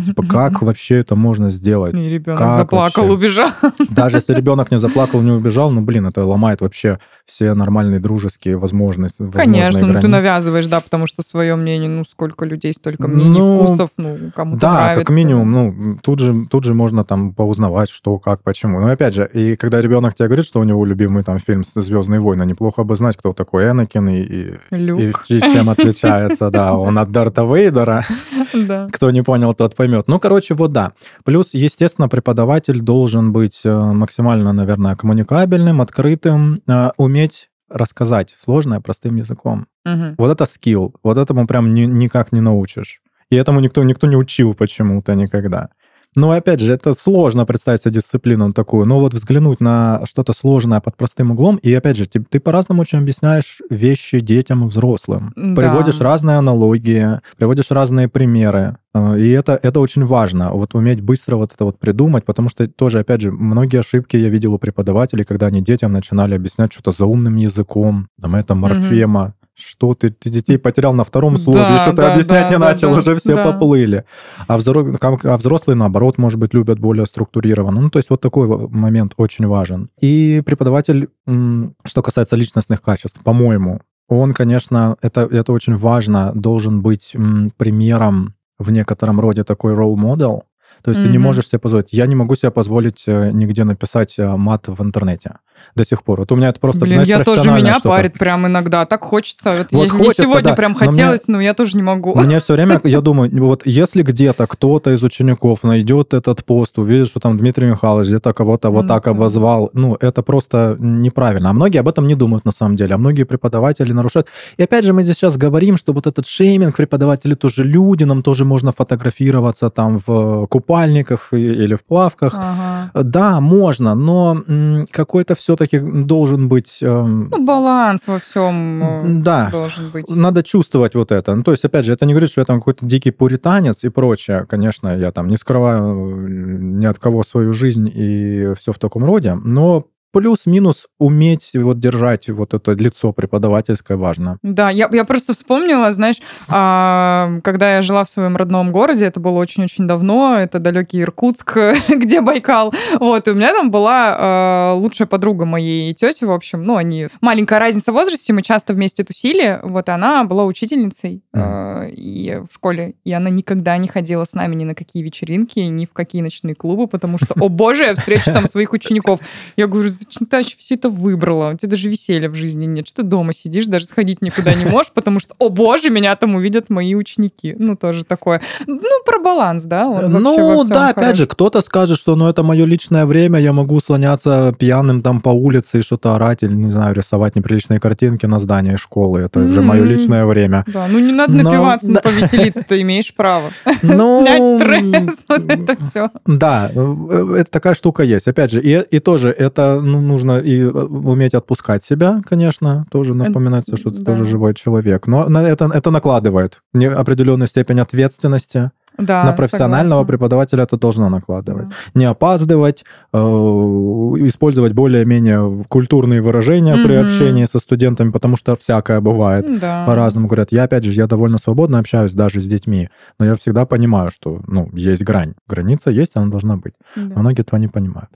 Типа, 0.06 0.22
как 0.26 0.62
вообще 0.62 0.96
это 0.96 1.16
можно 1.16 1.48
сделать? 1.48 1.94
И 1.94 2.08
ребенок 2.08 2.52
заплакал, 2.52 3.10
убежал. 3.10 3.50
Даже 3.90 4.18
если 4.18 4.34
ребенок 4.34 4.70
не 4.70 4.78
заплакал, 4.78 5.20
не 5.22 5.30
убежал, 5.30 5.70
ну, 5.70 5.80
блин, 5.80 6.06
это 6.06 6.24
ломает 6.24 6.60
вообще 6.60 6.98
все 7.26 7.54
нормальные 7.54 8.00
дружеские 8.00 8.56
возможности. 8.56 9.22
Конечно, 9.30 9.86
ну 9.86 10.00
ты 10.00 10.08
навязываешь, 10.08 10.57
да, 10.66 10.80
потому 10.80 11.06
что 11.06 11.22
свое 11.22 11.54
мнение, 11.56 11.88
ну, 11.88 12.04
сколько 12.04 12.44
людей, 12.44 12.72
столько 12.72 13.08
мнений, 13.08 13.38
ну, 13.38 13.64
вкусов, 13.64 13.90
ну, 13.96 14.30
кому-то 14.34 14.60
да, 14.60 14.72
нравится. 14.72 15.00
Да, 15.00 15.04
как 15.04 15.14
минимум, 15.14 15.52
ну, 15.52 15.98
тут 16.02 16.20
же, 16.20 16.46
тут 16.50 16.64
же 16.64 16.74
можно 16.74 17.04
там 17.04 17.32
поузнавать, 17.34 17.90
что, 17.90 18.18
как, 18.18 18.42
почему. 18.42 18.80
Но 18.80 18.88
опять 18.88 19.14
же, 19.14 19.28
и 19.32 19.56
когда 19.56 19.80
ребенок 19.80 20.14
тебе 20.14 20.28
говорит, 20.28 20.46
что 20.46 20.60
у 20.60 20.64
него 20.64 20.84
любимый 20.84 21.24
там 21.24 21.38
фильм 21.38 21.62
«Звездные 21.64 22.20
войны», 22.20 22.44
неплохо 22.44 22.84
бы 22.84 22.96
знать, 22.96 23.16
кто 23.16 23.32
такой 23.32 23.70
Энакин 23.70 24.08
и, 24.08 24.20
и, 24.20 24.58
и, 24.70 25.12
и 25.28 25.40
чем 25.40 25.70
отличается, 25.70 26.50
да, 26.50 26.74
он 26.74 26.98
от 26.98 27.10
Дарта 27.10 27.42
Вейдера. 27.42 28.04
Кто 28.92 29.10
не 29.10 29.22
понял, 29.22 29.54
тот 29.54 29.76
поймет. 29.76 30.08
Ну, 30.08 30.18
короче, 30.18 30.54
вот 30.54 30.72
да. 30.72 30.92
Плюс, 31.24 31.54
естественно, 31.54 32.08
преподаватель 32.08 32.80
должен 32.80 33.32
быть 33.32 33.60
э, 33.64 33.74
максимально, 33.74 34.52
наверное, 34.52 34.96
коммуникабельным, 34.96 35.80
открытым, 35.80 36.62
э, 36.66 36.90
уметь 36.96 37.47
рассказать 37.68 38.34
сложное 38.38 38.80
простым 38.80 39.16
языком. 39.16 39.66
Угу. 39.84 40.14
Вот 40.18 40.30
это 40.30 40.46
скилл, 40.46 40.94
вот 41.02 41.18
этому 41.18 41.46
прям 41.46 41.74
ни, 41.74 41.82
никак 41.82 42.32
не 42.32 42.40
научишь. 42.40 43.00
И 43.30 43.36
этому 43.36 43.60
никто, 43.60 43.82
никто 43.84 44.06
не 44.06 44.16
учил 44.16 44.54
почему-то 44.54 45.14
никогда. 45.14 45.70
Но 46.14 46.30
опять 46.30 46.60
же, 46.60 46.72
это 46.72 46.94
сложно 46.94 47.44
представить 47.44 47.82
себе 47.82 47.94
дисциплину 47.94 48.52
такую. 48.52 48.86
Но 48.86 48.98
вот 48.98 49.14
взглянуть 49.14 49.60
на 49.60 50.02
что-то 50.06 50.32
сложное 50.32 50.80
под 50.80 50.96
простым 50.96 51.30
углом, 51.30 51.56
и 51.56 51.72
опять 51.72 51.96
же, 51.96 52.06
ты, 52.06 52.24
ты 52.24 52.40
по-разному 52.40 52.82
очень 52.82 52.98
объясняешь 52.98 53.60
вещи 53.70 54.20
детям 54.20 54.64
и 54.64 54.68
взрослым. 54.68 55.32
Да. 55.36 55.60
Приводишь 55.60 56.00
разные 56.00 56.38
аналогии, 56.38 57.20
приводишь 57.36 57.70
разные 57.70 58.08
примеры. 58.08 58.78
Э, 58.98 59.18
и 59.18 59.30
это, 59.30 59.58
это 59.62 59.80
очень 59.80 60.04
важно, 60.04 60.52
вот 60.52 60.74
уметь 60.74 61.00
быстро 61.00 61.36
вот 61.36 61.52
это 61.54 61.64
вот 61.64 61.78
придумать, 61.78 62.24
потому 62.24 62.48
что 62.48 62.66
тоже, 62.68 63.00
опять 63.00 63.20
же, 63.20 63.30
многие 63.30 63.80
ошибки 63.80 64.16
я 64.16 64.28
видел 64.28 64.54
у 64.54 64.58
преподавателей, 64.58 65.24
когда 65.24 65.46
они 65.46 65.62
детям 65.62 65.92
начинали 65.92 66.34
объяснять 66.34 66.72
что-то 66.72 66.90
заумным 66.90 67.36
языком, 67.36 68.08
там 68.20 68.34
это 68.36 68.54
морфема, 68.54 69.24
угу 69.24 69.32
что 69.60 69.94
ты, 69.94 70.10
ты 70.10 70.30
детей 70.30 70.56
потерял 70.56 70.94
на 70.94 71.02
втором 71.02 71.36
слове, 71.36 71.58
да, 71.58 71.78
что 71.78 71.90
ты 71.90 71.96
да, 71.96 72.12
объяснять 72.12 72.44
да, 72.44 72.50
не 72.50 72.58
да, 72.60 72.66
начал, 72.66 72.92
да, 72.92 72.98
уже 72.98 73.16
все 73.16 73.34
да. 73.34 73.44
поплыли. 73.44 74.04
А, 74.46 74.56
взро... 74.56 74.86
а 75.00 75.36
взрослые, 75.36 75.76
наоборот, 75.76 76.16
может 76.16 76.38
быть, 76.38 76.54
любят 76.54 76.78
более 76.78 77.06
структурированно. 77.06 77.80
Ну, 77.80 77.90
то 77.90 77.98
есть 77.98 78.08
вот 78.08 78.20
такой 78.20 78.46
момент 78.68 79.14
очень 79.16 79.48
важен. 79.48 79.90
И 80.00 80.42
преподаватель, 80.46 81.08
что 81.26 82.02
касается 82.02 82.36
личностных 82.36 82.80
качеств, 82.82 83.20
по-моему, 83.24 83.80
он, 84.08 84.32
конечно, 84.32 84.96
это, 85.02 85.22
это 85.22 85.52
очень 85.52 85.74
важно, 85.74 86.32
должен 86.34 86.80
быть 86.80 87.14
примером 87.56 88.34
в 88.58 88.70
некотором 88.70 89.20
роде 89.20 89.44
такой 89.44 89.74
role 89.74 89.94
model, 89.94 90.42
то 90.82 90.90
есть 90.90 91.00
mm-hmm. 91.00 91.04
ты 91.04 91.10
не 91.10 91.18
можешь 91.18 91.48
себе 91.48 91.58
позволить. 91.58 91.92
Я 91.92 92.06
не 92.06 92.14
могу 92.14 92.34
себе 92.34 92.50
позволить 92.50 93.04
э, 93.06 93.30
нигде 93.32 93.64
написать 93.64 94.18
э, 94.18 94.36
мат 94.36 94.68
в 94.68 94.82
интернете 94.82 95.36
до 95.74 95.84
сих 95.84 96.02
пор. 96.02 96.20
Вот 96.20 96.32
у 96.32 96.36
меня 96.36 96.48
это 96.48 96.60
просто, 96.60 96.80
Блин, 96.80 97.04
знаешь, 97.04 97.08
я 97.08 97.24
тоже 97.24 97.50
меня 97.50 97.74
что-то. 97.74 97.88
парит 97.88 98.14
прям 98.14 98.46
иногда. 98.46 98.86
Так 98.86 99.04
хочется. 99.04 99.50
Вот, 99.58 99.68
вот 99.72 99.84
я, 99.84 99.90
хочется, 99.90 100.22
сегодня 100.22 100.50
да. 100.50 100.54
прям 100.54 100.74
хотелось, 100.74 101.28
но, 101.28 101.32
мне, 101.32 101.38
но 101.38 101.42
я 101.42 101.54
тоже 101.54 101.76
не 101.76 101.82
могу. 101.82 102.14
Мне 102.18 102.40
все 102.40 102.54
время, 102.54 102.80
я 102.84 103.00
думаю, 103.00 103.30
вот 103.44 103.62
если 103.64 104.02
где-то 104.02 104.46
кто-то 104.46 104.92
из 104.92 105.02
учеников 105.02 105.62
найдет 105.62 106.14
этот 106.14 106.44
пост, 106.44 106.78
увидит, 106.78 107.08
что 107.08 107.20
там 107.20 107.38
Дмитрий 107.38 107.66
Михайлович 107.66 108.08
где-то 108.08 108.32
кого-то 108.32 108.70
вот 108.70 108.88
так 108.88 109.06
обозвал, 109.08 109.70
ну, 109.72 109.96
это 110.00 110.22
просто 110.22 110.76
неправильно. 110.78 111.50
А 111.50 111.52
многие 111.52 111.78
об 111.78 111.88
этом 111.88 112.06
не 112.06 112.14
думают 112.14 112.44
на 112.44 112.52
самом 112.52 112.76
деле. 112.76 112.94
А 112.94 112.98
многие 112.98 113.24
преподаватели 113.24 113.92
нарушают. 113.92 114.28
И 114.56 114.62
опять 114.62 114.84
же, 114.84 114.92
мы 114.92 115.02
здесь 115.02 115.16
сейчас 115.16 115.36
говорим, 115.36 115.76
что 115.76 115.92
вот 115.92 116.06
этот 116.06 116.26
шейминг 116.26 116.76
преподаватели 116.76 117.34
тоже 117.34 117.64
люди, 117.64 118.04
нам 118.04 118.22
тоже 118.22 118.44
можно 118.44 118.72
фотографироваться 118.72 119.70
там 119.70 120.00
в 120.06 120.46
купальниках 120.46 121.32
или 121.32 121.74
в 121.74 121.84
плавках. 121.84 122.34
Ага. 122.34 122.77
Да, 122.94 123.40
можно, 123.40 123.94
но 123.94 124.42
какой-то 124.90 125.34
все-таки 125.34 125.78
должен 125.78 126.48
быть... 126.48 126.78
Эм, 126.82 127.28
ну, 127.30 127.46
баланс 127.46 128.06
во 128.06 128.18
всем 128.18 128.82
э, 128.82 129.22
да, 129.22 129.50
должен 129.50 129.90
быть. 129.90 130.08
Надо 130.10 130.42
чувствовать 130.42 130.94
вот 130.94 131.12
это. 131.12 131.34
Ну, 131.34 131.42
то 131.42 131.50
есть, 131.50 131.64
опять 131.64 131.84
же, 131.84 131.92
это 131.92 132.06
не 132.06 132.12
говорит, 132.12 132.30
что 132.30 132.40
я 132.40 132.44
там 132.44 132.60
какой-то 132.60 132.86
дикий 132.86 133.10
пуританец 133.10 133.84
и 133.84 133.88
прочее. 133.88 134.46
Конечно, 134.48 134.96
я 134.96 135.12
там 135.12 135.28
не 135.28 135.36
скрываю 135.36 136.26
э, 136.26 136.28
ни 136.60 136.86
от 136.86 136.98
кого 136.98 137.22
свою 137.22 137.52
жизнь 137.52 137.90
и 137.92 138.52
все 138.58 138.72
в 138.72 138.78
таком 138.78 139.04
роде, 139.04 139.34
но 139.34 139.86
плюс-минус 140.12 140.86
уметь 140.98 141.50
вот 141.54 141.78
держать 141.78 142.28
вот 142.28 142.54
это 142.54 142.72
лицо 142.72 143.12
преподавательское 143.12 143.96
важно. 143.96 144.38
Да, 144.42 144.70
я, 144.70 144.88
я 144.92 145.04
просто 145.04 145.34
вспомнила, 145.34 145.92
знаешь, 145.92 146.16
а, 146.48 147.40
когда 147.42 147.76
я 147.76 147.82
жила 147.82 148.04
в 148.04 148.10
своем 148.10 148.36
родном 148.36 148.72
городе, 148.72 149.04
это 149.04 149.20
было 149.20 149.38
очень-очень 149.38 149.86
давно, 149.86 150.36
это 150.38 150.58
далекий 150.58 151.02
Иркутск, 151.02 151.56
где 151.88 152.20
Байкал, 152.20 152.72
вот, 152.98 153.28
и 153.28 153.30
у 153.30 153.34
меня 153.34 153.52
там 153.52 153.70
была 153.70 154.16
а, 154.18 154.74
лучшая 154.74 155.06
подруга 155.06 155.44
моей 155.44 155.92
тети, 155.94 156.24
в 156.24 156.32
общем, 156.32 156.62
ну, 156.62 156.76
они... 156.76 157.08
Маленькая 157.20 157.58
разница 157.58 157.92
в 157.92 157.94
возрасте, 157.94 158.32
мы 158.32 158.42
часто 158.42 158.72
вместе 158.72 159.04
тусили, 159.04 159.60
вот, 159.62 159.88
и 159.88 159.92
она 159.92 160.24
была 160.24 160.44
учительницей 160.44 161.22
mm. 161.34 161.40
а, 161.40 161.86
и 161.88 162.40
в 162.48 162.54
школе, 162.54 162.94
и 163.04 163.12
она 163.12 163.30
никогда 163.30 163.76
не 163.76 163.88
ходила 163.88 164.24
с 164.24 164.32
нами 164.32 164.54
ни 164.54 164.64
на 164.64 164.74
какие 164.74 165.02
вечеринки, 165.02 165.60
ни 165.60 165.84
в 165.84 165.92
какие 165.92 166.22
ночные 166.22 166.54
клубы, 166.54 166.86
потому 166.86 167.18
что, 167.18 167.34
о 167.38 167.48
боже, 167.48 167.84
я 167.84 167.94
встречу 167.94 168.32
там 168.32 168.46
своих 168.46 168.72
учеников. 168.72 169.20
Я 169.56 169.66
говорю, 169.66 169.90
зачем 169.98 170.26
ты 170.26 170.36
вообще 170.38 170.56
все 170.58 170.74
это 170.74 170.88
выбрала? 170.88 171.52
У 171.52 171.56
тебя 171.56 171.70
даже 171.70 171.88
веселья 171.88 172.28
в 172.28 172.34
жизни 172.34 172.66
нет. 172.66 172.88
Что 172.88 173.02
ты 173.02 173.08
дома 173.08 173.32
сидишь, 173.32 173.66
даже 173.66 173.86
сходить 173.86 174.22
никуда 174.22 174.54
не 174.54 174.64
можешь, 174.64 174.92
потому 174.92 175.20
что, 175.20 175.34
о 175.38 175.48
боже, 175.48 175.90
меня 175.90 176.14
там 176.16 176.34
увидят 176.34 176.70
мои 176.70 176.94
ученики. 176.94 177.54
Ну, 177.58 177.76
тоже 177.76 178.04
такое. 178.04 178.40
Ну, 178.66 178.80
про 179.04 179.18
баланс, 179.18 179.64
да? 179.64 179.88
Он 179.88 180.12
ну, 180.12 180.64
да, 180.64 180.88
хорош. 180.88 180.96
опять 180.96 181.16
же, 181.16 181.26
кто-то 181.26 181.60
скажет, 181.60 181.98
что, 181.98 182.16
ну, 182.16 182.28
это 182.28 182.42
мое 182.42 182.64
личное 182.64 183.06
время, 183.06 183.40
я 183.40 183.52
могу 183.52 183.80
слоняться 183.80 184.54
пьяным 184.58 185.02
там 185.02 185.20
по 185.20 185.30
улице 185.30 185.78
и 185.80 185.82
что-то 185.82 186.14
орать 186.14 186.42
или, 186.42 186.52
не 186.52 186.70
знаю, 186.70 186.94
рисовать 186.94 187.36
неприличные 187.36 187.80
картинки 187.80 188.26
на 188.26 188.38
здании 188.38 188.76
школы. 188.76 189.20
Это 189.20 189.40
mm-hmm. 189.40 189.50
уже 189.50 189.62
мое 189.62 189.84
личное 189.84 190.24
время. 190.24 190.64
Да, 190.66 190.86
ну 190.88 190.98
не 190.98 191.12
надо 191.12 191.32
напиваться, 191.32 191.88
но, 191.88 191.94
но 191.94 192.00
повеселиться 192.00 192.64
ты 192.66 192.82
имеешь 192.82 193.14
право. 193.14 193.50
Ну, 193.82 194.18
Снять 194.22 194.60
стресс, 194.60 195.24
вот 195.28 195.50
это 195.50 195.76
все. 195.84 196.10
Да, 196.26 196.70
э, 196.74 197.36
это 197.38 197.50
такая 197.50 197.74
штука 197.74 198.02
есть. 198.02 198.28
Опять 198.28 198.52
же, 198.52 198.60
и, 198.60 198.80
и 198.90 198.98
тоже 198.98 199.30
это 199.30 199.80
ну, 199.88 200.00
нужно 200.00 200.38
и 200.38 200.60
э, 200.60 200.68
уметь 200.68 201.34
отпускать 201.34 201.84
себя, 201.84 202.20
конечно, 202.24 202.86
тоже 202.90 203.14
напоминать, 203.14 203.64
что 203.66 203.90
ты 203.90 203.98
да. 203.98 204.12
тоже 204.12 204.24
живой 204.24 204.54
человек. 204.54 205.06
Но 205.06 205.24
это, 205.40 205.70
это 205.72 205.90
накладывает 205.90 206.62
определенную 206.74 207.48
степень 207.48 207.80
ответственности. 207.80 208.70
Да, 208.98 209.22
на 209.22 209.32
профессионального 209.32 210.00
согласна. 210.00 210.06
преподавателя 210.08 210.64
это 210.64 210.76
должно 210.76 211.08
накладывать. 211.08 211.68
Да. 211.68 211.74
Не 211.94 212.04
опаздывать, 212.06 212.84
э, 213.12 213.16
использовать 213.16 214.72
более-менее 214.72 215.64
культурные 215.68 216.20
выражения 216.20 216.74
mm-hmm. 216.74 216.84
при 216.84 216.94
общении 216.94 217.44
со 217.44 217.60
студентами, 217.60 218.10
потому 218.10 218.36
что 218.36 218.56
всякое 218.56 219.00
бывает. 219.00 219.60
Да. 219.60 219.86
По-разному 219.86 220.26
говорят. 220.26 220.50
Я, 220.50 220.64
опять 220.64 220.82
же, 220.82 220.90
я 220.90 221.06
довольно 221.06 221.38
свободно 221.38 221.78
общаюсь 221.78 222.12
даже 222.12 222.40
с 222.40 222.44
детьми, 222.44 222.88
но 223.20 223.26
я 223.26 223.36
всегда 223.36 223.66
понимаю, 223.66 224.10
что 224.10 224.40
ну, 224.48 224.68
есть 224.72 225.04
грань. 225.04 225.34
Граница 225.46 225.90
есть, 225.90 226.12
она 226.14 226.26
должна 226.26 226.56
быть. 226.56 226.74
Да. 226.96 227.20
Многие 227.20 227.42
этого 227.42 227.60
не 227.60 227.68
понимают. 227.68 228.10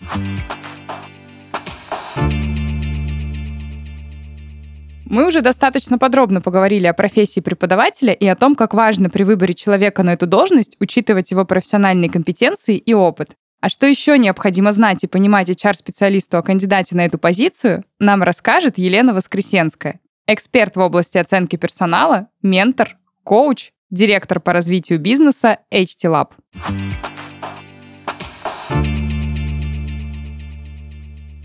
Мы 5.12 5.27
уже 5.27 5.42
достаточно 5.42 5.98
подробно 5.98 6.40
поговорили 6.40 6.87
о 6.87 6.94
профессии 6.94 7.40
преподавателя 7.40 8.14
и 8.14 8.27
о 8.27 8.35
том, 8.35 8.55
как 8.55 8.72
важно 8.72 9.11
при 9.11 9.25
выборе 9.25 9.53
человека 9.53 10.03
на 10.03 10.14
эту 10.14 10.27
должность 10.27 10.77
учитывать 10.81 11.31
его 11.31 11.44
профессиональные 11.44 12.09
компетенции 12.09 12.79
и 12.79 12.94
опыт. 12.94 13.33
А 13.61 13.68
что 13.68 13.87
еще 13.87 14.16
необходимо 14.18 14.72
знать 14.72 15.05
и 15.05 15.07
понимать 15.07 15.51
HR-специалисту 15.51 16.38
о 16.38 16.42
кандидате 16.42 16.96
на 16.96 17.05
эту 17.05 17.18
позицию, 17.18 17.85
нам 18.01 18.22
расскажет 18.22 18.79
Елена 18.79 19.12
Воскресенская, 19.12 20.01
эксперт 20.27 20.77
в 20.77 20.81
области 20.81 21.18
оценки 21.18 21.57
персонала, 21.57 22.29
ментор, 22.42 22.96
коуч, 23.22 23.70
директор 23.90 24.40
по 24.40 24.53
развитию 24.53 24.98
бизнеса 24.98 25.59
HT 25.70 26.07
Lab. 26.07 27.12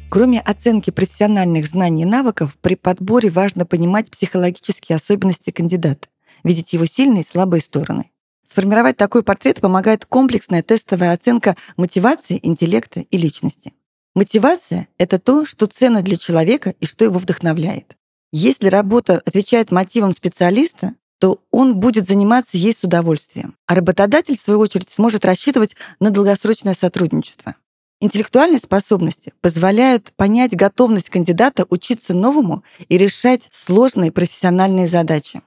Кроме 0.10 0.40
оценки 0.40 0.90
профессиональных 0.90 1.68
знаний 1.68 2.04
и 2.04 2.06
навыков, 2.06 2.56
при 2.62 2.76
подборе 2.76 3.30
важно 3.30 3.66
понимать 3.66 4.10
психологические 4.10 4.96
особенности 4.96 5.50
кандидата, 5.50 6.08
видеть 6.46 6.72
его 6.72 6.86
сильные 6.86 7.24
и 7.24 7.28
слабые 7.28 7.62
стороны. 7.62 8.12
Сформировать 8.46 8.96
такой 8.96 9.22
портрет 9.22 9.60
помогает 9.60 10.06
комплексная 10.06 10.64
тестовая 10.64 11.12
оценка 11.12 11.58
мотивации, 11.76 12.40
интеллекта 12.42 13.02
и 13.02 13.18
личности. 13.18 13.74
Мотивация— 14.16 14.88
это 14.98 15.20
то, 15.20 15.46
что 15.46 15.68
ценно 15.68 16.02
для 16.02 16.16
человека 16.16 16.74
и 16.80 16.86
что 16.86 17.04
его 17.04 17.20
вдохновляет. 17.20 17.98
Если 18.32 18.70
работа 18.70 19.22
отвечает 19.26 19.72
мотивам 19.72 20.14
специалиста, 20.14 20.96
то 21.20 21.42
он 21.52 21.80
будет 21.80 22.08
заниматься 22.08 22.58
ей 22.58 22.74
с 22.74 22.84
удовольствием. 22.84 23.56
А 23.66 23.76
работодатель, 23.76 24.38
в 24.38 24.42
свою 24.42 24.60
очередь, 24.60 24.90
сможет 24.90 25.26
рассчитывать 25.26 25.76
на 26.00 26.12
долгосрочное 26.12 26.74
сотрудничество. 26.74 27.56
Интеллектуальные 28.00 28.60
способности 28.60 29.34
позволяют 29.42 30.14
понять 30.16 30.56
готовность 30.56 31.10
кандидата 31.10 31.66
учиться 31.70 32.14
новому 32.14 32.64
и 32.90 32.98
решать 32.98 33.50
сложные 33.52 34.12
профессиональные 34.12 34.88
задачи. 34.88 35.42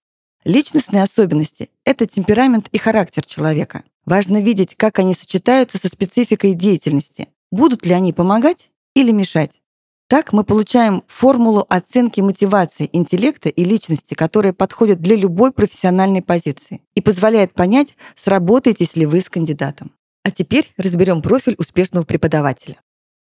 Личностные 0.45 1.05
особенности— 1.05 1.71
это 1.85 2.07
темперамент 2.07 2.69
и 2.73 2.79
характер 2.79 3.25
человека. 3.25 3.85
Важно 4.05 4.43
видеть, 4.43 4.75
как 4.77 4.99
они 4.99 5.15
сочетаются 5.15 5.79
со 5.79 5.87
спецификой 5.87 6.55
деятельности. 6.55 7.29
Будут 7.53 7.87
ли 7.87 7.93
они 7.93 8.13
помогать 8.13 8.71
или 8.95 9.13
мешать? 9.13 9.53
Так 10.09 10.33
мы 10.33 10.43
получаем 10.43 11.05
формулу 11.07 11.65
оценки 11.69 12.21
мотивации 12.21 12.91
интеллекта 12.93 13.49
и 13.49 13.63
личности, 13.63 14.15
которая 14.15 14.53
подходит 14.53 15.01
для 15.01 15.15
любой 15.15 15.53
профессиональной 15.53 16.21
позиции 16.21 16.83
и 16.97 17.01
позволяет 17.01 17.55
понять, 17.55 17.97
сработаетесь 18.17 18.97
ли 18.97 19.07
вы 19.07 19.21
с 19.21 19.29
кандидатом. 19.29 19.93
А 20.23 20.31
теперь 20.31 20.73
разберем 20.77 21.23
профиль 21.23 21.55
успешного 21.59 22.05
преподавателя. 22.05 22.81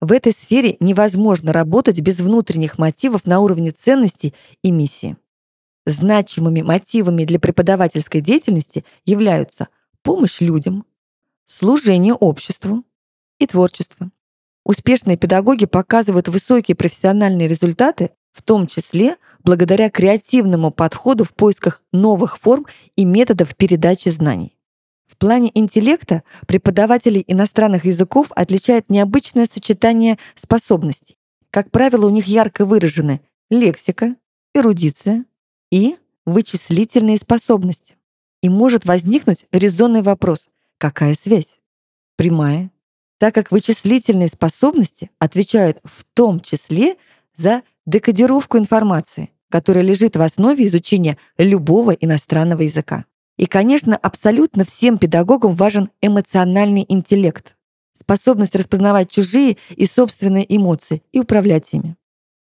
В 0.01 0.13
этой 0.13 0.33
сфере 0.33 0.77
невозможно 0.81 1.53
работать 1.53 2.01
без 2.01 2.19
внутренних 2.21 2.79
мотивов 2.79 3.27
на 3.27 3.41
уровне 3.41 3.73
ценностей 3.73 4.35
и 4.63 4.71
миссии. 4.71 5.17
Значимыми 5.87 6.63
мотивами 6.63 7.25
для 7.25 7.41
преподавательской 7.41 8.21
деятельности 8.21 8.85
являются 9.05 9.69
помощь 10.03 10.41
людям, 10.41 10.85
служение 11.47 12.15
обществу 12.15 12.85
и 13.39 13.47
творчество. 13.47 14.11
Успешные 14.65 15.17
педагоги 15.17 15.65
показывают 15.65 16.29
высокие 16.29 16.77
профессиональные 16.77 17.49
результаты, 17.49 18.11
в 18.33 18.43
том 18.43 18.67
числе 18.67 19.17
благодаря 19.43 19.91
креативному 19.91 20.71
подходу 20.71 21.25
в 21.25 21.35
поисках 21.35 21.83
новых 21.91 22.39
форм 22.39 22.67
и 22.95 23.05
методов 23.05 23.57
передачи 23.57 24.11
знаний. 24.11 24.58
В 25.09 25.17
плане 25.17 25.51
интеллекта 25.55 26.23
преподавателей 26.47 27.25
иностранных 27.27 27.87
языков 27.87 28.29
отличает 28.37 28.91
необычное 28.91 29.47
сочетание 29.47 30.19
способностей. 30.37 31.17
Как 31.51 31.71
правило, 31.71 32.07
у 32.07 32.11
них 32.11 32.27
ярко 32.27 32.67
выражены 32.67 33.23
лексика, 33.51 34.15
эрудиция 34.55 35.25
и 35.73 35.97
вычислительные 36.27 37.17
способности. 37.17 37.97
И 38.43 38.49
может 38.49 38.85
возникнуть 38.85 39.47
резонный 39.51 40.03
вопрос– 40.03 40.49
какая 40.79 41.15
связь? 41.15 41.59
Прямая, 42.17 42.71
так 43.19 43.35
как 43.35 43.51
вычислительные 43.51 44.29
способности 44.29 45.11
отвечают 45.19 45.79
в 45.85 46.05
том 46.15 46.41
числе 46.41 46.97
за 47.37 47.63
декодировку 47.87 48.59
информации, 48.59 49.31
которая 49.51 49.83
лежит 49.83 50.17
в 50.17 50.21
основе 50.21 50.67
изучения 50.67 51.17
любого 51.39 51.93
иностранного 51.93 52.63
языка. 52.63 53.07
И, 53.39 53.47
конечно, 53.47 53.97
абсолютно 53.97 54.65
всем 54.65 54.99
педагогам 54.99 55.55
важен 55.55 55.91
эмоциональный 56.03 56.85
интеллект, 56.89 57.57
способность 57.99 58.55
распознавать 58.55 59.11
чужие 59.11 59.57
и 59.71 59.87
собственные 59.87 60.45
эмоции 60.55 61.03
и 61.13 61.21
управлять 61.21 61.73
ими. 61.73 61.97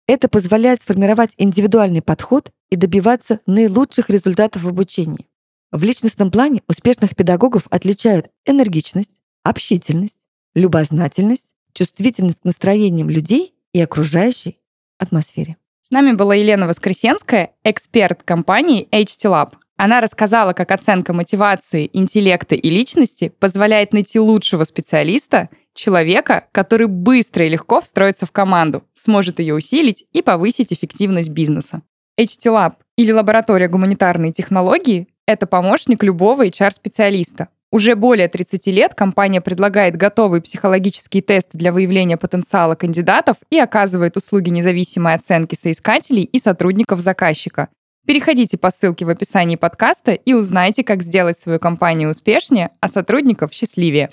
Это 0.08 0.28
позволяет 0.28 0.82
сформировать 0.82 1.30
индивидуальный 1.38 2.02
подход 2.02 2.50
и 2.70 2.76
добиваться 2.76 3.40
наилучших 3.46 4.11
результатов 4.11 4.62
в 4.62 4.68
обучении. 4.68 5.28
В 5.70 5.84
личностном 5.84 6.30
плане 6.30 6.62
успешных 6.66 7.14
педагогов 7.14 7.64
отличают 7.70 8.30
энергичность, 8.44 9.12
общительность, 9.44 10.16
любознательность, 10.54 11.46
чувствительность 11.74 12.40
к 12.40 12.44
настроениям 12.44 13.08
людей 13.08 13.54
и 13.72 13.80
окружающей 13.80 14.58
атмосфере. 14.98 15.58
С 15.80 15.90
нами 15.90 16.12
была 16.16 16.34
Елена 16.34 16.66
Воскресенская, 16.66 17.52
эксперт 17.62 18.22
компании 18.24 18.88
HT 18.90 19.30
Lab. 19.30 19.52
Она 19.79 20.01
рассказала, 20.01 20.55
как 20.55 20.73
оценка 20.73 21.12
мотивации, 21.12 21.88
интеллекта 21.93 22.57
и 22.57 22.69
личности 22.69 23.33
позволяет 23.38 23.93
найти 23.93 24.19
лучшего 24.19 24.64
специалиста, 24.64 25.51
человека, 25.73 26.47
который 26.51 26.88
быстро 26.88 27.47
и 27.47 27.49
легко 27.49 27.81
встроится 27.81 28.27
в 28.27 28.33
команду, 28.33 28.83
сможет 28.95 29.38
ее 29.38 29.55
усилить 29.55 30.05
и 30.12 30.21
повысить 30.21 30.73
эффективность 30.73 31.31
бизнеса. 31.31 31.83
HT 32.21 32.47
Lab 32.47 32.73
или 32.97 33.12
лаборатория 33.12 33.69
гуманитарной 33.69 34.33
технологии— 34.33 35.07
это 35.29 35.47
помощник 35.47 36.03
любого 36.03 36.45
HR-специалиста. 36.45 37.47
Уже 37.71 37.95
более 37.95 38.27
30 38.27 38.67
лет 38.69 38.95
компания 38.97 39.41
предлагает 39.41 39.97
готовые 39.97 40.43
психологические 40.43 41.23
тесты 41.23 41.57
для 41.57 41.71
выявления 41.73 42.17
потенциала 42.17 42.75
кандидатов 42.75 43.37
и 43.51 43.59
оказывает 43.61 44.17
услуги 44.17 44.49
независимой 44.49 45.14
оценки 45.14 45.55
соискателей 45.55 46.25
и 46.25 46.38
сотрудников 46.41 46.99
заказчика. 46.99 47.69
Переходите 48.09 48.57
по 48.57 48.71
ссылке 48.71 49.05
в 49.05 49.11
описании 49.11 49.57
подкаста 49.57 50.12
и 50.12 50.33
узнайте, 50.33 50.83
как 50.83 51.03
сделать 51.03 51.38
свою 51.38 51.59
компанию 51.59 52.09
успешнее, 52.09 52.71
а 52.81 52.88
сотрудников 52.88 53.53
счастливее. 53.53 54.09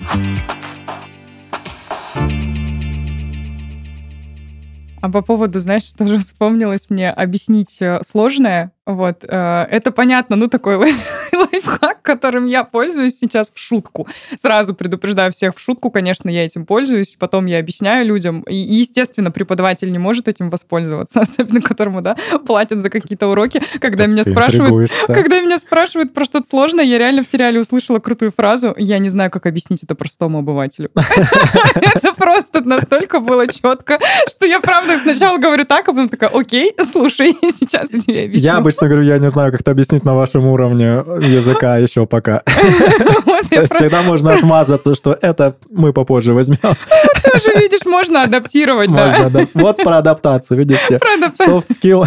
А 5.02 5.10
по 5.10 5.22
поводу, 5.22 5.62
знаешь, 5.62 5.94
тоже 5.98 6.18
вспомнилось 6.18 6.90
мне 6.90 7.10
объяснить 7.10 7.82
э, 7.82 8.02
сложное. 8.06 8.74
Вот, 8.86 9.26
э, 9.28 9.68
это 9.72 9.92
понятно, 9.92 10.36
ну, 10.36 10.48
такой 10.48 10.76
лайфхак, 11.34 12.04
которым 12.04 12.46
я 12.46 12.64
пользуюсь 12.64 13.18
сейчас 13.18 13.50
в 13.52 13.60
шутку. 13.60 14.08
Сразу 14.38 14.76
предупреждаю 14.76 15.32
всех 15.32 15.56
в 15.56 15.60
шутку, 15.60 15.90
конечно, 15.90 16.30
я 16.30 16.46
этим 16.46 16.68
пользуюсь, 16.68 17.16
потом 17.20 17.48
я 17.48 17.60
объясняю 17.60 18.06
людям. 18.06 18.42
И, 18.42 18.56
естественно, 18.56 19.32
преподаватель 19.32 19.92
не 19.92 19.98
может 19.98 20.28
этим 20.28 20.52
воспользоваться, 20.52 21.20
особенно 21.22 21.62
которому, 21.62 22.02
да, 22.02 22.16
платят 22.46 22.80
за 22.80 22.92
какие-то 22.92 23.28
уроки. 23.28 23.62
Когда 23.80 24.06
меня 24.06 24.24
спрашивают, 24.24 24.92
когда 25.08 25.42
меня 25.42 25.58
спрашивают 25.58 26.14
про 26.14 26.24
что-то 26.24 26.48
сложное, 26.48 26.86
я 26.86 27.00
реально 27.00 27.24
в 27.24 27.28
сериале 27.28 27.60
услышала 27.60 28.00
крутую 28.00 28.32
фразу, 28.32 28.76
я 28.78 29.00
не 29.00 29.10
знаю, 29.10 29.32
как 29.32 29.48
объяснить 29.48 29.82
это 29.84 29.96
простому 29.96 30.40
обывателю. 30.40 30.92
Это 31.76 32.14
просто 32.14 32.62
настолько 32.62 33.20
было 33.20 33.48
четко, 33.48 34.00
что 34.28 34.46
я, 34.46 34.60
правда, 34.60 34.98
сначала 34.98 35.38
говорю 35.38 35.66
так, 35.66 35.88
а 35.88 35.92
потом 35.92 36.10
такая, 36.10 36.30
окей, 36.30 36.74
слушай, 36.84 37.36
сейчас 37.42 37.92
я 37.92 38.00
тебе 38.00 38.26
объясню. 38.26 38.48
Обычно 38.76 38.88
говорю, 38.90 39.04
я 39.08 39.20
не 39.20 39.30
знаю, 39.30 39.52
как 39.54 39.62
это 39.62 39.72
объяснить 39.72 40.04
на 40.04 40.16
вашем 40.16 40.48
уровне 40.48 41.04
языка 41.22 41.78
еще 41.78 42.06
пока. 42.06 42.44
Всегда 43.46 44.02
можно 44.02 44.34
отмазаться, 44.34 44.96
что 44.96 45.18
это 45.22 45.56
мы 45.70 45.94
попозже 45.94 46.34
возьмем. 46.34 46.60
Тоже, 46.62 47.58
видишь, 47.58 47.86
можно 47.86 48.24
адаптировать, 48.24 48.90
Можно, 48.90 49.30
да. 49.30 49.48
Вот 49.54 49.78
про 49.78 50.00
адаптацию, 50.00 50.58
видите? 50.58 51.00
Soft 51.40 51.68
skill. 51.70 52.06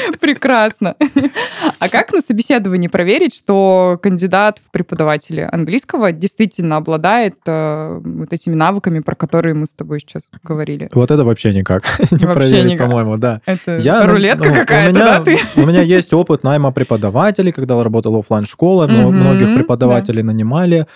Прекрасно. 0.20 0.96
А 1.78 1.88
как 1.88 2.12
на 2.12 2.20
собеседовании 2.20 2.88
проверить, 2.88 3.34
что 3.34 3.98
кандидат 4.02 4.58
в 4.58 4.70
преподаватели 4.70 5.48
английского 5.50 6.12
действительно 6.12 6.76
обладает 6.76 7.36
э, 7.46 8.00
вот 8.02 8.32
этими 8.32 8.54
навыками, 8.54 9.00
про 9.00 9.14
которые 9.14 9.54
мы 9.54 9.66
с 9.66 9.74
тобой 9.74 10.00
сейчас 10.00 10.30
говорили? 10.42 10.88
Вот 10.92 11.10
это 11.10 11.24
вообще 11.24 11.52
никак 11.52 11.84
не 12.10 12.26
проверить, 12.26 12.78
по-моему, 12.78 13.16
да. 13.16 13.40
Это 13.46 13.78
Я, 13.78 14.06
рулетка 14.06 14.48
ну, 14.48 14.54
какая-то, 14.54 14.94
да, 14.94 15.20
ты? 15.20 15.38
У 15.56 15.66
меня 15.66 15.82
есть 15.82 16.12
опыт 16.12 16.44
найма 16.44 16.72
преподавателей, 16.72 17.52
когда 17.52 17.82
работал 17.82 18.16
офлайн 18.16 18.44
школа, 18.44 18.86
многих 18.86 19.54
преподавателей 19.54 20.22
нанимали. 20.22 20.86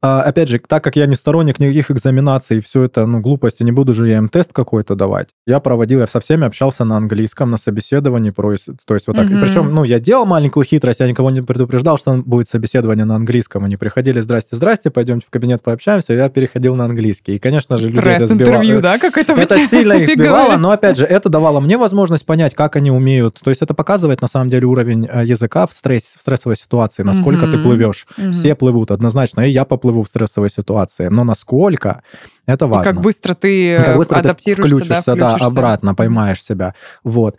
А, 0.00 0.22
опять 0.22 0.48
же, 0.48 0.60
так 0.60 0.84
как 0.84 0.94
я 0.94 1.06
не 1.06 1.16
сторонник 1.16 1.58
никаких 1.58 1.90
экзаменаций, 1.90 2.60
все 2.60 2.84
это, 2.84 3.04
ну, 3.04 3.20
глупости, 3.20 3.64
не 3.64 3.72
буду 3.72 3.94
же 3.94 4.08
я 4.08 4.18
им 4.18 4.28
тест 4.28 4.52
какой-то 4.52 4.94
давать. 4.94 5.30
Я 5.44 5.58
проводил, 5.58 6.00
я 6.00 6.06
со 6.06 6.20
всеми 6.20 6.46
общался 6.46 6.84
на 6.84 6.96
английском, 6.96 7.50
на 7.50 7.56
собеседовании, 7.56 8.30
то 8.30 8.52
есть, 8.52 8.66
то 8.84 8.94
есть 8.94 9.08
вот 9.08 9.16
так. 9.16 9.28
Mm-hmm. 9.28 9.38
И 9.38 9.44
причем, 9.44 9.74
ну, 9.74 9.82
я 9.82 9.98
делал 9.98 10.24
маленькую 10.24 10.64
хитрость, 10.64 11.00
я 11.00 11.08
никого 11.08 11.30
не 11.30 11.42
предупреждал, 11.42 11.98
что 11.98 12.14
будет 12.14 12.48
собеседование 12.48 13.04
на 13.04 13.16
английском. 13.16 13.64
Они 13.64 13.76
приходили, 13.76 14.20
здрасте, 14.20 14.54
здрасте, 14.54 14.90
пойдемте 14.90 15.26
в 15.26 15.30
кабинет 15.30 15.62
пообщаемся, 15.62 16.14
я 16.14 16.28
переходил 16.28 16.76
на 16.76 16.84
английский. 16.84 17.34
И, 17.34 17.38
конечно 17.40 17.76
же, 17.76 17.88
людей 17.88 18.12
это 18.12 18.26
сбивало. 18.26 18.62
интервью, 18.62 18.80
да, 18.80 18.98
как 18.98 19.18
это 19.18 19.32
Это 19.32 19.66
сильно 19.66 19.94
их 19.94 20.08
сбивало, 20.14 20.58
но, 20.58 20.70
опять 20.70 20.96
же, 20.96 21.06
это 21.06 21.28
давало 21.28 21.58
мне 21.58 21.76
возможность 21.76 22.24
понять, 22.24 22.54
как 22.54 22.76
они 22.76 22.92
умеют. 22.92 23.40
То 23.42 23.50
есть 23.50 23.62
это 23.62 23.74
показывает, 23.74 24.22
на 24.22 24.28
самом 24.28 24.48
деле, 24.48 24.66
уровень 24.66 25.08
э, 25.10 25.24
языка 25.24 25.66
в, 25.66 25.72
стресс, 25.72 26.14
в 26.16 26.20
стрессовой 26.20 26.54
ситуации, 26.54 27.02
насколько 27.02 27.46
mm-hmm. 27.46 27.52
ты 27.52 27.62
плывешь. 27.62 28.06
Mm-hmm. 28.16 28.32
Все 28.32 28.54
плывут 28.54 28.92
однозначно, 28.92 29.40
и 29.40 29.50
я 29.50 29.64
поплыву 29.88 30.02
в 30.02 30.08
ситуации 30.08 30.48
ситуации. 30.48 31.08
Но 31.10 31.24
насколько 31.24 32.02
это 32.48 32.66
важно. 32.66 32.88
И 32.88 32.92
как 32.92 33.02
быстро 33.02 33.34
ты 33.34 33.82
как 33.84 33.96
быстро 33.98 34.16
адаптируешься, 34.16 34.62
ты 34.62 34.84
включишься, 34.84 35.14
да, 35.14 35.28
включишься. 35.28 35.38
да, 35.38 35.46
обратно, 35.46 35.94
поймаешь 35.94 36.42
себя. 36.42 36.74
Вот. 37.04 37.36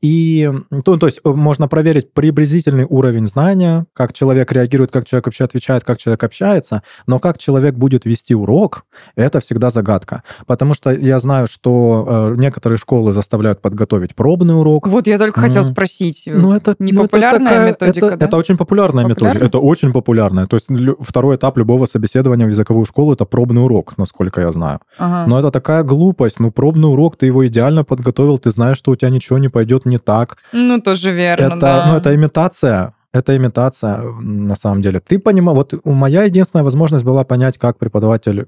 И, 0.00 0.50
то, 0.84 0.96
то 0.96 1.06
есть, 1.06 1.20
э, 1.24 1.28
можно 1.28 1.66
проверить 1.66 2.12
приблизительный 2.12 2.86
уровень 2.88 3.26
знания, 3.26 3.86
как 3.92 4.12
человек 4.12 4.52
реагирует, 4.52 4.92
как 4.92 5.06
человек 5.06 5.26
вообще 5.26 5.44
отвечает, 5.44 5.82
как 5.82 5.98
человек 5.98 6.22
общается, 6.22 6.82
но 7.08 7.18
как 7.18 7.38
человек 7.38 7.74
будет 7.74 8.04
вести 8.04 8.36
урок, 8.36 8.84
это 9.16 9.40
всегда 9.40 9.70
загадка. 9.70 10.22
Потому 10.46 10.74
что 10.74 10.92
я 10.92 11.18
знаю, 11.18 11.48
что 11.48 12.06
э, 12.08 12.40
некоторые 12.40 12.78
школы 12.78 13.12
заставляют 13.12 13.60
подготовить 13.60 14.14
пробный 14.14 14.56
урок. 14.56 14.86
Вот 14.86 15.08
я 15.08 15.18
только 15.18 15.40
хотел 15.40 15.64
спросить. 15.64 16.28
Ну, 16.32 16.52
это 16.52 16.76
не 16.78 16.92
популярная 16.92 17.38
ну, 17.40 17.46
это 17.46 17.54
такая, 17.54 17.66
методика, 17.66 18.06
это, 18.06 18.16
да? 18.16 18.26
это 18.26 18.36
очень 18.36 18.56
популярная 18.56 19.04
Популярна? 19.04 19.38
методика. 19.38 19.46
Это 19.46 19.58
очень 19.58 19.92
популярная. 19.92 20.46
То 20.46 20.56
есть 20.56 20.68
второй 21.00 21.36
этап 21.36 21.58
любого 21.58 21.86
собеседования 21.86 22.46
в 22.46 22.50
языковую 22.50 22.86
школу 22.86 23.12
это 23.12 23.24
пробный 23.24 23.64
урок 23.64 23.95
насколько 23.98 24.40
я 24.40 24.52
знаю. 24.52 24.80
Ага. 24.98 25.26
Но 25.26 25.38
это 25.38 25.50
такая 25.50 25.82
глупость. 25.82 26.40
Ну, 26.40 26.50
пробный 26.50 26.88
урок, 26.88 27.16
ты 27.16 27.26
его 27.26 27.46
идеально 27.46 27.84
подготовил, 27.84 28.38
ты 28.38 28.50
знаешь, 28.50 28.76
что 28.76 28.92
у 28.92 28.96
тебя 28.96 29.10
ничего 29.10 29.38
не 29.38 29.48
пойдет 29.48 29.86
не 29.86 29.98
так. 29.98 30.38
Ну, 30.52 30.80
тоже 30.80 31.12
верно, 31.12 31.44
это, 31.44 31.56
да. 31.60 31.86
ну, 31.88 31.96
это 31.96 32.14
имитация. 32.14 32.95
Это 33.16 33.34
имитация, 33.34 34.02
на 34.20 34.56
самом 34.56 34.82
деле. 34.82 35.00
Ты 35.00 35.18
понимаешь, 35.18 35.56
вот 35.56 35.84
моя 35.84 36.24
единственная 36.24 36.64
возможность 36.64 37.04
была 37.04 37.24
понять, 37.24 37.56
как 37.56 37.78
преподаватель, 37.78 38.46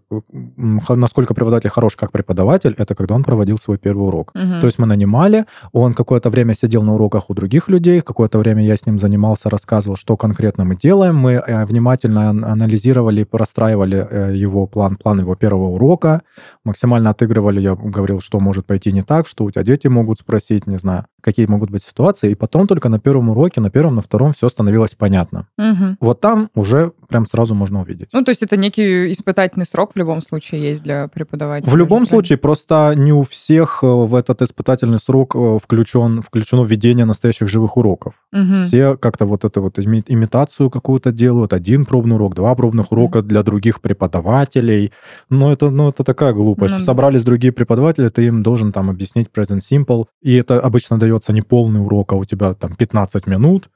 насколько 0.88 1.32
преподаватель 1.32 1.70
хорош 1.70 1.96
как 1.96 2.12
преподаватель, 2.12 2.74
это 2.76 2.94
когда 2.94 3.14
он 3.14 3.24
проводил 3.24 3.58
свой 3.58 3.78
первый 3.78 4.08
урок. 4.08 4.32
Мгм. 4.34 4.60
То 4.60 4.66
есть 4.66 4.78
мы 4.78 4.86
нанимали, 4.86 5.46
он 5.72 5.94
какое-то 5.94 6.28
время 6.28 6.52
сидел 6.52 6.82
на 6.82 6.94
уроках 6.94 7.30
у 7.30 7.34
других 7.34 7.68
людей, 7.68 8.02
какое-то 8.02 8.38
время 8.38 8.62
я 8.62 8.76
с 8.76 8.84
ним 8.84 8.98
занимался, 8.98 9.48
рассказывал, 9.48 9.96
что 9.96 10.16
конкретно 10.16 10.64
мы 10.64 10.76
делаем. 10.76 11.16
Мы 11.16 11.32
э, 11.32 11.64
внимательно 11.64 12.28
ан- 12.28 12.44
анализировали, 12.44 13.24
простраивали 13.24 14.06
э, 14.10 14.34
его 14.34 14.66
план, 14.66 14.96
план 14.96 15.20
его 15.20 15.34
первого 15.34 15.68
урока, 15.68 16.20
максимально 16.64 17.10
отыгрывали, 17.10 17.60
я 17.60 17.74
говорил, 17.74 18.20
что 18.20 18.38
может 18.38 18.66
пойти 18.66 18.92
не 18.92 19.02
так, 19.02 19.26
что 19.26 19.44
у 19.44 19.50
тебя 19.50 19.62
дети 19.62 19.88
могут 19.88 20.18
спросить, 20.18 20.66
не 20.66 20.78
знаю, 20.78 21.06
какие 21.22 21.46
могут 21.46 21.70
быть 21.70 21.82
ситуации, 21.82 22.32
и 22.32 22.34
потом 22.34 22.66
только 22.66 22.90
на 22.90 22.98
первом 22.98 23.30
уроке, 23.30 23.60
на 23.60 23.70
первом, 23.70 23.94
на 23.94 24.02
втором 24.02 24.32
все 24.32 24.48
становилось 24.58 24.96
понятно. 24.96 25.46
Мгм. 25.56 25.98
Вот 26.00 26.20
там 26.20 26.50
уже 26.56 26.92
прям 27.08 27.26
сразу 27.26 27.54
можно 27.54 27.80
увидеть. 27.80 28.08
Ну, 28.12 28.24
то 28.24 28.30
есть 28.30 28.42
это 28.42 28.56
некий 28.56 29.12
испытательный 29.12 29.64
срок 29.64 29.92
в 29.94 29.96
любом 29.96 30.20
случае 30.20 30.60
есть 30.60 30.82
для 30.82 31.06
преподавателя. 31.06 31.70
В 31.70 31.76
любом 31.76 31.98
правильно? 31.98 32.06
случае, 32.06 32.38
просто 32.38 32.94
не 32.96 33.12
у 33.12 33.22
всех 33.22 33.84
э, 33.84 33.86
в 33.86 34.16
этот 34.16 34.42
испытательный 34.42 34.98
срок 34.98 35.36
э, 35.36 35.58
включен, 35.62 36.22
включено 36.22 36.64
введение 36.64 37.04
настоящих 37.04 37.46
живых 37.48 37.76
уроков. 37.76 38.14
Мгм. 38.32 38.64
Все 38.66 38.96
как-то 38.96 39.26
вот 39.26 39.44
это 39.44 39.60
вот 39.60 39.78
ими- 39.78 40.04
имитацию 40.08 40.70
какую-то 40.70 41.12
делают, 41.12 41.52
один 41.52 41.84
пробный 41.84 42.16
урок, 42.16 42.34
два 42.34 42.52
пробных 42.56 42.90
урока 42.90 43.22
для 43.22 43.44
других 43.44 43.80
преподавателей. 43.80 44.92
Но 45.30 45.52
это, 45.52 45.70
ну, 45.70 45.88
это 45.88 46.02
такая 46.02 46.32
глупость. 46.32 46.74
Ну 46.74 46.78
да. 46.80 46.84
Собрались 46.84 47.22
другие 47.22 47.52
преподаватели, 47.52 48.08
ты 48.08 48.26
им 48.26 48.42
должен 48.42 48.72
там 48.72 48.90
объяснить 48.90 49.28
present 49.32 49.60
simple, 49.60 50.06
и 50.20 50.34
это 50.34 50.58
обычно 50.58 50.98
дается 50.98 51.32
не 51.32 51.42
полный 51.42 51.80
урок, 51.80 52.12
а 52.12 52.16
у 52.16 52.24
тебя 52.24 52.54
там 52.54 52.74
15 52.74 53.28
минут. 53.28 53.68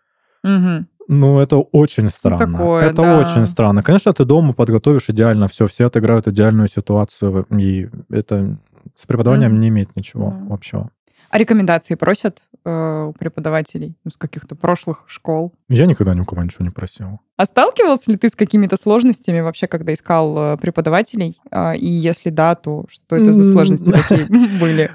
Мгм. 0.42 0.88
Ну, 1.08 1.38
это 1.40 1.58
очень 1.58 2.08
странно. 2.08 2.38
такое, 2.58 2.82
это 2.84 3.02
да. 3.02 3.18
очень 3.18 3.46
странно. 3.46 3.82
Конечно, 3.82 4.12
ты 4.12 4.24
дома 4.24 4.52
подготовишь 4.52 5.08
идеально 5.10 5.48
все, 5.48 5.66
все 5.66 5.86
отыграют 5.86 6.28
идеальную 6.28 6.68
ситуацию, 6.68 7.46
и 7.50 7.88
это 8.10 8.56
с 8.94 9.04
преподаванием 9.06 9.52
Мгм. 9.52 9.60
не 9.60 9.68
имеет 9.68 9.96
ничего 9.96 10.30
Мгм. 10.30 10.52
общего. 10.52 10.90
А 11.30 11.38
рекомендации 11.38 11.94
просят 11.94 12.42
э, 12.64 13.04
у 13.08 13.12
преподавателей 13.14 13.96
ну, 14.04 14.10
с 14.10 14.16
каких-то 14.16 14.54
прошлых 14.54 15.04
школ? 15.06 15.52
Я 15.68 15.86
никогда 15.86 16.14
ни 16.14 16.20
у 16.20 16.24
кого 16.24 16.42
ничего 16.42 16.64
не 16.64 16.70
просил. 16.70 17.20
А 17.36 17.46
сталкивался 17.46 18.10
ли 18.10 18.16
ты 18.16 18.28
с 18.28 18.36
какими-то 18.36 18.76
сложностями 18.76 19.40
вообще, 19.40 19.66
когда 19.66 19.92
искал 19.94 20.34
э, 20.54 20.56
преподавателей? 20.58 21.40
А, 21.50 21.72
И 21.72 21.86
если 21.86 22.30
да, 22.30 22.54
то 22.54 22.84
что 22.90 23.16
это 23.16 23.32
за 23.32 23.50
сложности 23.50 23.90
такие 24.08 24.26
были? 24.60 24.90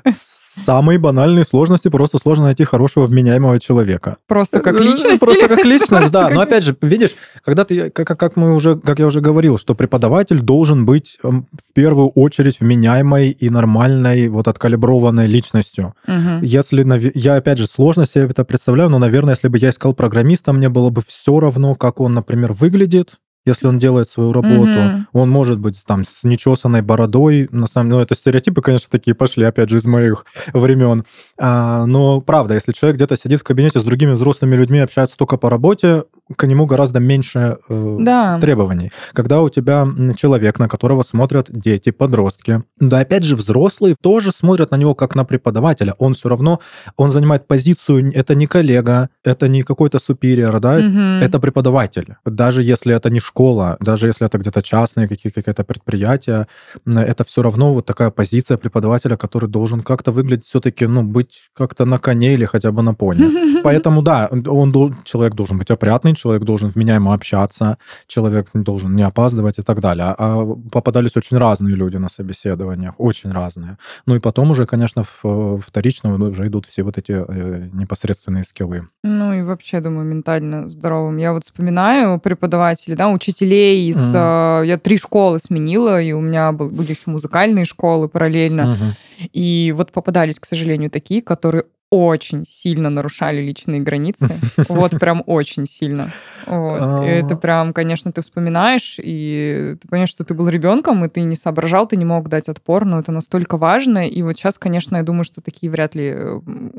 Самые 0.65 0.97
банальные 0.97 1.45
сложности 1.45 1.87
просто 1.89 2.17
сложно 2.17 2.45
найти 2.45 2.63
хорошего 2.63 3.05
вменяемого 3.05 3.59
человека. 3.59 4.17
Просто 4.27 4.59
как 4.59 4.79
Э, 4.79 4.83
личность? 4.83 5.19
Просто 5.19 5.47
как 5.47 5.65
личность, 5.65 6.11
да. 6.11 6.29
Но 6.29 6.41
опять 6.41 6.63
же, 6.63 6.75
видишь, 6.81 7.15
когда 7.43 7.63
ты, 7.63 7.89
как, 7.91 8.07
как 8.17 8.35
мы 8.35 8.55
уже, 8.55 8.75
как 8.75 8.99
я 8.99 9.05
уже 9.05 9.21
говорил, 9.21 9.57
что 9.57 9.75
преподаватель 9.75 10.41
должен 10.41 10.85
быть 10.85 11.19
эм, 11.23 11.47
в 11.51 11.73
первую 11.73 12.09
очередь 12.09 12.59
вменяемой 12.59 13.29
и 13.29 13.49
нормальной, 13.49 14.27
вот 14.29 14.47
откалиброванной 14.47 15.27
личностью. 15.27 15.93
Мгм. 16.07 16.41
Если, 16.41 17.11
я 17.17 17.35
опять 17.35 17.57
же, 17.59 17.67
сложности 17.67 18.17
я 18.17 18.25
это 18.25 18.43
представляю, 18.43 18.89
но, 18.89 18.99
наверное, 18.99 19.35
если 19.35 19.47
бы 19.49 19.57
я 19.59 19.69
искал 19.69 19.93
программиста, 19.93 20.53
мне 20.53 20.69
было 20.69 20.89
бы 20.89 21.01
все 21.05 21.39
равно, 21.39 21.75
как 21.75 21.99
он, 22.01 22.13
например, 22.27 22.51
выглядит, 22.51 23.19
если 23.45 23.67
он 23.67 23.79
делает 23.79 24.09
свою 24.09 24.33
работу. 24.33 24.65
Мгм. 24.67 25.07
Он 25.13 25.29
может 25.29 25.57
быть 25.57 25.81
там 25.85 26.03
с 26.03 26.25
нечесанной 26.25 26.81
бородой. 26.81 27.47
На 27.51 27.65
самом 27.67 27.87
деле, 27.89 27.99
ну, 27.99 28.03
это 28.03 28.13
стереотипы, 28.13 28.61
конечно, 28.61 28.89
такие 28.91 29.15
пошли, 29.15 29.45
опять 29.45 29.69
же, 29.69 29.77
из 29.77 29.85
моих 29.85 30.25
времен. 30.51 31.05
А, 31.39 31.85
но 31.85 32.19
правда, 32.19 32.55
если 32.55 32.73
человек 32.73 32.97
где-то 32.97 33.15
сидит 33.15 33.39
в 33.39 33.43
кабинете 33.43 33.79
с 33.79 33.85
другими 33.85 34.11
взрослыми 34.11 34.57
людьми, 34.57 34.79
общается 34.79 35.15
только 35.15 35.37
по 35.37 35.49
работе, 35.49 36.03
к 36.35 36.45
нему 36.47 36.65
гораздо 36.65 36.99
меньше 36.99 37.57
э, 37.69 37.97
Да. 38.01 38.39
требований. 38.39 38.91
Когда 39.13 39.41
у 39.41 39.49
тебя 39.49 39.87
человек, 40.17 40.59
на 40.59 40.67
которого 40.67 41.03
смотрят 41.03 41.47
дети, 41.49 41.91
подростки, 41.91 42.63
да, 42.79 42.99
опять 42.99 43.23
же, 43.23 43.35
взрослые 43.35 43.95
тоже 44.01 44.31
смотрят 44.31 44.71
на 44.71 44.75
него 44.75 44.93
как 44.95 45.15
на 45.15 45.23
преподавателя. 45.25 45.93
Он 45.99 46.13
все 46.13 46.29
равно, 46.29 46.59
он 46.97 47.09
занимает 47.09 47.47
позицию, 47.47 48.11
это 48.13 48.35
не 48.35 48.47
коллега, 48.47 49.09
это 49.23 49.47
не 49.47 49.63
какой-то 49.63 49.99
супериор, 49.99 50.59
да, 50.59 50.77
Мгм. 50.79 51.23
это 51.23 51.39
преподаватель. 51.39 52.15
Даже 52.25 52.63
если 52.63 52.93
это 52.95 53.09
не 53.09 53.19
школа, 53.19 53.77
даже 53.79 54.07
если 54.07 54.25
это 54.25 54.37
где-то 54.37 54.61
частные 54.61 55.07
какие- 55.07 55.31
какие-то 55.31 55.63
предприятия, 55.63 56.47
это 56.85 57.23
все 57.23 57.41
равно 57.41 57.73
вот 57.73 57.85
такая 57.85 58.09
позиция 58.09 58.57
преподавателя, 58.57 59.15
который 59.17 59.49
должен 59.49 59.81
как-то 59.81 60.11
выглядеть 60.11 60.45
все-таки, 60.45 60.87
ну, 60.87 61.03
быть 61.03 61.49
как-то 61.55 61.85
на 61.85 61.99
коне 61.99 62.33
или 62.33 62.45
хотя 62.45 62.71
бы 62.71 62.81
на 62.81 62.93
пони. 62.93 63.61
Поэтому, 63.63 64.01
да, 64.01 64.27
он, 64.31 64.95
человек 65.03 65.33
должен 65.35 65.57
быть 65.57 65.71
опрятный, 65.71 66.13
человек 66.17 66.43
должен 66.43 66.69
вменяемо 66.69 67.13
общаться, 67.13 67.77
человек 68.07 68.47
должен 68.53 68.95
не 68.95 69.03
опаздывать 69.03 69.59
и 69.59 69.61
так 69.61 69.79
далее. 69.79 70.13
А 70.17 70.45
попадались 70.71 71.15
очень 71.15 71.37
разные 71.37 71.75
люди 71.75 71.97
на 71.97 72.09
собеседованиях, 72.09 72.95
очень 72.97 73.31
разные. 73.31 73.77
Ну 74.05 74.15
и 74.15 74.19
потом 74.19 74.51
уже, 74.51 74.65
конечно, 74.65 75.03
в- 75.23 75.59
вторично 75.61 76.13
уже 76.15 76.47
идут 76.47 76.65
все 76.65 76.83
вот 76.83 76.97
эти 76.97 77.11
э, 77.11 77.69
непосредственные 77.73 78.43
скиллы. 78.43 78.87
Ну 79.03 79.33
и 79.33 79.41
вообще, 79.41 79.79
думаю, 79.79 80.05
ментально 80.05 80.69
здоровым. 80.69 81.17
Я 81.17 81.33
вот 81.33 81.43
вспоминаю 81.43 82.19
преподавателей, 82.19 82.95
да, 82.97 83.09
учителей 83.09 83.89
из... 83.89 84.13
Э, 84.13 84.63
Я 84.65 84.77
три 84.77 84.97
школы 84.97 85.39
сменила, 85.39 86.01
и 86.01 86.11
у 86.13 86.21
меня 86.21 86.51
был- 86.51 86.69
были 86.69 86.91
еще 86.91 87.09
музыкальные 87.11 87.65
школы 87.65 88.07
параллельно. 88.09 88.65
Мгм. 88.65 88.95
И 89.33 89.73
вот 89.75 89.91
попадались, 89.91 90.39
к 90.39 90.45
сожалению, 90.45 90.89
такие, 90.89 91.21
которые 91.21 91.63
очень 91.89 92.43
сильно 92.45 92.89
нарушали 92.89 93.41
личные 93.41 93.81
границы. 93.81 94.29
Вот 94.69 94.91
прям 94.99 95.23
очень 95.25 95.65
сильно. 95.65 96.11
Вот. 96.45 97.03
И 97.03 97.07
это 97.07 97.35
А. 97.35 97.37
прям, 97.37 97.73
конечно, 97.73 98.11
ты 98.11 98.21
вспоминаешь, 98.21 98.97
и 99.01 99.75
ты 99.81 99.87
понимаешь, 99.87 100.09
что 100.09 100.23
ты 100.23 100.33
был 100.33 100.49
ребенком, 100.49 101.03
и 101.05 101.09
ты 101.09 101.21
не 101.21 101.35
соображал, 101.35 101.87
ты 101.87 101.95
не 101.97 102.05
мог 102.05 102.27
дать 102.29 102.49
отпор, 102.49 102.85
но 102.85 102.99
это 102.99 103.11
настолько 103.11 103.57
важно. 103.57 104.07
И 104.07 104.21
вот 104.21 104.37
сейчас, 104.37 104.57
конечно, 104.57 104.97
я 104.97 105.03
думаю, 105.03 105.23
что 105.23 105.41
такие 105.41 105.69
вряд 105.71 105.95
ли 105.95 106.15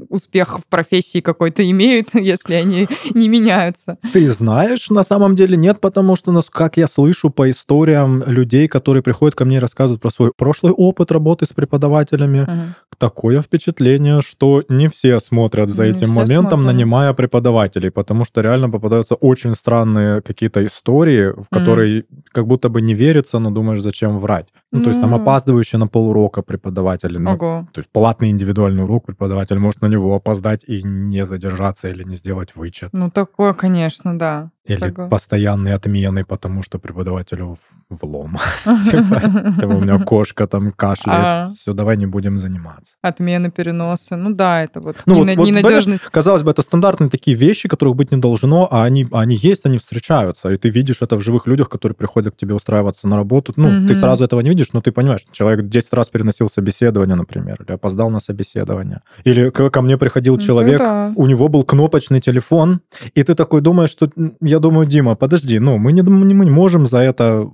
успех 0.09 0.59
в 0.59 0.67
профессии 0.67 1.21
какой-то 1.21 1.69
имеют, 1.71 2.09
если 2.15 2.55
они 2.55 2.87
не 3.15 3.29
меняются. 3.29 3.97
Ты 4.13 4.29
знаешь, 4.31 4.91
на 4.91 5.03
самом 5.03 5.35
деле 5.37 5.57
нет, 5.57 5.81
потому 5.81 6.17
что, 6.17 6.33
нас, 6.33 6.51
как 6.51 6.77
я 6.77 6.87
слышу 6.87 7.31
по 7.31 7.49
историям 7.51 8.23
людей, 8.27 8.69
которые 8.69 9.03
приходят 9.03 9.35
ко 9.35 9.45
мне 9.45 9.57
и 9.57 9.61
рассказывают 9.61 10.03
про 10.03 10.11
свой 10.11 10.33
прошлый 10.37 10.73
опыт 10.73 11.11
работы 11.13 11.47
с 11.47 11.53
преподавателями, 11.53 12.41
Мгм. 12.41 12.75
такое 12.99 13.41
впечатление, 13.43 14.21
что 14.21 14.65
не 14.69 14.89
все 14.89 14.98
смотрят 15.21 15.69
за 15.69 15.85
этим 15.85 16.09
все 16.11 16.19
моментом, 16.19 16.61
смотрят. 16.61 16.77
нанимая 16.77 17.13
преподавателей, 17.13 17.91
потому 17.91 18.25
что 18.25 18.41
реально 18.41 18.71
попадаются 18.71 19.15
очень 19.15 19.55
странные 19.55 20.21
какие-то 20.23 20.65
истории, 20.65 21.33
в 21.37 21.47
которые 21.51 22.05
как 22.33 22.47
будто 22.47 22.69
бы 22.69 22.81
не 22.81 22.95
верится, 22.95 23.39
но 23.39 23.51
думаешь, 23.51 23.81
зачем 23.81 24.19
врать. 24.19 24.49
Ну, 24.73 24.83
то 24.83 24.91
есть 24.91 25.01
там 25.01 25.15
опаздывающие 25.15 25.79
на 25.79 25.87
полурока 25.87 26.43
преподаватели. 26.43 27.19
ну, 27.19 27.31
Ого. 27.31 27.69
то 27.73 27.79
есть 27.81 27.89
платный 27.93 28.31
индивидуальный 28.31 28.85
урок 28.85 29.07
преподаватель 29.07 29.59
может 29.59 29.83
на 29.83 29.87
него 29.87 30.15
опоздать 30.15 30.65
и 30.69 30.83
не 30.83 31.25
задержаться 31.25 31.89
или 31.89 32.03
не 32.03 32.17
сделать 32.17 32.57
вычет. 32.57 32.91
Ну, 32.93 33.11
такое, 33.11 33.55
конечно, 33.55 34.19
да. 34.19 34.51
Или 34.69 34.81
Согла- 34.91 35.09
постоянные 35.09 35.75
отмены, 35.75 36.25
потому 36.25 36.63
что 36.63 36.79
преподавателю 36.79 37.57
в- 37.57 38.03
влом. 38.03 38.37
Типа, 38.85 39.75
у 39.75 39.81
меня 39.81 39.99
кошка 39.99 40.47
там 40.47 40.71
кашляет, 40.73 41.25
Ага. 41.25 41.53
все, 41.55 41.73
давай 41.73 41.97
не 41.97 42.07
будем 42.07 42.39
заниматься. 42.39 42.95
Отмены, 43.03 43.51
переносы. 43.51 44.17
Ну 44.17 44.35
да, 44.35 44.63
это 44.63 44.81
вот, 44.81 44.97
Ну, 45.07 45.25
ненадежность. 45.25 46.03
Казалось 46.05 46.43
бы, 46.43 46.51
это 46.51 46.63
стандартные 46.63 47.09
такие 47.11 47.37
вещи, 47.37 47.69
которых 47.69 47.97
быть 47.97 48.13
не 48.13 48.19
должно, 48.19 48.69
а 48.71 48.85
они, 48.85 49.07
есть, 49.43 49.67
они 49.67 49.79
встречаются. 49.79 50.51
И 50.51 50.57
ты 50.57 50.69
видишь 50.69 51.03
это 51.03 51.17
в 51.17 51.21
живых 51.21 51.47
людях, 51.47 51.69
которые 51.69 51.97
приходят 51.97 52.35
к 52.35 52.37
тебе 52.37 52.55
устраиваться 52.55 53.09
на 53.09 53.17
работу. 53.17 53.53
Ну, 53.57 53.87
ты 53.87 53.95
сразу 53.95 54.25
этого 54.25 54.41
не 54.41 54.51
видишь, 54.51 54.73
но 54.73 54.81
ты 54.81 54.93
понимаешь, 54.93 55.23
человек 55.33 55.67
10 55.69 55.93
раз 55.95 56.09
переносил 56.11 56.49
собеседование, 56.49 57.17
например, 57.17 57.57
или 57.67 57.73
опоздал 57.75 58.11
на 58.11 58.21
собеседование. 58.21 59.01
Или 59.25 59.51
ко 59.51 59.83
мне 59.83 59.97
приходил 59.97 60.35
Ну, 60.35 60.41
человек, 60.41 60.81
у 61.17 61.27
него 61.27 61.49
был 61.49 61.65
кнопочный 61.65 62.21
телефон, 62.21 62.81
и 63.15 63.23
ты 63.23 63.35
такой 63.35 63.61
думаешь, 63.61 63.91
что, 63.91 64.11
м, 64.17 64.35
я 64.59 64.63
думаю, 64.63 64.87
Дима, 64.87 65.15
подожди, 65.15 65.59
ну, 65.61 65.79
мы 65.79 65.93
не, 65.93 66.03
мы 66.03 66.45
не 66.45 66.51
можем 66.51 66.87
за 66.87 66.99
это 66.99 67.49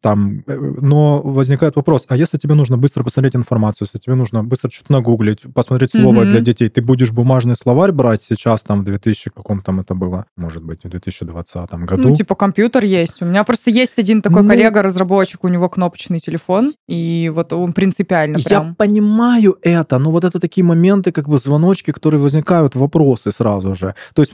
там, 0.00 0.42
э, 0.46 0.56
но 0.82 1.20
возникает 1.22 1.76
вопрос, 1.76 2.04
а 2.08 2.16
если 2.16 2.38
тебе 2.38 2.54
нужно 2.54 2.76
быстро 2.78 3.02
посмотреть 3.04 3.34
информацию, 3.36 3.86
если 3.88 3.98
тебе 3.98 4.14
нужно 4.14 4.44
быстро 4.44 4.70
что-то 4.70 4.92
нагуглить, 4.92 5.42
посмотреть 5.54 5.92
слово 5.92 6.20
Мгм. 6.20 6.30
для 6.30 6.40
детей, 6.40 6.68
ты 6.68 6.82
будешь 6.82 7.10
бумажный 7.12 7.54
словарь 7.54 7.92
брать 7.92 8.22
сейчас, 8.22 8.62
там, 8.62 8.82
в 8.82 8.84
2000, 8.84 9.30
каком 9.30 9.60
там 9.60 9.80
это 9.80 9.94
было, 9.94 10.24
может 10.36 10.62
быть, 10.62 10.84
в 10.84 10.88
2020 10.88 11.86
году? 11.86 12.08
Ну, 12.10 12.16
типа 12.16 12.34
компьютер 12.34 12.84
есть. 12.84 13.22
У 13.22 13.24
меня 13.26 13.44
просто 13.44 13.70
есть 13.70 13.98
один 13.98 14.22
такой 14.22 14.42
Ну. 14.42 14.48
коллега-разработчик, 14.48 15.44
у 15.44 15.48
него 15.48 15.68
кнопочный 15.68 16.20
телефон, 16.20 16.72
и 16.88 17.30
вот 17.34 17.52
он 17.52 17.72
принципиально 17.72 18.36
Я 18.38 18.44
прям. 18.44 18.74
понимаю 18.74 19.56
это, 19.62 19.98
но 19.98 20.10
вот 20.10 20.24
это 20.24 20.38
такие 20.38 20.64
моменты, 20.64 21.12
как 21.12 21.28
бы 21.28 21.38
звоночки, 21.38 21.90
которые 21.92 22.20
возникают, 22.20 22.74
вопросы 22.74 23.32
сразу 23.32 23.74
же. 23.74 23.94
То 24.14 24.22
есть, 24.22 24.32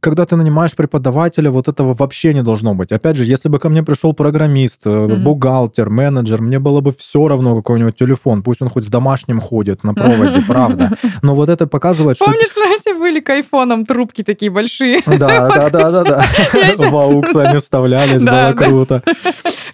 когда 0.00 0.24
ты 0.24 0.36
нанимаешь 0.36 0.72
преподавателя, 0.76 1.50
вот 1.50 1.63
вот 1.66 1.74
этого 1.74 1.94
вообще 1.94 2.34
не 2.34 2.42
должно 2.42 2.74
быть. 2.74 2.92
Опять 2.92 3.16
же, 3.16 3.24
если 3.24 3.48
бы 3.48 3.58
ко 3.58 3.68
мне 3.68 3.82
пришел 3.82 4.12
программист, 4.12 4.86
mm-hmm. 4.86 5.22
бухгалтер, 5.22 5.90
менеджер, 5.90 6.42
мне 6.42 6.58
было 6.58 6.80
бы 6.80 6.92
все 6.92 7.28
равно, 7.28 7.56
какой 7.56 7.76
у 7.76 7.78
него 7.78 7.90
телефон. 7.90 8.42
Пусть 8.42 8.62
он 8.62 8.68
хоть 8.68 8.84
с 8.84 8.88
домашним 8.88 9.40
ходит 9.40 9.84
на 9.84 9.94
проводе, 9.94 10.42
правда. 10.46 10.96
Но 11.22 11.34
вот 11.34 11.48
это 11.48 11.66
показывает, 11.66 12.16
что... 12.16 12.26
Помнишь, 12.26 12.48
были 12.94 13.20
к 13.20 13.30
айфонам 13.30 13.86
трубки 13.86 14.22
такие 14.22 14.50
большие? 14.50 15.00
Да, 15.06 15.48
да, 15.48 15.70
да, 15.70 15.90
да, 15.90 16.04
да. 16.04 16.24
В 16.76 16.96
аукс 16.96 17.34
они 17.34 17.58
вставлялись, 17.58 18.22
было 18.22 18.52
круто. 18.56 19.02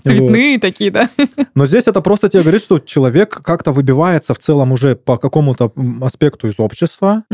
Цветные 0.03 0.59
такие, 0.59 0.91
да. 0.91 1.11
Но 1.55 1.67
здесь 1.67 1.87
это 1.87 2.01
просто 2.01 2.29
тебе 2.29 2.43
говорит, 2.43 2.63
что 2.63 2.79
человек 2.79 3.41
как-то 3.43 3.73
выбивается 3.73 4.35
в 4.35 4.39
целом 4.39 4.73
уже 4.73 4.97
по 4.97 5.19
какому-то 5.19 5.73
аспекту 6.01 6.47
из 6.47 6.55
общества, 6.59 7.25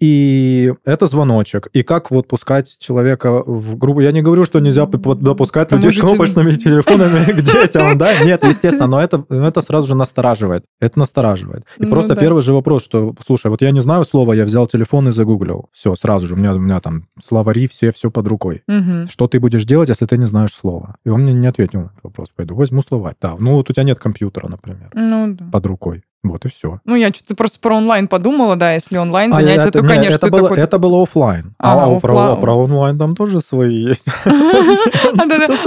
и 0.00 0.72
это 0.84 1.06
звоночек. 1.06 1.68
И 1.72 1.82
как 1.82 2.10
вот 2.10 2.28
пускать 2.28 2.76
человека 2.78 3.42
в 3.44 3.76
группу? 3.76 4.00
Я 4.00 4.12
не 4.12 4.22
говорю, 4.22 4.44
что 4.44 4.60
нельзя 4.60 4.86
допускать 4.86 5.72
людей 5.72 5.92
с 5.92 6.00
кнопочными 6.00 6.52
телефонами 6.52 7.24
к 7.32 7.42
детям, 7.42 7.98
да? 7.98 8.24
Нет, 8.24 8.44
естественно, 8.44 8.86
но 8.86 9.02
это, 9.02 9.24
это 9.28 9.60
сразу 9.60 9.88
же 9.88 9.94
настораживает. 9.94 10.64
Это 10.80 10.98
настораживает. 10.98 11.64
И 11.78 11.84
ну, 11.84 11.90
просто 11.90 12.16
первый 12.16 12.42
же 12.42 12.52
вопрос, 12.52 12.84
что, 12.84 13.14
слушай, 13.24 13.50
вот 13.50 13.62
я 13.62 13.70
не 13.70 13.80
знаю 13.80 14.04
слова, 14.04 14.32
я 14.32 14.44
взял 14.44 14.66
телефон 14.66 15.05
и 15.08 15.12
загуглил. 15.12 15.68
Все, 15.72 15.94
сразу 15.94 16.26
же, 16.26 16.34
у 16.34 16.38
меня, 16.38 16.54
у 16.54 16.58
меня 16.58 16.80
там 16.80 17.08
словари 17.20 17.68
все, 17.68 17.92
все 17.92 18.10
под 18.10 18.26
рукой. 18.26 18.62
Угу. 18.68 19.06
Что 19.08 19.28
ты 19.28 19.40
будешь 19.40 19.64
делать, 19.64 19.88
если 19.88 20.06
ты 20.06 20.16
не 20.18 20.26
знаешь 20.26 20.52
слова? 20.52 20.96
И 21.04 21.08
он 21.08 21.22
мне 21.22 21.32
не 21.32 21.46
ответил 21.46 21.82
этот 21.82 22.02
вопрос. 22.02 22.30
Пойду 22.34 22.54
возьму 22.54 22.82
словарь. 22.82 23.16
Да, 23.20 23.36
ну 23.38 23.54
вот 23.54 23.70
у 23.70 23.72
тебя 23.72 23.84
нет 23.84 23.98
компьютера, 23.98 24.48
например, 24.48 24.90
ну, 24.94 25.34
да. 25.34 25.46
под 25.50 25.66
рукой. 25.66 26.02
Вот 26.28 26.44
и 26.44 26.48
все. 26.48 26.80
Ну, 26.84 26.94
я 26.94 27.08
что-то 27.08 27.34
просто 27.36 27.58
про 27.60 27.76
онлайн 27.76 28.08
подумала, 28.08 28.56
да, 28.56 28.72
если 28.72 28.96
онлайн 28.98 29.32
а, 29.32 29.36
занятия, 29.36 29.68
а, 29.68 29.70
то, 29.70 29.80
нет, 29.80 29.88
конечно, 29.88 30.14
это 30.14 30.30
было, 30.30 30.48
такой... 30.48 30.62
это 30.62 30.78
было 30.78 31.02
офлайн. 31.02 31.54
А, 31.58 31.84
а, 31.84 32.00
Про, 32.00 32.36
про 32.36 32.54
онлайн 32.54 32.98
там 32.98 33.14
тоже 33.14 33.40
свои 33.40 33.82
есть. 33.82 34.06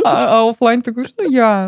А, 0.05 0.41
а 0.41 0.49
офлайн 0.49 0.81
ты 0.81 0.91
говоришь, 0.91 1.13
ну 1.17 1.29
я 1.29 1.67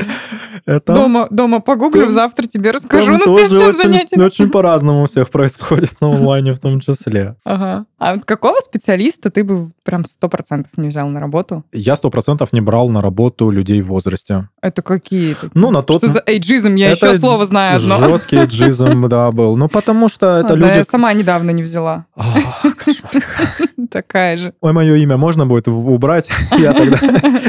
дома 0.86 1.28
дома 1.30 1.60
погуглю, 1.60 2.12
завтра 2.12 2.46
тебе 2.46 2.72
расскажу 2.72 3.14
на 3.14 3.26
следующем 3.26 3.74
занятии. 3.74 4.20
Очень 4.20 4.50
по-разному 4.50 5.04
у 5.04 5.08
всех 5.08 5.30
происходит 5.30 6.00
на 6.02 6.12
онлайне 6.12 6.54
в 6.54 6.60
том 6.60 6.80
числе. 6.80 7.36
Ага. 7.44 7.86
А 8.02 8.18
какого 8.18 8.60
специалиста 8.62 9.30
ты 9.30 9.44
бы 9.44 9.70
прям 9.84 10.06
сто 10.06 10.28
процентов 10.28 10.72
не 10.76 10.88
взял 10.88 11.08
на 11.10 11.20
работу? 11.20 11.64
Я 11.72 11.96
сто 11.96 12.10
процентов 12.10 12.52
не 12.52 12.60
брал 12.60 12.90
на 12.90 13.00
работу 13.00 13.52
людей 13.52 13.80
в 13.84 13.90
возрасте. 13.90 14.50
Это 14.60 14.82
какие? 14.82 15.36
Ну, 15.54 15.70
на 15.70 15.84
тот... 15.84 15.98
Что 16.00 16.08
за 16.08 16.24
эйджизм? 16.26 16.74
Я 16.74 16.90
еще 16.90 17.20
слово 17.20 17.46
знаю 17.46 17.78
одно. 17.78 18.00
Жесткий 18.00 18.38
эйджизм, 18.38 19.08
да, 19.08 19.32
был. 19.32 19.56
Ну, 19.56 19.70
потому 19.70 20.10
что 20.10 20.40
это 20.40 20.56
люди... 20.56 20.78
я 20.78 20.84
сама 20.84 21.14
недавно 21.14 21.52
не 21.52 21.62
взяла. 21.62 22.08
Такая 23.92 24.38
же. 24.38 24.54
Ой, 24.62 24.74
мое 24.74 24.96
имя 24.96 25.18
можно 25.18 25.46
будет 25.46 25.68
убрать? 25.68 26.28
Я 26.58 26.74
тогда 26.74 26.98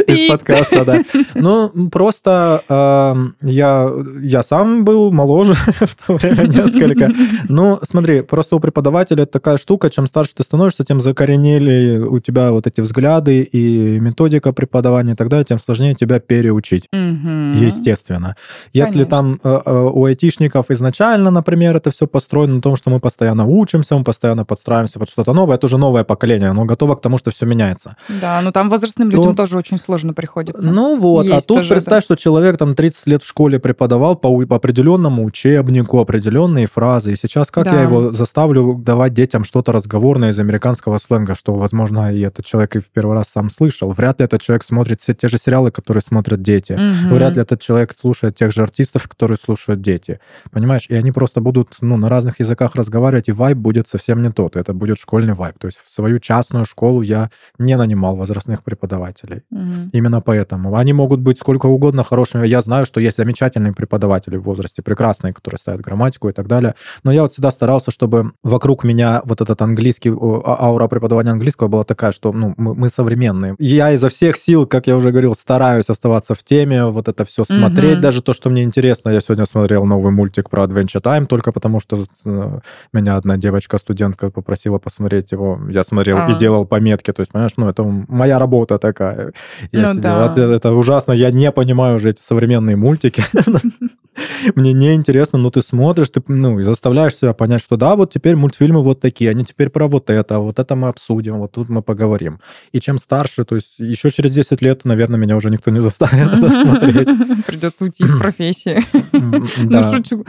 из 0.07 0.29
подкаста, 0.29 0.85
да. 0.85 0.99
Ну, 1.35 1.89
просто 1.91 3.33
я, 3.43 3.91
я 4.21 4.43
сам 4.43 4.85
был 4.85 5.13
моложе 5.13 5.55
в 5.55 5.95
то 5.95 6.17
время 6.17 6.43
несколько. 6.43 7.11
Ну, 7.49 7.79
смотри, 7.83 8.21
просто 8.23 8.57
у 8.57 8.61
преподавателя 8.61 9.25
такая 9.25 9.57
штука, 9.57 9.89
чем 9.89 10.07
старше 10.07 10.33
ты 10.35 10.41
становишься, 10.43 10.84
тем 10.84 11.01
закоренели 11.01 11.99
у 11.99 12.18
тебя 12.18 12.53
вот 12.53 12.66
эти 12.66 12.80
взгляды 12.80 13.43
и 13.43 13.99
методика 14.01 14.53
преподавания 14.53 15.12
и 15.12 15.16
так 15.16 15.28
далее, 15.28 15.45
тем 15.45 15.59
сложнее 15.59 15.95
тебя 15.95 16.20
переучить. 16.20 16.88
Естественно. 16.93 18.36
Если 18.72 19.05
там 19.05 19.40
э, 19.43 19.61
э, 19.64 19.90
у 19.93 20.05
айтишников 20.05 20.70
изначально, 20.70 21.30
например, 21.30 21.76
это 21.76 21.90
все 21.90 22.07
построено 22.07 22.57
на 22.57 22.62
том, 22.62 22.76
что 22.76 22.90
мы 22.90 23.01
постоянно 23.01 23.45
учимся, 23.47 23.97
мы 23.97 24.05
постоянно 24.05 24.45
подстраиваемся 24.45 24.99
под 24.99 25.09
что-то 25.09 25.32
новое, 25.32 25.57
это 25.57 25.66
уже 25.66 25.78
новое 25.78 26.05
поколение, 26.05 26.51
оно 26.51 26.64
готово 26.64 26.97
к 26.97 27.01
тому, 27.01 27.18
что 27.18 27.30
все 27.30 27.47
меняется. 27.47 27.97
Да, 28.20 28.40
но 28.43 28.53
там 28.53 28.68
возрастным 28.70 29.11
то... 29.11 29.16
людям 29.16 29.36
тоже 29.36 29.59
очень 29.59 29.78
сложно 29.78 30.14
приходится. 30.14 30.68
Ну 30.68 30.99
вот, 30.99 31.26
а 31.26 31.34
Есть 31.34 31.47
а 31.47 31.49
тут 31.49 31.57
тоже, 31.59 31.74
представь, 31.74 32.03
да. 32.03 32.05
что 32.05 32.16
человек 32.16 32.57
там 32.57 32.74
30 32.74 33.07
лет 33.07 33.22
в 33.22 33.26
школе 33.26 33.59
преподавал 33.59 34.16
по, 34.16 34.47
по 34.47 34.57
определенному 34.57 35.24
учебнику, 35.24 36.01
определенные 36.01 36.66
фразы, 36.66 37.12
и 37.12 37.16
сейчас 37.16 37.51
как 37.51 37.64
да. 37.64 37.74
я 37.74 37.82
его 37.82 38.12
заставлю 38.12 38.74
давать 38.74 39.14
детям 39.14 39.45
что-то 39.45 39.72
разговорное 39.72 40.32
из 40.33 40.41
американского 40.41 40.99
сленга, 40.99 41.35
что, 41.35 41.55
возможно, 41.55 42.12
и 42.12 42.20
этот 42.20 42.45
человек 42.45 42.76
и 42.76 42.80
в 42.80 42.89
первый 42.89 43.14
раз 43.14 43.28
сам 43.28 43.51
слышал. 43.51 43.91
Вряд 43.93 44.18
ли 44.18 44.24
этот 44.24 44.43
человек 44.43 44.64
смотрит 44.64 45.01
все 45.01 45.14
те 45.14 45.28
же 45.28 45.39
сериалы, 45.39 45.70
которые 45.70 46.03
смотрят 46.03 46.43
дети. 46.43 46.72
Угу. 46.72 47.14
Вряд 47.14 47.37
ли 47.37 47.43
этот 47.43 47.61
человек 47.61 47.95
слушает 47.99 48.37
тех 48.37 48.53
же 48.53 48.62
артистов, 48.62 49.09
которые 49.09 49.37
слушают 49.37 49.80
дети. 49.80 50.18
Понимаешь? 50.51 50.87
И 50.89 50.95
они 50.95 51.12
просто 51.12 51.41
будут 51.41 51.76
ну, 51.80 51.97
на 51.97 52.09
разных 52.09 52.41
языках 52.41 52.74
разговаривать, 52.74 53.28
и 53.28 53.33
вайб 53.33 53.57
будет 53.57 53.89
совсем 53.89 54.22
не 54.22 54.30
тот. 54.30 54.57
Это 54.57 54.72
будет 54.72 54.99
школьный 54.99 55.35
вайб. 55.35 55.59
То 55.59 55.68
есть 55.68 55.78
в 55.78 55.89
свою 55.89 56.18
частную 56.18 56.64
школу 56.64 57.03
я 57.03 57.30
не 57.59 57.76
нанимал 57.76 58.16
возрастных 58.16 58.64
преподавателей. 58.64 59.43
Угу. 59.51 59.91
Именно 59.93 60.20
поэтому. 60.20 60.74
Они 60.76 60.93
могут 60.93 61.20
быть 61.20 61.39
сколько 61.39 61.66
угодно 61.66 62.03
хорошими. 62.03 62.47
Я 62.47 62.61
знаю, 62.61 62.87
что 62.87 63.01
есть 63.01 63.16
замечательные 63.16 63.72
преподаватели 63.72 64.37
в 64.37 64.43
возрасте, 64.43 64.83
прекрасные, 64.83 65.33
которые 65.33 65.59
ставят 65.59 65.80
грамматику 65.80 66.28
и 66.28 66.33
так 66.33 66.47
далее. 66.49 66.74
Но 67.05 67.12
я 67.12 67.22
вот 67.22 67.33
всегда 67.33 67.51
старался, 67.51 67.91
чтобы 67.91 68.33
вокруг 68.43 68.85
меня 68.85 69.22
вот 69.24 69.41
этот 69.41 69.61
английский, 69.62 70.11
аура 70.23 70.89
преподавания 70.89 71.31
английского 71.31 71.68
была 71.68 71.85
такая, 71.85 72.12
что 72.12 72.33
ну, 72.33 72.55
мы, 72.57 72.75
мы 72.75 72.89
современные. 72.89 73.57
Я 73.59 73.93
изо 73.93 74.09
всех 74.09 74.37
сил, 74.37 74.66
как 74.66 74.87
я 74.87 74.97
уже 74.97 75.11
говорил, 75.11 75.35
стараюсь 75.35 75.91
оставаться 75.91 76.35
в 76.35 76.43
теме, 76.43 76.85
вот 76.87 77.09
это 77.09 77.25
все 77.25 77.45
смотреть, 77.45 77.95
угу. 77.95 78.03
даже 78.03 78.23
то, 78.23 78.33
что 78.33 78.51
мне 78.51 78.62
интересно. 78.62 79.11
Я 79.11 79.20
сегодня 79.20 79.47
смотрел 79.47 79.85
новый 79.85 80.12
мультик 80.12 80.51
про 80.51 80.64
Adventure 80.64 81.03
Time, 81.03 81.27
только 81.27 81.53
потому 81.53 81.81
что 81.81 82.05
э, 82.27 82.61
меня 82.93 83.16
одна 83.16 83.37
девочка-студентка 83.37 84.31
попросила 84.31 84.79
посмотреть 84.79 85.33
его. 85.33 85.61
Я 85.70 85.85
смотрел 85.85 86.18
а. 86.18 86.31
и 86.31 86.39
делал 86.39 86.66
пометки. 86.66 87.12
То 87.12 87.20
есть, 87.20 87.33
понимаешь, 87.33 87.53
ну, 87.57 87.68
это 87.68 87.83
моя 87.83 88.39
работа 88.39 88.79
такая. 88.79 89.33
Я 89.73 89.93
ну, 89.93 90.01
да. 90.01 90.27
это, 90.27 90.43
это 90.43 90.73
ужасно. 90.73 91.12
Я 91.12 91.31
не 91.31 91.51
понимаю 91.51 91.97
уже 91.97 92.11
эти 92.11 92.20
современные 92.20 92.77
мультики. 92.77 93.25
Мне 94.55 94.73
не 94.73 94.95
интересно, 94.95 95.39
но 95.39 95.51
ты 95.51 95.62
смотришь, 95.62 96.09
ты 96.09 96.23
ну, 96.29 96.59
и 96.61 96.62
заставляешь 96.62 97.16
себя 97.16 97.33
понять, 97.33 97.62
что 97.62 97.77
да, 97.77 97.97
вот 97.97 98.12
теперь 98.12 98.37
мультфильмы 98.37 98.83
вот 98.83 99.01
такие, 99.01 99.31
они 99.31 99.45
теперь 99.45 99.68
про 99.68 99.89
вот 99.89 100.11
это, 100.11 100.39
вот 100.39 100.59
это 100.59 100.77
мы 100.77 100.89
обсудим, 100.89 101.39
вот 101.39 101.53
тут 101.53 101.68
мы 101.68 101.83
поговорим. 101.83 102.41
И 102.73 102.81
чем 102.81 102.99
старше, 102.99 103.45
то 103.45 103.55
есть 103.55 103.79
еще 103.79 104.11
через 104.11 104.35
10 104.35 104.62
лет, 104.62 104.85
наверное, 104.85 105.18
меня 105.18 105.37
уже 105.37 105.51
никто 105.51 105.70
не 105.70 105.81
заставит 105.81 106.33
это 106.33 106.51
смотреть. 106.51 107.09
Придется 107.47 107.85
уйти 107.85 108.05
из 108.05 108.18
профессии. 108.18 108.85
Ну, 109.12 109.95
шучу, 109.95 110.25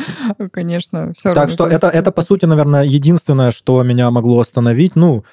конечно. 0.51 1.13
Так 1.21 1.49
что 1.49 1.67
это, 1.67 1.87
это, 1.87 2.11
по 2.11 2.21
сути, 2.21 2.45
наверное, 2.45 2.83
единственное, 2.83 3.51
что 3.51 3.81
меня 3.83 4.11
могло 4.11 4.39
остановить. 4.39 4.95
Ну, 4.95 5.23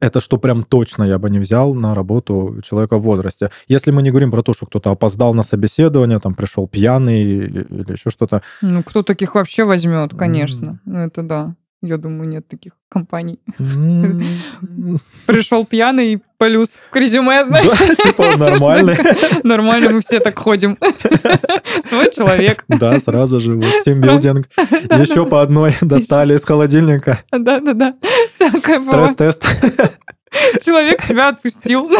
это 0.00 0.20
что 0.20 0.38
прям 0.38 0.62
точно 0.62 1.04
я 1.04 1.18
бы 1.18 1.30
не 1.30 1.38
взял 1.38 1.74
на 1.74 1.94
работу 1.94 2.60
человека 2.62 2.98
в 2.98 3.02
возрасте. 3.02 3.50
Если 3.68 3.90
мы 3.90 4.02
не 4.02 4.10
говорим 4.10 4.30
про 4.30 4.42
то, 4.42 4.52
что 4.52 4.66
кто-то 4.66 4.90
опоздал 4.90 5.34
на 5.34 5.42
собеседование, 5.42 6.18
там 6.18 6.34
пришел 6.34 6.66
пьяный 6.66 7.22
или 7.22 7.92
еще 7.92 8.10
что-то. 8.10 8.42
Ну, 8.62 8.82
кто 8.82 9.02
таких 9.02 9.34
вообще 9.34 9.64
возьмет, 9.64 10.14
конечно. 10.14 10.80
Mm. 10.86 11.06
Это 11.06 11.22
да. 11.22 11.54
Я 11.82 11.96
думаю, 11.96 12.28
нет 12.28 12.46
таких 12.46 12.72
компаний. 12.90 13.40
Пришел 15.26 15.64
пьяный, 15.64 16.22
плюс 16.36 16.78
к 16.90 16.96
резюме, 16.96 17.42
знаешь. 17.44 17.66
Да, 17.66 17.94
типа 18.02 18.36
нормально. 18.36 18.96
Нормально, 19.44 19.90
мы 19.90 20.00
все 20.02 20.20
так 20.20 20.38
ходим. 20.38 20.76
Свой 21.82 22.10
человек. 22.10 22.64
Да, 22.68 23.00
сразу 23.00 23.40
же. 23.40 23.54
Вот 23.54 23.80
тимбилдинг. 23.82 24.48
Еще 24.58 25.24
по 25.24 25.40
одной 25.40 25.74
достали 25.80 26.36
из 26.36 26.44
холодильника. 26.44 27.20
Да-да-да. 27.32 27.94
Стресс-тест. 28.34 29.44
Человек 30.62 31.00
себя 31.00 31.28
отпустил. 31.28 31.90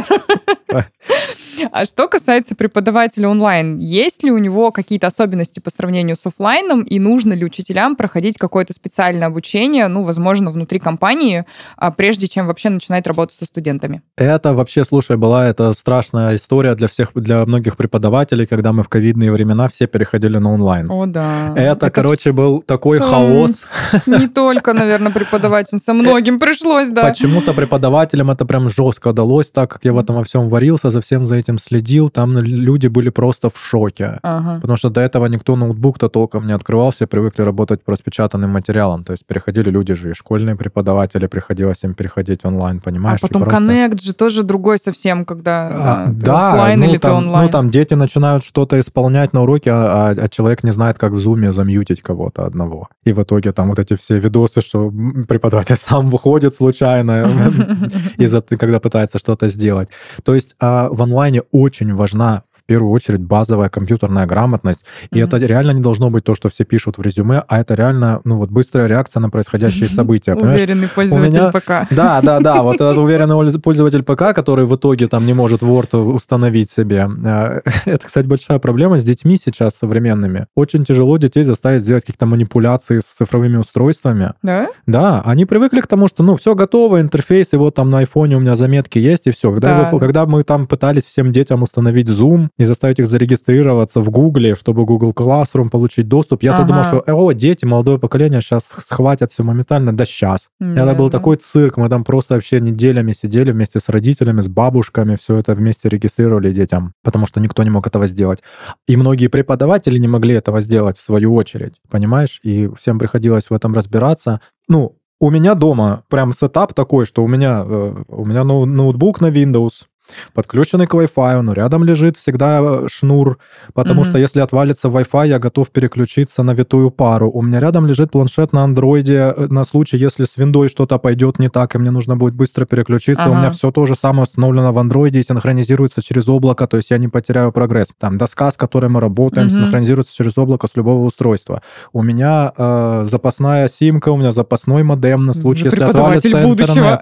А 1.72 1.84
что 1.84 2.08
касается 2.08 2.54
преподавателя 2.54 3.28
онлайн, 3.28 3.78
есть 3.78 4.22
ли 4.22 4.30
у 4.30 4.38
него 4.38 4.70
какие-то 4.72 5.06
особенности 5.06 5.60
по 5.60 5.70
сравнению 5.70 6.16
с 6.16 6.26
офлайном, 6.26 6.82
и 6.82 6.98
нужно 6.98 7.32
ли 7.32 7.44
учителям 7.44 7.96
проходить 7.96 8.38
какое-то 8.38 8.72
специальное 8.72 9.26
обучение, 9.26 9.88
ну, 9.88 10.04
возможно, 10.04 10.50
внутри 10.50 10.78
компании, 10.78 11.44
а, 11.76 11.90
прежде 11.90 12.28
чем 12.28 12.46
вообще 12.46 12.70
начинать 12.70 13.06
работу 13.06 13.34
со 13.34 13.44
студентами? 13.44 14.02
Это 14.16 14.54
вообще, 14.54 14.84
слушай, 14.84 15.16
была 15.16 15.46
это 15.46 15.72
страшная 15.72 16.36
история 16.36 16.74
для 16.74 16.88
всех, 16.88 17.12
для 17.14 17.44
многих 17.46 17.76
преподавателей, 17.76 18.46
когда 18.46 18.72
мы 18.72 18.82
в 18.82 18.88
ковидные 18.88 19.32
времена 19.32 19.68
все 19.68 19.86
переходили 19.86 20.38
на 20.38 20.52
онлайн. 20.52 20.90
О, 20.90 21.06
да. 21.06 21.52
Это, 21.56 21.86
это 21.86 21.90
короче, 21.90 22.32
был 22.32 22.62
такой 22.62 22.98
Сам... 22.98 23.10
хаос. 23.10 23.62
Не 24.06 24.28
только, 24.28 24.72
наверное, 24.72 25.12
преподавательницам, 25.12 25.98
многим 25.98 26.38
пришлось, 26.38 26.88
да. 26.88 27.02
Почему-то 27.02 27.52
преподавателям 27.54 28.30
это 28.30 28.44
прям 28.44 28.68
жестко 28.68 29.08
удалось, 29.08 29.50
так 29.50 29.70
как 29.70 29.84
я 29.84 29.92
в 29.92 29.98
этом 29.98 30.16
во 30.16 30.24
всем 30.24 30.48
варился, 30.48 30.90
за 30.90 31.00
всем 31.00 31.26
за 31.26 31.36
этим 31.36 31.49
следил, 31.58 32.10
там 32.10 32.38
люди 32.38 32.86
были 32.86 33.10
просто 33.10 33.48
в 33.50 33.58
шоке. 33.58 34.18
Ага. 34.22 34.56
Потому 34.60 34.76
что 34.76 34.90
до 34.90 35.00
этого 35.00 35.26
никто 35.26 35.56
ноутбук-то 35.56 36.08
толком 36.08 36.46
не 36.46 36.52
открывал, 36.52 36.90
все 36.90 37.06
привыкли 37.06 37.42
работать 37.42 37.82
по 37.84 37.92
распечатанным 37.92 38.50
материалам. 38.50 39.04
То 39.04 39.12
есть 39.12 39.26
переходили 39.26 39.70
люди 39.70 39.94
же, 39.94 40.10
и 40.10 40.14
школьные 40.14 40.56
преподаватели, 40.56 41.26
приходилось 41.26 41.84
им 41.84 41.94
переходить 41.94 42.44
онлайн, 42.44 42.80
понимаешь? 42.80 43.20
А 43.22 43.26
потом 43.26 43.42
просто... 43.42 43.58
коннект 43.58 44.00
же 44.00 44.14
тоже 44.14 44.42
другой 44.42 44.78
совсем, 44.78 45.24
когда 45.24 45.68
а, 45.68 46.06
да, 46.08 46.26
да, 46.26 46.48
офлайн 46.48 46.80
ну, 46.80 46.86
или 46.86 46.98
там, 46.98 47.10
ты 47.10 47.16
онлайн. 47.16 47.46
Ну, 47.46 47.52
там 47.52 47.70
дети 47.70 47.94
начинают 47.94 48.44
что-то 48.44 48.78
исполнять 48.78 49.32
на 49.32 49.42
уроке, 49.42 49.70
а, 49.72 50.14
а 50.16 50.28
человек 50.28 50.64
не 50.64 50.70
знает, 50.70 50.98
как 50.98 51.12
в 51.12 51.18
зуме 51.18 51.50
замьютить 51.50 52.02
кого-то 52.02 52.44
одного. 52.44 52.88
И 53.04 53.12
в 53.12 53.22
итоге 53.22 53.52
там 53.52 53.68
вот 53.68 53.78
эти 53.78 53.96
все 53.96 54.18
видосы, 54.18 54.60
что 54.60 54.92
преподаватель 55.28 55.76
сам 55.80 56.10
выходит 56.10 56.54
случайно, 56.54 57.28
из-за 58.16 58.40
когда 58.42 58.80
пытается 58.80 59.18
что-то 59.18 59.48
сделать. 59.48 59.88
То 60.24 60.34
есть 60.34 60.54
а, 60.60 60.88
в 60.90 61.02
онлайне 61.02 61.39
очень 61.50 61.94
важна 61.94 62.42
первую 62.70 62.92
очередь 62.92 63.20
базовая 63.20 63.68
компьютерная 63.68 64.26
грамотность. 64.26 64.84
И 65.10 65.18
mm-hmm. 65.18 65.24
это 65.24 65.36
реально 65.38 65.72
не 65.72 65.82
должно 65.82 66.08
быть 66.08 66.22
то, 66.22 66.36
что 66.36 66.48
все 66.48 66.64
пишут 66.64 66.98
в 66.98 67.02
резюме, 67.02 67.42
а 67.48 67.60
это 67.60 67.74
реально, 67.74 68.20
ну 68.22 68.36
вот, 68.36 68.50
быстрая 68.50 68.86
реакция 68.86 69.20
на 69.20 69.28
происходящие 69.28 69.88
события. 69.88 70.36
Уверенный 70.36 70.86
пользователь 70.86 71.32
меня... 71.32 71.50
ПК. 71.50 71.92
Да, 71.92 72.20
да, 72.22 72.38
да. 72.38 72.62
Вот 72.62 72.76
этот 72.76 72.96
уверенный 72.98 73.60
пользователь 73.60 74.04
ПК, 74.04 74.32
который 74.32 74.66
в 74.66 74.76
итоге 74.76 75.08
там 75.08 75.26
не 75.26 75.32
может 75.32 75.62
Word 75.62 75.96
установить 75.96 76.70
себе. 76.70 77.08
А, 77.26 77.60
это, 77.86 78.06
кстати, 78.06 78.26
большая 78.26 78.60
проблема 78.60 79.00
с 79.00 79.04
детьми 79.04 79.36
сейчас 79.36 79.74
современными. 79.74 80.46
Очень 80.54 80.84
тяжело 80.84 81.16
детей 81.16 81.42
заставить 81.42 81.82
сделать 81.82 82.04
какие-то 82.04 82.26
манипуляции 82.26 83.00
с 83.00 83.06
цифровыми 83.06 83.56
устройствами. 83.56 84.34
Да? 84.42 84.68
Да, 84.86 85.22
они 85.24 85.44
привыкли 85.44 85.80
к 85.80 85.88
тому, 85.88 86.06
что, 86.06 86.22
ну, 86.22 86.36
все 86.36 86.54
готово, 86.54 87.00
интерфейс, 87.00 87.52
и 87.52 87.56
вот 87.56 87.74
там 87.74 87.90
на 87.90 87.98
айфоне 87.98 88.36
у 88.36 88.40
меня 88.40 88.54
заметки 88.54 89.00
есть, 89.00 89.26
и 89.26 89.32
все. 89.32 89.50
Когда, 89.50 89.68
да. 89.68 89.88
его, 89.88 89.98
когда 89.98 90.24
мы 90.26 90.44
там 90.44 90.68
пытались 90.68 91.04
всем 91.04 91.32
детям 91.32 91.62
установить 91.62 92.08
Zoom, 92.08 92.48
и 92.60 92.64
заставить 92.64 92.98
их 92.98 93.06
зарегистрироваться 93.06 94.02
в 94.02 94.10
Гугле, 94.10 94.54
чтобы 94.54 94.84
Google 94.84 95.12
Classroom 95.12 95.70
получить 95.70 96.08
доступ. 96.08 96.42
Я-то 96.42 96.58
ага. 96.58 96.68
думал, 96.68 96.84
что, 96.84 97.02
о, 97.06 97.32
дети, 97.32 97.64
молодое 97.64 97.98
поколение 97.98 98.42
сейчас 98.42 98.64
схватят 98.64 99.32
все 99.32 99.42
моментально. 99.42 99.96
Да 99.96 100.04
сейчас. 100.04 100.50
Нет, 100.60 100.76
Это 100.76 100.94
был 100.94 101.08
такой 101.08 101.36
цирк. 101.36 101.78
Мы 101.78 101.88
там 101.88 102.04
просто 102.04 102.34
вообще 102.34 102.60
неделями 102.60 103.12
сидели 103.12 103.50
вместе 103.50 103.80
с 103.80 103.88
родителями, 103.88 104.42
с 104.42 104.48
бабушками, 104.48 105.16
все 105.16 105.38
это 105.38 105.54
вместе 105.54 105.88
регистрировали 105.88 106.52
детям, 106.52 106.92
потому 107.02 107.24
что 107.24 107.40
никто 107.40 107.62
не 107.62 107.70
мог 107.70 107.86
этого 107.86 108.06
сделать. 108.06 108.40
И 108.86 108.94
многие 108.96 109.28
преподаватели 109.28 109.96
не 109.96 110.08
могли 110.08 110.34
этого 110.34 110.60
сделать 110.60 110.98
в 110.98 111.00
свою 111.00 111.34
очередь, 111.34 111.76
понимаешь? 111.90 112.40
И 112.42 112.68
всем 112.78 112.98
приходилось 112.98 113.48
в 113.48 113.54
этом 113.54 113.72
разбираться. 113.72 114.42
Ну, 114.68 114.98
у 115.18 115.30
меня 115.30 115.54
дома 115.54 116.04
прям 116.10 116.32
сетап 116.32 116.74
такой, 116.74 117.06
что 117.06 117.24
у 117.24 117.28
меня, 117.28 117.64
э, 117.66 117.94
у 118.08 118.24
меня 118.26 118.44
ноутбук 118.44 119.22
на 119.22 119.28
Windows, 119.28 119.86
подключенный 120.34 120.86
к 120.86 120.94
Wi-Fi, 120.94 121.40
но 121.40 121.52
рядом 121.52 121.84
лежит 121.84 122.16
всегда 122.16 122.60
э, 122.60 122.86
шнур, 122.88 123.38
потому 123.74 124.02
mm-hmm. 124.02 124.04
что 124.04 124.18
если 124.18 124.40
отвалится 124.40 124.88
Wi-Fi, 124.88 125.28
я 125.28 125.38
готов 125.38 125.70
переключиться 125.70 126.42
на 126.42 126.54
витую 126.54 126.90
пару. 126.90 127.30
У 127.30 127.42
меня 127.42 127.60
рядом 127.60 127.86
лежит 127.86 128.10
планшет 128.10 128.52
на 128.52 128.64
андроиде 128.64 129.34
э, 129.36 129.46
на 129.50 129.64
случай, 129.64 129.96
если 129.96 130.24
с 130.24 130.36
виндой 130.36 130.68
что-то 130.68 130.98
пойдет 130.98 131.38
не 131.38 131.48
так, 131.48 131.74
и 131.74 131.78
мне 131.78 131.90
нужно 131.90 132.16
будет 132.16 132.34
быстро 132.34 132.64
переключиться. 132.64 133.24
Ага. 133.24 133.32
У 133.32 133.34
меня 133.36 133.50
все 133.50 133.70
то 133.70 133.86
же 133.86 133.94
самое 133.94 134.24
установлено 134.24 134.72
в 134.72 134.78
андроиде 134.78 135.20
и 135.20 135.22
синхронизируется 135.22 136.02
через 136.02 136.28
облако, 136.28 136.66
то 136.66 136.76
есть 136.76 136.90
я 136.90 136.98
не 136.98 137.08
потеряю 137.08 137.52
прогресс. 137.52 137.88
Там 137.98 138.18
доска, 138.18 138.50
с 138.50 138.56
которой 138.56 138.88
мы 138.90 139.00
работаем, 139.00 139.48
mm-hmm. 139.48 139.64
синхронизируется 139.64 140.14
через 140.14 140.38
облако 140.38 140.66
с 140.66 140.76
любого 140.76 141.04
устройства. 141.04 141.62
У 141.92 142.02
меня 142.02 142.52
э, 142.56 143.02
запасная 143.04 143.68
симка, 143.68 144.10
у 144.10 144.16
меня 144.16 144.30
запасной 144.30 144.82
модем 144.82 145.26
на 145.26 145.32
случай, 145.32 145.64
если 145.64 145.84
отвалится 145.84 146.38
будущего. 146.38 146.70
интернет. 146.70 147.00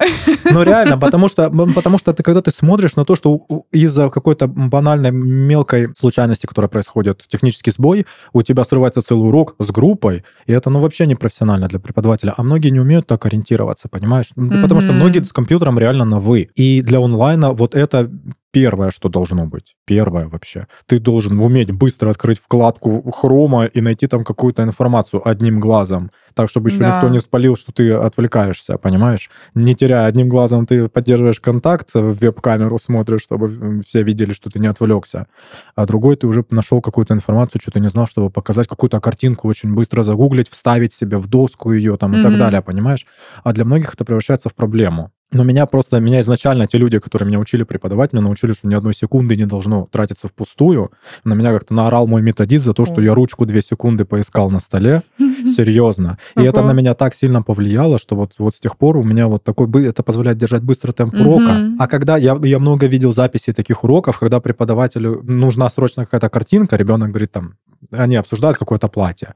Ну 0.51 0.63
реально, 0.63 0.99
потому 0.99 1.29
что, 1.29 1.51
потому 1.51 1.99
что 1.99 2.13
ты, 2.13 2.23
когда 2.23 2.43
ты 2.43 2.51
смотришь 2.51 2.97
на 2.99 3.05
то, 3.05 3.17
что 3.17 3.47
из-за 3.73 4.11
какой-то 4.11 4.47
банальной 4.49 5.11
мелкой 5.11 5.89
случайности, 5.97 6.47
которая 6.47 6.69
происходит, 6.69 7.25
технический 7.29 7.71
сбой, 7.71 8.07
у 8.33 8.43
тебя 8.43 8.65
срывается 8.65 9.01
целый 9.01 9.29
урок 9.29 9.55
с 9.59 9.71
группой, 9.71 10.25
и 10.47 10.53
это, 10.53 10.71
ну, 10.71 10.81
вообще 10.81 11.07
не 11.07 11.15
профессионально 11.15 11.69
для 11.69 11.79
преподавателя. 11.79 12.35
А 12.37 12.43
многие 12.43 12.71
не 12.71 12.81
умеют 12.81 13.07
так 13.07 13.25
ориентироваться, 13.27 13.89
понимаешь? 13.89 14.27
Mm-hmm. 14.37 14.63
Потому 14.63 14.81
что 14.81 14.93
многие 14.93 15.23
с 15.23 15.33
компьютером 15.33 15.79
реально 15.79 16.05
на 16.05 16.19
«вы». 16.19 16.51
И 16.55 16.83
для 16.83 16.99
онлайна 16.99 17.53
вот 17.53 17.75
это 17.75 18.11
первое, 18.53 18.91
что 18.91 19.09
должно 19.09 19.47
быть. 19.47 19.77
Первое 19.85 20.29
вообще. 20.29 20.67
Ты 20.87 20.99
должен 20.99 21.39
уметь 21.39 21.71
быстро 21.71 22.11
открыть 22.11 22.39
вкладку 22.39 23.11
хрома 23.11 23.67
и 23.67 23.81
найти 23.81 24.07
там 24.07 24.25
какую-то 24.25 24.63
информацию 24.63 25.27
одним 25.27 25.61
глазом. 25.61 26.11
Так, 26.35 26.49
чтобы 26.49 26.71
еще 26.71 26.79
да. 26.79 26.97
никто 26.97 27.09
не 27.09 27.19
спалил, 27.19 27.57
что 27.57 27.73
ты 27.73 27.93
отвлекаешься, 27.93 28.79
понимаешь? 28.79 29.31
Не 29.55 29.75
теряя 29.75 30.07
одним 30.07 30.29
глазом, 30.29 30.67
ты 30.67 30.89
поддерживаешь 30.89 31.41
контакт, 31.41 31.95
в 31.95 32.13
веб-камеру 32.13 32.79
смотришь, 32.79 33.23
чтобы 33.23 33.83
все 33.83 34.03
видели, 34.03 34.33
что 34.33 34.51
ты 34.51 34.59
не 34.59 34.69
отвлекся. 34.69 35.27
А 35.75 35.87
другой 35.87 36.17
ты 36.17 36.27
уже 36.27 36.45
нашел 36.51 36.81
какую-то 36.81 37.15
информацию, 37.15 37.61
что 37.61 37.73
ты 37.73 37.81
не 37.81 37.89
знал, 37.89 38.07
чтобы 38.07 38.31
показать 38.31 38.69
какую-то 38.69 39.01
картинку, 39.01 39.49
очень 39.49 39.75
быстро 39.75 40.03
загуглить, 40.03 40.49
вставить 40.49 40.95
себе 40.95 41.19
в 41.19 41.27
доску 41.27 41.73
ее 41.73 41.97
там 41.97 42.13
mm-hmm. 42.13 42.21
и 42.21 42.23
так 42.23 42.39
далее, 42.39 42.63
понимаешь? 42.63 43.07
А 43.43 43.53
для 43.53 43.65
многих 43.65 43.95
это 43.95 44.05
превращается 44.05 44.49
в 44.49 44.55
проблему. 44.55 45.11
Но 45.31 45.45
меня 45.45 45.67
просто, 45.67 46.01
меня 46.01 46.21
изначально 46.21 46.67
те 46.67 46.79
люди, 46.79 46.99
которые 46.99 47.29
меня 47.29 47.39
учили 47.39 47.63
преподавать, 47.63 48.15
меня 48.15 48.23
научили, 48.23 48.55
что 48.55 48.67
ни 48.67 48.75
одной 48.75 48.95
секунды 48.95 49.37
не 49.37 49.45
должно 49.45 49.87
тратиться 49.93 50.27
впустую. 50.27 50.91
На 51.25 51.35
меня 51.35 51.53
как-то 51.53 51.75
наорал 51.75 52.07
мой 52.07 52.23
методист 52.23 52.65
за 52.65 52.73
то, 52.73 52.87
что 52.87 53.03
я 53.03 53.15
ручку 53.15 53.45
две 53.45 53.61
секунды 53.61 54.07
поискал 54.07 54.51
на 54.51 54.59
столе. 54.59 55.03
Серьезно. 55.19 56.19
И 56.35 56.43
это 56.43 56.63
на 56.63 56.73
меня 56.73 56.95
так 56.95 57.15
сильно 57.15 57.43
повлияло, 57.43 57.99
что 57.99 58.17
вот, 58.17 58.33
вот 58.39 58.55
с 58.55 58.61
тех 58.61 58.79
пор 58.79 58.97
у 58.97 59.03
меня 59.03 59.29
вот 59.29 59.45
такой... 59.45 59.69
Это 59.85 60.03
позволяет 60.03 60.39
держать 60.39 60.63
быстрый 60.63 60.93
темп 60.93 61.15
урока. 61.15 61.73
А 61.79 61.87
когда 61.89 62.17
я, 62.17 62.39
я 62.43 62.59
много 62.59 62.87
видел 62.87 63.13
записей 63.13 63.53
таких 63.53 63.85
уроков, 63.85 64.19
когда 64.19 64.41
преподавателю 64.41 65.21
нужна 65.25 65.69
срочно 65.69 66.05
какая-то 66.05 66.31
картинка, 66.31 66.77
ребенок 66.77 67.11
говорит 67.11 67.33
там, 67.33 67.55
они 67.93 68.17
обсуждают 68.17 68.57
какое-то 68.57 68.89
платье. 68.89 69.35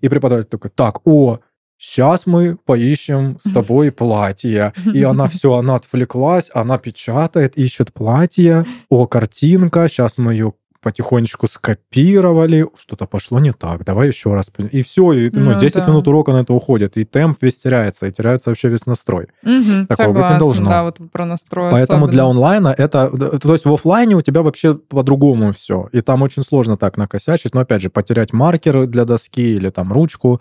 И 0.00 0.08
преподаватель 0.08 0.48
такой, 0.48 0.70
так, 0.70 1.00
о, 1.06 1.38
сейчас 1.80 2.26
мы 2.26 2.56
поищем 2.56 3.38
с 3.42 3.50
тобой 3.50 3.90
платье. 3.90 4.72
И 4.92 5.02
она 5.02 5.26
все, 5.26 5.54
она 5.54 5.76
отвлеклась, 5.76 6.50
она 6.54 6.78
печатает, 6.78 7.56
ищет 7.56 7.92
платье. 7.92 8.66
О, 8.90 9.06
картинка, 9.06 9.88
сейчас 9.88 10.18
мы 10.18 10.34
ее 10.34 10.52
потихонечку 10.82 11.46
скопировали, 11.46 12.66
что-то 12.78 13.06
пошло 13.06 13.38
не 13.38 13.52
так, 13.52 13.84
давай 13.84 14.08
еще 14.08 14.34
раз. 14.34 14.50
И 14.72 14.82
все, 14.82 15.12
и, 15.12 15.30
ну, 15.32 15.52
ну 15.52 15.60
10 15.60 15.76
да. 15.76 15.86
минут 15.86 16.08
урока 16.08 16.32
на 16.32 16.38
это 16.38 16.52
уходит, 16.52 16.96
и 16.96 17.04
темп 17.04 17.38
весь 17.40 17.58
теряется, 17.58 18.06
и 18.06 18.12
теряется 18.12 18.50
вообще 18.50 18.68
весь 18.68 18.86
настрой. 18.86 19.28
Угу, 19.42 19.86
Такого 19.88 20.06
согласна, 20.06 20.12
быть 20.12 20.30
не 20.32 20.38
должно. 20.38 20.70
Да, 20.70 20.82
вот 20.84 20.98
про 21.12 21.26
настрой 21.26 21.70
Поэтому 21.70 22.04
особенно. 22.04 22.12
для 22.12 22.24
онлайна 22.24 22.74
это... 22.76 23.38
То 23.38 23.52
есть 23.52 23.64
в 23.64 23.72
офлайне 23.72 24.16
у 24.16 24.22
тебя 24.22 24.42
вообще 24.42 24.74
по-другому 24.74 25.52
все, 25.52 25.88
и 25.92 26.00
там 26.00 26.22
очень 26.22 26.42
сложно 26.42 26.76
так 26.76 26.96
накосячить, 26.96 27.54
но 27.54 27.60
опять 27.60 27.82
же, 27.82 27.90
потерять 27.90 28.32
маркер 28.32 28.86
для 28.86 29.04
доски 29.04 29.56
или 29.56 29.70
там 29.70 29.92
ручку. 29.92 30.32
Угу. 30.32 30.40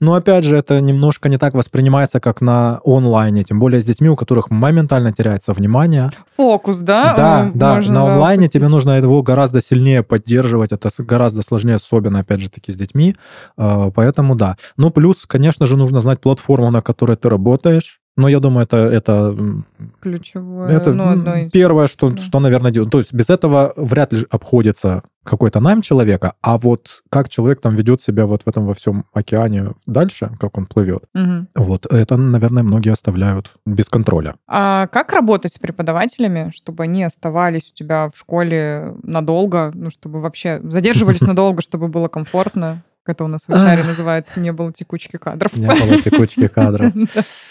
Но 0.00 0.14
опять 0.14 0.44
же, 0.44 0.56
это 0.56 0.80
немножко 0.80 1.28
не 1.28 1.38
так 1.38 1.54
воспринимается, 1.54 2.20
как 2.20 2.40
на 2.40 2.80
онлайне, 2.84 3.44
тем 3.44 3.58
более 3.58 3.80
с 3.80 3.84
детьми, 3.84 4.08
у 4.08 4.16
которых 4.16 4.50
моментально 4.50 5.12
теряется 5.12 5.52
внимание. 5.52 6.10
Фокус, 6.36 6.78
да? 6.78 7.14
Да, 7.16 7.50
да, 7.54 7.80
на 7.80 8.12
онлайне 8.12 8.44
да, 8.44 8.48
тебе 8.48 8.68
нужно 8.68 8.92
его 8.98 9.22
гораздо 9.22 9.60
сильнее 9.60 9.77
сильнее 9.78 10.02
поддерживать, 10.02 10.72
это 10.72 10.88
гораздо 10.98 11.42
сложнее, 11.42 11.76
особенно, 11.76 12.20
опять 12.20 12.40
же 12.40 12.50
таки, 12.50 12.72
с 12.72 12.76
детьми, 12.76 13.14
а, 13.56 13.90
поэтому 13.90 14.34
да. 14.34 14.56
Ну, 14.76 14.90
плюс, 14.90 15.26
конечно 15.26 15.66
же, 15.66 15.76
нужно 15.76 16.00
знать 16.00 16.20
платформу, 16.20 16.70
на 16.70 16.82
которой 16.82 17.16
ты 17.16 17.28
работаешь, 17.28 18.00
но 18.16 18.28
я 18.28 18.40
думаю, 18.40 18.64
это... 18.64 18.78
это 18.78 19.36
Ключевое. 20.00 20.68
Это 20.68 20.92
ну, 20.92 21.08
одно 21.08 21.36
из... 21.36 21.52
первое, 21.52 21.86
что, 21.86 22.10
да. 22.10 22.18
что, 22.18 22.40
наверное, 22.40 22.72
делать. 22.72 22.90
То 22.90 22.98
есть 22.98 23.12
без 23.12 23.30
этого 23.30 23.72
вряд 23.76 24.12
ли 24.12 24.26
обходится 24.28 25.04
какой-то 25.28 25.60
найм 25.60 25.82
человека, 25.82 26.34
а 26.42 26.58
вот 26.58 27.02
как 27.10 27.28
человек 27.28 27.60
там 27.60 27.74
ведет 27.74 28.00
себя 28.00 28.26
вот 28.26 28.42
в 28.44 28.48
этом 28.48 28.66
во 28.66 28.74
всем 28.74 29.04
океане 29.12 29.74
дальше, 29.86 30.30
как 30.40 30.58
он 30.58 30.66
плывет, 30.66 31.04
угу. 31.14 31.46
вот 31.54 31.86
это, 31.86 32.16
наверное, 32.16 32.62
многие 32.62 32.92
оставляют 32.92 33.52
без 33.66 33.88
контроля. 33.88 34.36
А 34.46 34.86
как 34.88 35.12
работать 35.12 35.52
с 35.52 35.58
преподавателями, 35.58 36.50
чтобы 36.54 36.84
они 36.84 37.04
оставались 37.04 37.70
у 37.70 37.74
тебя 37.74 38.08
в 38.08 38.16
школе 38.16 38.94
надолго, 39.02 39.70
ну, 39.74 39.90
чтобы 39.90 40.20
вообще 40.20 40.60
задерживались 40.64 41.20
надолго, 41.22 41.62
чтобы 41.62 41.88
было 41.88 42.08
комфортно? 42.08 42.82
Это 43.08 43.24
у 43.24 43.26
нас 43.26 43.44
в 43.46 43.50
HR 43.50 43.86
называют 43.86 44.26
«не 44.36 44.52
было 44.52 44.70
текучки 44.70 45.16
кадров». 45.16 45.56
Не 45.56 45.66
было 45.66 46.02
текучки 46.02 46.46
кадров. 46.46 46.92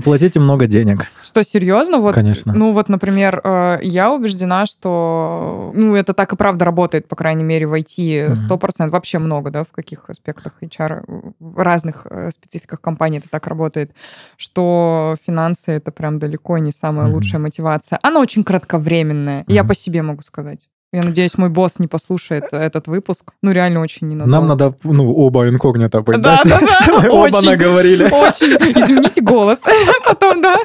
Платите 0.00 0.40
много 0.40 0.66
денег. 0.66 1.06
Что, 1.22 1.42
серьезно? 1.42 1.98
Вот, 1.98 2.14
Конечно. 2.14 2.52
Ну 2.54 2.72
вот, 2.72 2.88
например, 2.88 3.40
э, 3.42 3.78
я 3.82 4.12
убеждена, 4.12 4.66
что 4.66 5.72
ну, 5.74 5.94
это 5.94 6.14
так 6.14 6.32
и 6.32 6.36
правда 6.36 6.64
работает, 6.64 7.08
по 7.08 7.16
крайней 7.16 7.44
мере, 7.44 7.66
в 7.66 7.74
IT 7.74 8.32
100%. 8.32 8.84
Угу. 8.84 8.90
Вообще 8.90 9.18
много, 9.18 9.50
да, 9.50 9.64
в 9.64 9.72
каких 9.72 10.08
аспектах 10.08 10.54
HR, 10.60 11.32
в 11.38 11.58
разных 11.62 12.06
э, 12.10 12.30
спецификах 12.32 12.80
компании 12.80 13.18
это 13.18 13.28
так 13.28 13.46
работает, 13.46 13.92
что 14.36 15.16
финансы— 15.24 15.70
это 15.72 15.90
прям 15.90 16.18
далеко 16.18 16.58
не 16.58 16.72
самая 16.72 17.06
угу. 17.06 17.16
лучшая 17.16 17.40
мотивация. 17.40 17.98
Она 18.02 18.20
очень 18.20 18.44
кратковременная, 18.44 19.42
угу. 19.42 19.52
я 19.52 19.64
по 19.64 19.74
себе 19.74 20.02
могу 20.02 20.22
сказать. 20.22 20.68
Я 20.94 21.02
надеюсь, 21.02 21.38
мой 21.38 21.48
босс 21.48 21.78
не 21.78 21.86
послушает 21.86 22.52
этот 22.52 22.86
выпуск. 22.86 23.32
Ну, 23.42 23.50
реально 23.50 23.80
очень 23.80 24.08
ненадолго. 24.08 24.30
Нам 24.30 24.46
надо, 24.46 24.74
ну, 24.84 25.10
оба 25.14 25.48
инкогнито 25.48 26.02
быть, 26.02 26.20
да? 26.20 26.38
Да, 26.44 26.60
да, 26.60 27.00
Мы 27.00 27.08
оба 27.08 27.40
наговорили. 27.40 28.04
Очень. 28.04 28.58
Измените 28.78 29.22
голос. 29.22 29.60
Потом, 30.04 30.42
да, 30.42 30.58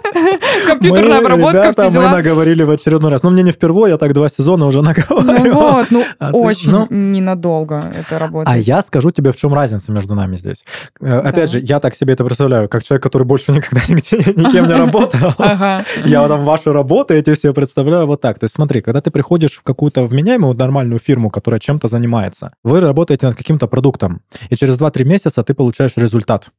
компьютерная 0.66 1.20
обработка, 1.20 1.72
все 1.72 1.90
дела. 1.90 2.10
мы 2.10 2.18
наговорили 2.18 2.64
в 2.64 2.72
очередной 2.72 3.10
раз. 3.10 3.24
Но 3.24 3.30
мне 3.30 3.42
не 3.42 3.54
впервые, 3.54 3.92
я 3.92 3.98
так 3.98 4.12
два 4.12 4.28
сезона 4.28 4.66
уже 4.66 4.82
наговорил. 4.82 5.54
Ну 5.54 5.72
вот, 5.72 5.92
ну, 5.92 6.04
а 6.20 6.32
очень 6.32 6.72
ну... 6.72 6.88
ненадолго 6.90 7.80
это 7.96 8.20
работает. 8.20 8.54
А 8.54 8.58
я 8.58 8.82
скажу 8.82 9.12
тебе, 9.12 9.32
в 9.32 9.38
чем 9.38 9.54
разница 9.54 9.94
между 9.94 10.14
нами 10.14 10.36
здесь. 10.36 10.66
Э, 11.00 11.20
опять 11.20 11.52
же, 11.52 11.62
я 11.62 11.80
так 11.80 11.96
себе 11.96 12.12
это 12.12 12.26
представляю, 12.26 12.68
как 12.68 12.84
человек, 12.84 13.02
который 13.02 13.24
больше 13.24 13.52
никогда 13.54 13.80
нигде 13.88 14.18
никем 14.18 14.68
не 14.68 14.74
работал. 14.74 15.34
Я 16.04 16.28
там 16.28 16.44
вашу 16.44 16.74
работу 16.74 17.14
эти 17.14 17.34
все 17.34 17.54
представляю 17.54 18.08
вот 18.08 18.20
так. 18.20 18.40
То 18.40 18.44
есть 18.44 18.56
смотри, 18.56 18.82
когда 18.82 19.00
ты 19.00 19.10
приходишь 19.10 19.54
в 19.54 19.64
какую-то 19.64 20.04
вменяемую 20.18 20.56
нормальную 20.56 21.00
фирму, 21.00 21.30
которая 21.30 21.60
чем-то 21.60 21.88
занимается, 21.88 22.52
вы 22.64 22.80
работаете 22.80 23.28
над 23.28 23.36
каким-то 23.36 23.68
продуктом, 23.68 24.22
и 24.50 24.56
через 24.56 24.80
2-3 24.82 25.04
месяца 25.04 25.44
ты 25.44 25.54
получаешь 25.54 25.96
результат. 25.96 26.50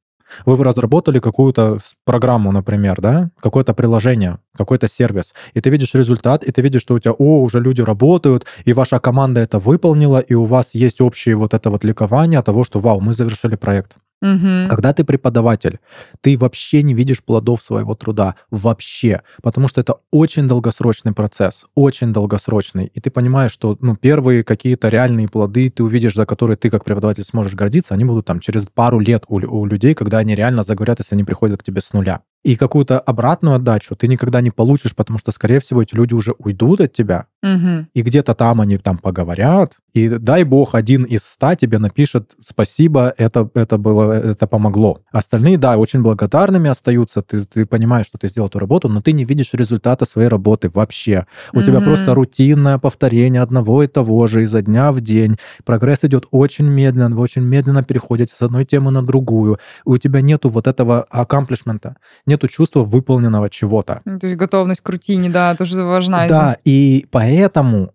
Вы 0.47 0.63
разработали 0.63 1.19
какую-то 1.19 1.79
программу, 2.05 2.53
например, 2.53 3.01
да, 3.01 3.31
какое-то 3.41 3.75
приложение, 3.75 4.39
какой-то 4.57 4.87
сервис, 4.87 5.35
и 5.55 5.61
ты 5.61 5.71
видишь 5.71 5.95
результат, 5.95 6.45
и 6.45 6.53
ты 6.53 6.63
видишь, 6.63 6.83
что 6.83 6.95
у 6.95 6.99
тебя, 7.01 7.13
о, 7.13 7.43
уже 7.43 7.61
люди 7.61 7.81
работают, 7.81 8.47
и 8.65 8.73
ваша 8.73 9.01
команда 9.01 9.41
это 9.41 9.59
выполнила, 9.59 10.19
и 10.19 10.35
у 10.35 10.45
вас 10.45 10.75
есть 10.75 11.01
общее 11.01 11.35
вот 11.35 11.55
это 11.55 11.71
вот 11.71 11.83
ликование 11.83 12.43
того, 12.43 12.63
что, 12.63 12.79
вау, 12.79 13.01
мы 13.01 13.13
завершили 13.13 13.57
проект. 13.57 13.97
Угу. 14.21 14.69
Когда 14.69 14.93
ты 14.93 15.05
преподаватель, 15.05 15.79
ты 16.21 16.37
вообще 16.37 16.83
не 16.83 16.95
видишь 16.95 17.23
плодов 17.23 17.63
своего 17.63 17.95
труда. 17.95 18.35
Вообще. 18.51 19.23
Потому 19.43 19.69
что 19.69 19.81
это 19.81 19.97
очень 20.11 20.49
долгосрочный 20.49 21.13
процесс. 21.13 21.67
Очень 21.75 22.13
долгосрочный. 22.13 22.87
И 22.87 23.01
ты 23.01 23.11
понимаешь, 23.11 23.53
что 23.53 23.77
ну, 23.81 23.97
первые 23.97 24.43
какие-то 24.43 24.89
реальные 24.89 25.29
плоды 25.29 25.71
ты 25.71 25.83
увидишь, 25.83 26.15
за 26.15 26.27
которые 26.27 26.57
ты 26.57 26.71
как 26.71 26.85
преподаватель 26.85 27.25
сможешь 27.25 27.55
гордиться, 27.55 27.95
они 27.95 28.05
будут 28.05 28.27
там 28.27 28.41
через 28.41 28.67
пару 28.67 28.99
лет 28.99 29.25
у, 29.29 29.37
у 29.37 29.67
людей, 29.67 29.95
когда 29.95 30.19
они 30.19 30.35
реально 30.35 30.63
заговорят, 30.63 30.99
если 30.99 31.15
они 31.15 31.25
приходят 31.25 31.61
к 31.61 31.65
тебе 31.65 31.81
с 31.81 31.93
нуля. 31.93 32.23
И 32.45 32.57
какую-то 32.57 33.01
обратную 33.01 33.57
отдачу 33.57 33.97
ты 33.97 34.07
никогда 34.07 34.41
не 34.41 34.51
получишь, 34.51 34.95
потому 34.95 35.19
что, 35.19 35.33
скорее 35.33 35.61
всего, 35.61 35.83
эти 35.83 35.95
люди 35.95 36.15
уже 36.15 36.35
уйдут 36.39 36.81
от 36.81 36.93
тебя, 36.93 37.27
угу. 37.43 37.87
и 37.95 38.03
где-то 38.03 38.35
там 38.35 38.61
они 38.61 38.79
там 38.79 38.99
поговорят, 38.99 39.79
и 39.95 40.09
дай 40.09 40.45
бог 40.45 40.75
один 40.75 41.05
из 41.05 41.25
ста 41.25 41.55
тебе 41.55 41.79
напишет 41.79 42.35
«спасибо, 42.45 43.13
это, 43.17 43.49
это 43.55 43.79
было, 43.79 44.13
это 44.13 44.47
помогло». 44.47 45.01
Остальные, 45.11 45.59
да, 45.59 45.77
очень 45.77 46.03
благодарными 46.03 46.71
остаются, 46.71 47.23
ты, 47.23 47.45
ты 47.45 47.67
понимаешь, 47.67 48.07
что 48.07 48.19
ты 48.19 48.29
сделал 48.29 48.49
эту 48.49 48.59
работу, 48.59 48.89
но 48.89 49.01
ты 49.01 49.13
не 49.13 49.25
видишь 49.25 49.55
результата 49.55 50.05
своей 50.05 50.29
работы 50.29 50.69
вообще. 50.69 51.27
У 51.53 51.59
угу. 51.59 51.67
тебя 51.67 51.81
просто 51.81 52.15
рутинное 52.15 52.79
повторение 52.79 53.43
одного 53.43 53.83
и 53.83 53.87
того 53.87 54.27
же 54.27 54.43
изо 54.43 54.63
дня 54.63 54.93
в 54.93 55.01
день. 55.01 55.37
Прогресс 55.65 56.05
идет 56.05 56.27
очень 56.31 56.67
медленно, 56.67 57.17
вы 57.17 57.23
очень 57.23 57.43
медленно 57.43 57.83
переходите 57.83 58.35
с 58.35 58.43
одной 58.43 58.65
темы 58.65 58.91
на 58.91 59.03
другую. 59.03 59.59
И 59.87 59.89
у 59.89 59.97
тебя 59.99 60.21
нету 60.21 60.49
вот 60.49 60.67
этого 60.67 61.03
аккомплишмента, 61.11 61.97
нету 62.27 62.49
чувства 62.49 62.83
выполненного 62.83 63.51
чего-то. 63.51 64.03
То 64.05 64.27
есть 64.27 64.37
готовность 64.37 64.81
к 64.81 64.89
рутине, 64.89 65.29
да, 65.29 65.55
тоже 65.55 65.83
важна. 65.83 66.29
Да, 66.29 66.57
и 66.65 67.07
поэтому 67.11 67.28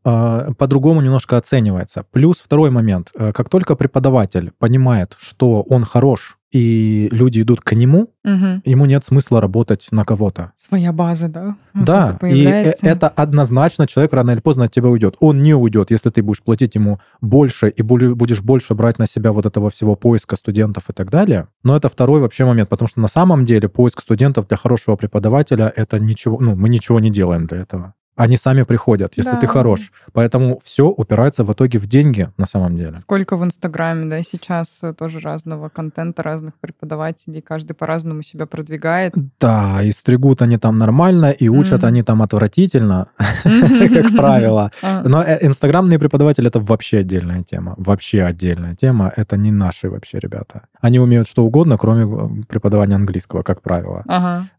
э, 0.04 0.54
по-другому 0.58 1.02
немножко 1.02 1.38
оценивается. 1.38 2.06
Плюс 2.12 2.38
второй 2.38 2.70
момент. 2.70 3.12
Э, 3.16 3.32
как 3.34 3.50
только 3.50 3.76
преподаватель 3.76 4.52
понимает, 4.60 5.16
что 5.20 5.62
он 5.64 5.84
хорош 5.84 6.38
и 6.54 7.10
люди 7.12 7.42
идут 7.42 7.62
к 7.62 7.74
нему, 7.74 8.14
угу. 8.24 8.62
ему 8.64 8.86
нет 8.86 9.04
смысла 9.04 9.42
работать 9.42 9.88
на 9.92 10.06
кого-то. 10.06 10.52
Своя 10.56 10.94
база, 10.94 11.28
да? 11.28 11.56
Да, 11.74 12.20
и 12.22 12.46
э, 12.46 12.74
это 12.84 13.10
однозначно 13.10 13.88
человек 13.88 14.14
рано 14.14 14.32
или 14.32 14.40
поздно 14.40 14.66
от 14.66 14.72
тебя 14.72 14.90
уйдет. 14.90 15.16
Он 15.20 15.42
не 15.42 15.56
уйдет, 15.56 15.90
если 15.90 16.12
ты 16.12 16.22
будешь 16.22 16.44
платить 16.44 16.76
ему 16.76 17.00
больше 17.22 17.70
и 17.70 17.82
будешь 17.82 18.42
больше 18.42 18.76
брать 18.76 19.00
на 19.00 19.08
себя 19.08 19.32
вот 19.32 19.48
этого 19.48 19.72
всего 19.72 19.96
поиска 19.96 20.36
студентов 20.36 20.84
и 20.90 20.94
так 20.94 21.10
далее. 21.10 21.48
Но 21.64 21.76
это 21.76 21.90
второй 21.90 22.22
вообще 22.22 22.46
момент, 22.46 22.70
потому 22.70 22.88
что 22.88 23.00
на 23.00 23.08
самом 23.08 23.46
деле 23.46 23.68
поиск 23.68 24.02
студентов 24.02 24.48
для 24.48 24.58
хорошего 24.58 24.96
преподавателя 24.96 25.74
это 25.76 26.00
ничего, 26.00 26.38
ну, 26.40 26.56
мы 26.56 26.70
ничего 26.70 27.00
не 27.00 27.10
делаем 27.10 27.48
для 27.48 27.62
этого. 27.62 27.96
Они 28.16 28.38
сами 28.38 28.62
приходят, 28.62 29.14
если 29.18 29.32
да. 29.32 29.40
ты 29.40 29.48
хорош. 29.48 29.92
Поэтому 30.12 30.60
все 30.64 30.88
упирается 30.88 31.44
в 31.44 31.52
итоге 31.52 31.80
в 31.80 31.88
деньги 31.88 32.30
на 32.38 32.46
самом 32.46 32.78
деле. 32.78 33.00
Сколько 33.00 33.36
в 33.38 33.44
Инстаграме, 33.44 34.06
да, 34.06 34.22
сейчас 34.22 34.80
э, 34.84 34.94
тоже 34.94 35.20
разного 35.20 35.70
контента, 35.70 36.22
разных 36.22 36.54
преподавателей, 36.60 37.42
каждый 37.42 37.74
по-разному 37.74 38.22
себя 38.22 38.46
продвигает. 38.46 39.16
Да, 39.40 39.82
и 39.82 39.92
стригут 39.92 40.44
они 40.44 40.58
там 40.58 40.78
нормально, 40.78 41.32
и 41.32 41.50
учат 41.50 41.82
mm-hmm. 41.82 41.88
они 41.88 42.04
там 42.04 42.22
отвратительно, 42.22 43.08
как 43.18 44.16
правило. 44.16 44.72
А. 44.82 45.02
Но 45.08 45.24
э, 45.24 45.40
инстаграмные 45.42 45.98
преподаватели— 45.98 46.48
это 46.50 46.60
вообще 46.60 47.00
отдельная 47.00 47.44
тема. 47.44 47.76
Вообще 47.78 48.24
отдельная 48.24 48.76
тема. 48.76 49.12
Это 49.16 49.38
не 49.38 49.52
наши 49.52 49.90
вообще 49.90 50.20
ребята. 50.20 50.68
Они 50.82 51.00
умеют 51.00 51.28
что 51.28 51.46
угодно, 51.46 51.78
кроме 51.78 52.04
э, 52.04 52.44
преподавания 52.48 52.96
английского, 52.96 53.44
как 53.44 53.62
правило. 53.62 54.04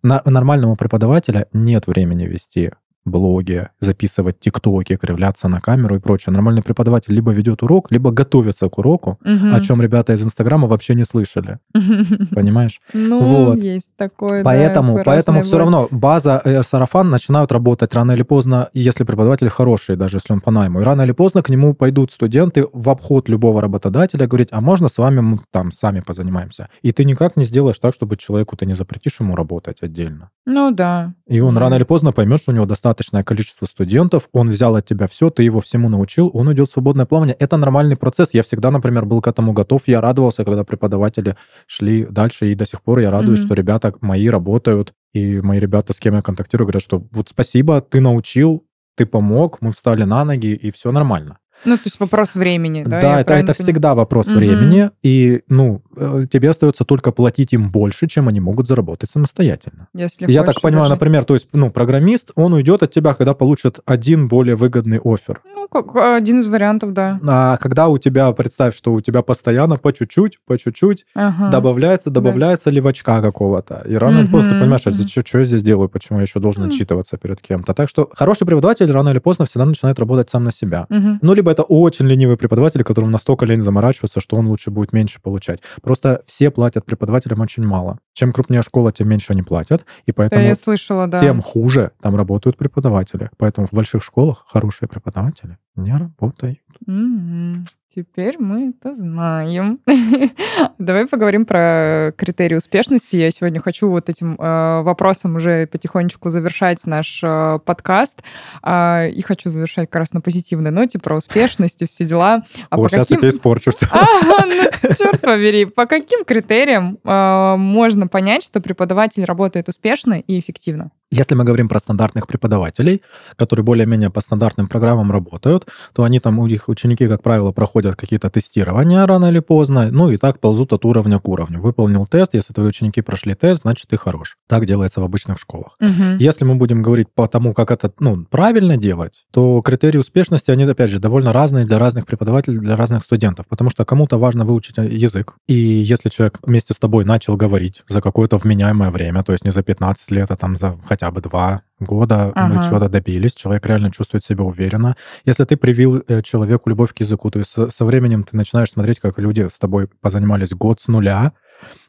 Нормальному 0.02 0.76
преподавателя 0.76 1.46
нет 1.52 1.86
времени 1.86 2.24
вести 2.24 2.70
блоги, 3.04 3.68
записывать 3.80 4.40
тиктоки, 4.40 4.96
кривляться 4.96 5.48
на 5.48 5.60
камеру 5.60 5.96
и 5.96 5.98
прочее. 5.98 6.32
Нормальный 6.32 6.62
преподаватель 6.62 7.12
либо 7.12 7.32
ведет 7.32 7.62
урок, 7.62 7.90
либо 7.92 8.10
готовится 8.10 8.68
к 8.68 8.78
уроку, 8.78 9.18
угу. 9.24 9.54
о 9.54 9.60
чем 9.60 9.82
ребята 9.82 10.14
из 10.14 10.22
Инстаграма 10.22 10.66
вообще 10.66 10.94
не 10.94 11.04
слышали. 11.04 11.58
Понимаешь? 12.34 12.80
Ну, 12.92 13.22
вот. 13.22 13.58
есть 13.58 13.90
такое, 13.96 14.42
Поэтому, 14.42 14.96
да, 14.96 15.02
поэтому 15.04 15.42
все 15.42 15.58
равно 15.58 15.88
база 15.90 16.40
э, 16.44 16.62
сарафан 16.62 17.10
начинают 17.10 17.52
работать 17.52 17.94
рано 17.94 18.12
или 18.12 18.22
поздно, 18.22 18.70
если 18.72 19.04
преподаватель 19.04 19.48
хороший, 19.48 19.96
даже 19.96 20.16
если 20.16 20.32
он 20.32 20.40
по 20.40 20.50
найму. 20.50 20.80
И 20.80 20.84
рано 20.84 21.02
или 21.02 21.12
поздно 21.12 21.42
к 21.42 21.50
нему 21.50 21.74
пойдут 21.74 22.10
студенты 22.10 22.66
в 22.72 22.88
обход 22.88 23.28
любого 23.28 23.60
работодателя 23.60 24.26
говорить, 24.26 24.48
а 24.50 24.60
можно 24.60 24.88
с 24.88 24.98
вами 24.98 25.20
мы 25.20 25.40
там 25.50 25.72
сами 25.72 26.00
позанимаемся? 26.00 26.68
И 26.82 26.92
ты 26.92 27.04
никак 27.04 27.36
не 27.36 27.44
сделаешь 27.44 27.78
так, 27.78 27.94
чтобы 27.94 28.16
человеку 28.16 28.56
ты 28.56 28.66
не 28.66 28.74
запретишь 28.74 29.20
ему 29.20 29.36
работать 29.36 29.78
отдельно. 29.82 30.30
Ну 30.46 30.70
да. 30.70 31.14
И 31.26 31.40
он 31.40 31.56
mm. 31.56 31.60
рано 31.60 31.74
или 31.74 31.84
поздно 31.84 32.12
поймет, 32.12 32.40
что 32.40 32.52
у 32.52 32.54
него 32.54 32.66
достаточно 32.66 32.93
достаточное 32.94 33.24
количество 33.24 33.66
студентов, 33.66 34.28
он 34.32 34.50
взял 34.50 34.76
от 34.76 34.86
тебя 34.86 35.06
все, 35.06 35.30
ты 35.30 35.42
его 35.42 35.60
всему 35.60 35.88
научил, 35.88 36.30
он 36.32 36.48
уйдет 36.48 36.68
в 36.68 36.72
свободное 36.72 37.06
плавание. 37.06 37.36
Это 37.38 37.56
нормальный 37.56 37.96
процесс. 37.96 38.34
Я 38.34 38.42
всегда, 38.42 38.70
например, 38.70 39.04
был 39.04 39.20
к 39.20 39.26
этому 39.26 39.52
готов. 39.52 39.82
Я 39.86 40.00
радовался, 40.00 40.44
когда 40.44 40.64
преподаватели 40.64 41.36
шли 41.66 42.06
дальше, 42.06 42.52
и 42.52 42.54
до 42.54 42.66
сих 42.66 42.82
пор 42.82 43.00
я 43.00 43.10
радуюсь, 43.10 43.40
mm-hmm. 43.40 43.46
что 43.46 43.54
ребята 43.54 43.94
мои 44.00 44.28
работают, 44.28 44.94
и 45.12 45.40
мои 45.40 45.58
ребята, 45.58 45.92
с 45.92 46.00
кем 46.00 46.14
я 46.14 46.22
контактирую, 46.22 46.66
говорят, 46.66 46.82
что 46.82 47.02
вот 47.10 47.28
спасибо, 47.28 47.80
ты 47.80 48.00
научил, 48.00 48.64
ты 48.96 49.06
помог, 49.06 49.60
мы 49.60 49.72
встали 49.72 50.04
на 50.04 50.24
ноги, 50.24 50.54
и 50.54 50.70
все 50.70 50.92
нормально. 50.92 51.38
Ну, 51.64 51.76
то 51.76 51.82
есть 51.84 52.00
вопрос 52.00 52.34
времени, 52.34 52.84
да? 52.86 53.00
Да, 53.00 53.20
это, 53.20 53.34
это 53.34 53.52
всегда 53.54 53.94
вопрос 53.94 54.28
угу. 54.28 54.38
времени, 54.38 54.90
и, 55.02 55.42
ну, 55.48 55.82
э, 55.96 56.26
тебе 56.30 56.50
остается 56.50 56.84
только 56.84 57.12
платить 57.12 57.52
им 57.52 57.70
больше, 57.70 58.06
чем 58.06 58.28
они 58.28 58.40
могут 58.40 58.66
заработать 58.66 59.10
самостоятельно. 59.10 59.88
Если 59.94 60.30
Я 60.30 60.42
так 60.44 60.60
понимаю, 60.60 60.84
даже... 60.84 60.94
например, 60.94 61.24
то 61.24 61.34
есть, 61.34 61.48
ну, 61.52 61.70
программист, 61.70 62.32
он 62.34 62.52
уйдет 62.52 62.82
от 62.82 62.90
тебя, 62.90 63.14
когда 63.14 63.34
получит 63.34 63.80
один 63.86 64.28
более 64.28 64.56
выгодный 64.56 65.00
офер. 65.02 65.40
Ну, 65.44 65.68
как 65.68 65.94
один 65.96 66.40
из 66.40 66.46
вариантов, 66.46 66.92
да. 66.92 67.18
А 67.26 67.56
когда 67.56 67.88
у 67.88 67.98
тебя, 67.98 68.30
представь, 68.32 68.76
что 68.76 68.92
у 68.92 69.00
тебя 69.00 69.22
постоянно 69.22 69.76
по 69.76 69.92
чуть-чуть, 69.92 70.38
по 70.46 70.58
чуть-чуть 70.58 71.06
ага. 71.14 71.50
добавляется, 71.50 72.10
добавляется 72.10 72.66
да. 72.66 72.76
левачка 72.76 73.22
какого-то, 73.22 73.82
и 73.86 73.94
рано 73.94 74.20
или 74.20 74.26
поздно 74.26 74.52
ты 74.52 74.60
понимаешь, 74.60 74.82
а 74.86 74.92
что, 74.92 75.26
что 75.26 75.38
я 75.38 75.44
здесь 75.44 75.62
делаю, 75.62 75.88
почему 75.88 76.18
я 76.18 76.22
еще 76.22 76.40
должен 76.40 76.64
отчитываться 76.64 77.16
перед 77.16 77.40
кем-то. 77.40 77.74
Так 77.74 77.88
что 77.88 78.10
хороший 78.14 78.46
преподаватель 78.46 78.90
рано 78.90 79.10
или 79.10 79.18
поздно 79.18 79.46
всегда 79.46 79.64
начинает 79.64 79.98
работать 79.98 80.30
сам 80.30 80.44
на 80.44 80.52
себя. 80.52 80.86
Ну, 80.88 81.34
либо 81.34 81.43
это 81.50 81.62
очень 81.62 82.06
ленивый 82.06 82.36
преподаватель, 82.36 82.82
которому 82.84 83.10
настолько 83.12 83.46
лень 83.46 83.60
заморачиваться, 83.60 84.20
что 84.20 84.36
он 84.36 84.46
лучше 84.46 84.70
будет 84.70 84.92
меньше 84.92 85.20
получать. 85.20 85.60
Просто 85.82 86.22
все 86.26 86.50
платят 86.50 86.84
преподавателям 86.84 87.40
очень 87.40 87.64
мало. 87.64 87.98
Чем 88.14 88.32
крупнее 88.32 88.62
школа, 88.62 88.92
тем 88.92 89.08
меньше 89.08 89.32
они 89.32 89.42
платят, 89.42 89.84
и 90.06 90.12
поэтому 90.12 90.42
я 90.42 90.54
слышала, 90.54 91.06
да. 91.08 91.18
тем 91.18 91.42
хуже 91.42 91.90
там 92.00 92.14
работают 92.14 92.56
преподаватели. 92.56 93.28
Поэтому 93.36 93.66
в 93.66 93.72
больших 93.72 94.02
школах 94.02 94.46
хорошие 94.48 94.88
преподаватели 94.88 95.58
не 95.76 95.92
работают. 95.92 96.60
Mm-hmm. 96.86 97.64
Теперь 97.94 98.38
мы 98.40 98.70
это 98.70 98.92
знаем. 98.92 99.78
Давай 100.78 101.06
поговорим 101.06 101.46
про 101.46 102.12
критерии 102.16 102.56
успешности. 102.56 103.14
Я 103.14 103.30
сегодня 103.30 103.60
хочу 103.60 103.88
вот 103.88 104.08
этим 104.08 104.34
э, 104.34 104.82
вопросом 104.82 105.36
уже 105.36 105.68
потихонечку 105.68 106.28
завершать 106.28 106.84
наш 106.86 107.20
э, 107.22 107.60
подкаст. 107.64 108.24
Э, 108.64 109.08
и 109.08 109.22
хочу 109.22 109.48
завершать 109.48 109.88
как 109.88 110.00
раз 110.00 110.12
на 110.12 110.20
позитивной 110.20 110.72
ноте 110.72 110.98
про 110.98 111.16
успешность 111.16 111.82
и 111.82 111.86
все 111.86 112.04
дела. 112.04 112.42
А 112.68 112.76
О, 112.76 112.88
сейчас 112.88 113.06
каким... 113.06 113.14
я 113.14 113.20
тебя 113.20 113.38
испорчу 113.38 113.70
все. 113.70 113.86
А, 113.92 114.04
ну, 114.24 114.60
черт 114.98 115.20
побери. 115.20 115.64
По 115.64 115.86
каким 115.86 116.24
критериям 116.24 116.98
э, 117.04 117.56
можно 117.56 118.03
можно 118.04 118.08
понять, 118.08 118.44
что 118.44 118.60
преподаватель 118.60 119.24
работает 119.24 119.68
успешно 119.68 120.20
и 120.20 120.38
эффективно? 120.38 120.90
Если 121.10 121.36
мы 121.36 121.44
говорим 121.44 121.68
про 121.68 121.78
стандартных 121.78 122.26
преподавателей, 122.26 123.00
которые 123.36 123.64
более-менее 123.64 124.10
по 124.10 124.20
стандартным 124.20 124.66
программам 124.66 125.12
работают, 125.12 125.66
то 125.92 126.02
они 126.02 126.18
там, 126.18 126.40
у 126.40 126.46
них 126.46 126.68
ученики, 126.68 127.06
как 127.06 127.22
правило, 127.22 127.52
проходят 127.52 127.94
какие-то 127.94 128.30
тестирования 128.30 129.06
рано 129.06 129.26
или 129.26 129.38
поздно, 129.38 129.90
ну 129.92 130.10
и 130.10 130.16
так 130.16 130.40
ползут 130.40 130.72
от 130.72 130.84
уровня 130.84 131.20
к 131.20 131.28
уровню. 131.28 131.60
Выполнил 131.60 132.06
тест, 132.06 132.34
если 132.34 132.52
твои 132.52 132.66
ученики 132.66 133.00
прошли 133.00 133.34
тест, 133.34 133.62
значит, 133.62 133.86
ты 133.88 133.96
хорош. 133.96 134.36
Так 134.48 134.66
делается 134.66 135.00
в 135.00 135.04
обычных 135.04 135.38
школах. 135.38 135.76
Мгм. 135.78 136.16
Если 136.18 136.44
мы 136.44 136.56
будем 136.56 136.82
говорить 136.82 137.08
по 137.14 137.28
тому, 137.28 137.54
как 137.54 137.70
это 137.70 137.92
ну, 138.00 138.24
правильно 138.28 138.76
делать, 138.76 139.24
то 139.32 139.60
критерии 139.62 139.98
успешности, 139.98 140.50
они, 140.50 140.64
опять 140.64 140.90
же, 140.90 140.98
довольно 140.98 141.32
разные 141.32 141.64
для 141.64 141.78
разных 141.78 142.06
преподавателей, 142.06 142.58
для 142.58 142.74
разных 142.74 143.04
студентов. 143.04 143.46
Потому 143.48 143.70
что 143.70 143.84
кому-то 143.84 144.18
важно 144.18 144.44
выучить 144.44 144.78
язык. 144.78 145.34
И 145.46 145.54
если 145.54 146.08
человек 146.08 146.40
вместе 146.42 146.74
с 146.74 146.78
тобой 146.78 147.04
начал 147.04 147.36
говорить 147.36 147.84
за 147.94 148.00
какое-то 148.00 148.36
вменяемое 148.36 148.90
время, 148.90 149.22
то 149.22 149.32
есть 149.32 149.44
не 149.44 149.52
за 149.52 149.62
15 149.62 150.10
лет, 150.10 150.30
а 150.30 150.36
там 150.36 150.56
за 150.56 150.76
хотя 150.84 151.10
бы 151.10 151.20
2 151.20 151.62
года 151.80 152.32
мы 152.34 152.56
Ага. 152.56 152.62
чего-то 152.68 152.88
добились, 152.88 153.34
человек 153.34 153.66
реально 153.66 153.90
чувствует 153.90 154.24
себя 154.24 154.42
уверенно. 154.44 154.96
Если 155.24 155.44
ты 155.44 155.56
привил 155.56 156.02
э, 156.08 156.22
человеку 156.22 156.70
любовь 156.70 156.92
к 156.92 157.00
языку, 157.00 157.30
то 157.30 157.38
есть 157.38 157.56
со 157.70 157.84
временем 157.84 158.24
ты 158.24 158.36
начинаешь 158.36 158.70
смотреть, 158.70 159.00
как 159.00 159.18
люди 159.18 159.48
с 159.48 159.58
тобой 159.58 159.88
позанимались 160.00 160.50
год 160.50 160.80
с 160.80 160.88
нуля, 160.88 161.32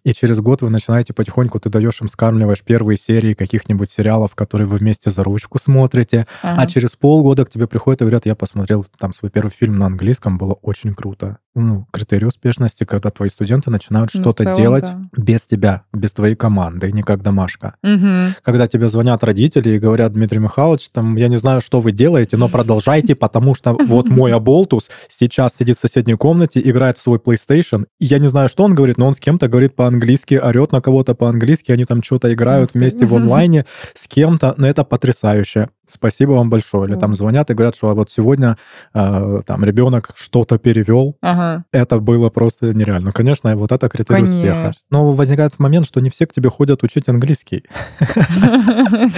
и 0.06 0.14
через 0.14 0.40
год 0.40 0.62
вы 0.62 0.70
начинаете 0.70 1.12
потихоньку, 1.14 1.60
ты 1.60 1.70
даешь 1.70 2.00
им, 2.00 2.08
скармливаешь 2.08 2.62
первые 2.62 2.96
серии 2.98 3.34
каких-нибудь 3.34 3.90
сериалов, 3.90 4.36
которые 4.36 4.68
вы 4.68 4.78
вместе 4.78 5.10
за 5.10 5.24
ручку 5.24 5.58
смотрите, 5.60 6.28
Ага. 6.42 6.62
а 6.62 6.68
через 6.68 6.96
полгода 6.96 7.44
к 7.44 7.50
тебе 7.50 7.68
приходят 7.68 8.02
и 8.02 8.06
говорят, 8.06 8.26
я 8.26 8.36
посмотрел 8.36 8.86
там 9.00 9.12
свой 9.12 9.32
первый 9.32 9.50
фильм 9.52 9.78
на 9.78 9.88
английском, 9.88 10.38
было 10.38 10.54
очень 10.62 10.94
круто. 10.94 11.40
Ну, 11.58 11.88
критерий 11.92 12.26
успешности, 12.26 12.84
когда 12.84 13.10
твои 13.12 13.30
студенты 13.30 13.72
начинают 13.72 14.12
Ну, 14.14 14.22
что-то 14.22 14.44
целом, 14.44 14.58
делать 14.58 14.84
да. 14.84 15.00
без 15.18 15.44
тебя, 15.44 15.84
без 15.94 16.12
твоей 16.12 16.36
команды, 16.36 16.92
не 16.92 17.02
как 17.02 17.22
домашка. 17.24 17.76
Мгм. 17.82 18.36
Когда 18.44 18.68
тебе 18.68 18.90
звонят 18.90 19.24
родители 19.24 19.70
и 19.70 19.80
говорят, 19.80 20.12
Дмитрий 20.14 20.40
Михайлович, 20.40 20.90
там, 20.90 21.16
я 21.16 21.30
не 21.30 21.38
знаю, 21.38 21.62
что 21.62 21.80
вы 21.80 21.94
делаете, 21.94 22.36
но 22.36 22.50
продолжайте, 22.50 23.16
потому 23.16 23.56
что 23.56 23.78
вот 23.88 24.10
мой 24.10 24.34
Аболтус 24.34 24.92
сейчас 25.10 25.56
сидит 25.56 25.78
в 25.78 25.80
соседней 25.80 26.16
комнате, 26.16 26.60
играет 26.64 26.98
в 26.98 27.02
свой 27.02 27.20
PlayStation, 27.20 27.86
и 28.02 28.06
я 28.06 28.20
не 28.20 28.28
знаю, 28.28 28.50
что 28.50 28.66
он 28.66 28.76
говорит, 28.76 28.98
но 28.98 29.08
он 29.08 29.14
с 29.14 29.20
кем-то 29.22 29.48
говорит 29.48 29.76
по-английски, 29.78 29.95
орет 30.42 30.72
на 30.72 30.82
кого-то 30.82 31.16
по-английски, 31.16 31.72
они 31.72 31.86
там 31.86 32.04
что-то 32.04 32.34
играют 32.34 32.74
вместе 32.74 33.06
в 33.06 33.16
онлайне 33.16 33.66
с 33.94 34.08
кем-то, 34.08 34.54
но 34.58 34.68
это 34.68 34.84
потрясающе. 34.84 35.70
Спасибо 35.88 36.32
вам 36.32 36.50
большое. 36.50 36.88
Или 36.90 36.96
там 36.96 37.10
Мгм. 37.12 37.16
звонят 37.16 37.50
и 37.50 37.54
говорят, 37.54 37.76
что 37.76 37.94
вот 37.94 38.10
сегодня 38.10 38.58
э, 38.94 39.42
там 39.46 39.64
ребенок 39.64 40.10
что-то 40.16 40.58
перевел, 40.58 41.16
Ага. 41.22 41.64
это 41.72 42.00
было 42.00 42.30
просто 42.30 42.74
нереально. 42.74 43.12
Конечно, 43.12 43.56
вот 43.56 43.72
это 43.72 43.88
критерий 43.90 44.24
успеха. 44.24 44.62
Конечно. 44.62 44.82
Но 44.90 45.14
возникает 45.14 45.60
момент, 45.60 45.86
что 45.86 46.00
не 46.02 46.10
все 46.10 46.26
к 46.26 46.34
тебе 46.34 46.50
ходят 46.50 46.84
учить 46.84 47.08
английский. 47.10 47.64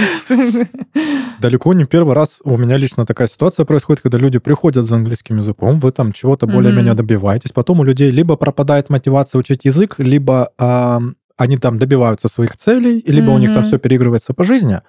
Далеко 1.41 1.73
не 1.73 1.85
первый 1.85 2.13
раз 2.15 2.39
у 2.43 2.57
меня 2.57 2.77
лично 2.77 3.05
такая 3.05 3.27
ситуация 3.27 3.65
происходит, 3.65 4.01
когда 4.01 4.17
люди 4.17 4.39
приходят 4.39 4.85
за 4.85 4.95
английским 4.95 5.37
языком, 5.37 5.79
вы 5.79 5.91
там 5.91 6.11
чего-то 6.11 6.47
более-менее 6.47 6.93
добиваетесь, 6.93 7.51
потом 7.51 7.79
у 7.79 7.83
людей 7.83 8.11
либо 8.11 8.35
пропадает 8.35 8.89
мотивация 8.89 9.39
учить 9.39 9.65
язык, 9.65 9.95
либо 9.99 10.51
они 11.37 11.57
там 11.57 11.77
добиваются 11.77 12.27
своих 12.29 12.57
целей, 12.57 13.03
либо 13.05 13.29
у 13.29 13.37
них 13.37 13.53
там 13.53 13.63
все 13.63 13.77
переигрывается 13.77 14.33
по 14.33 14.43
жизни, 14.43 14.81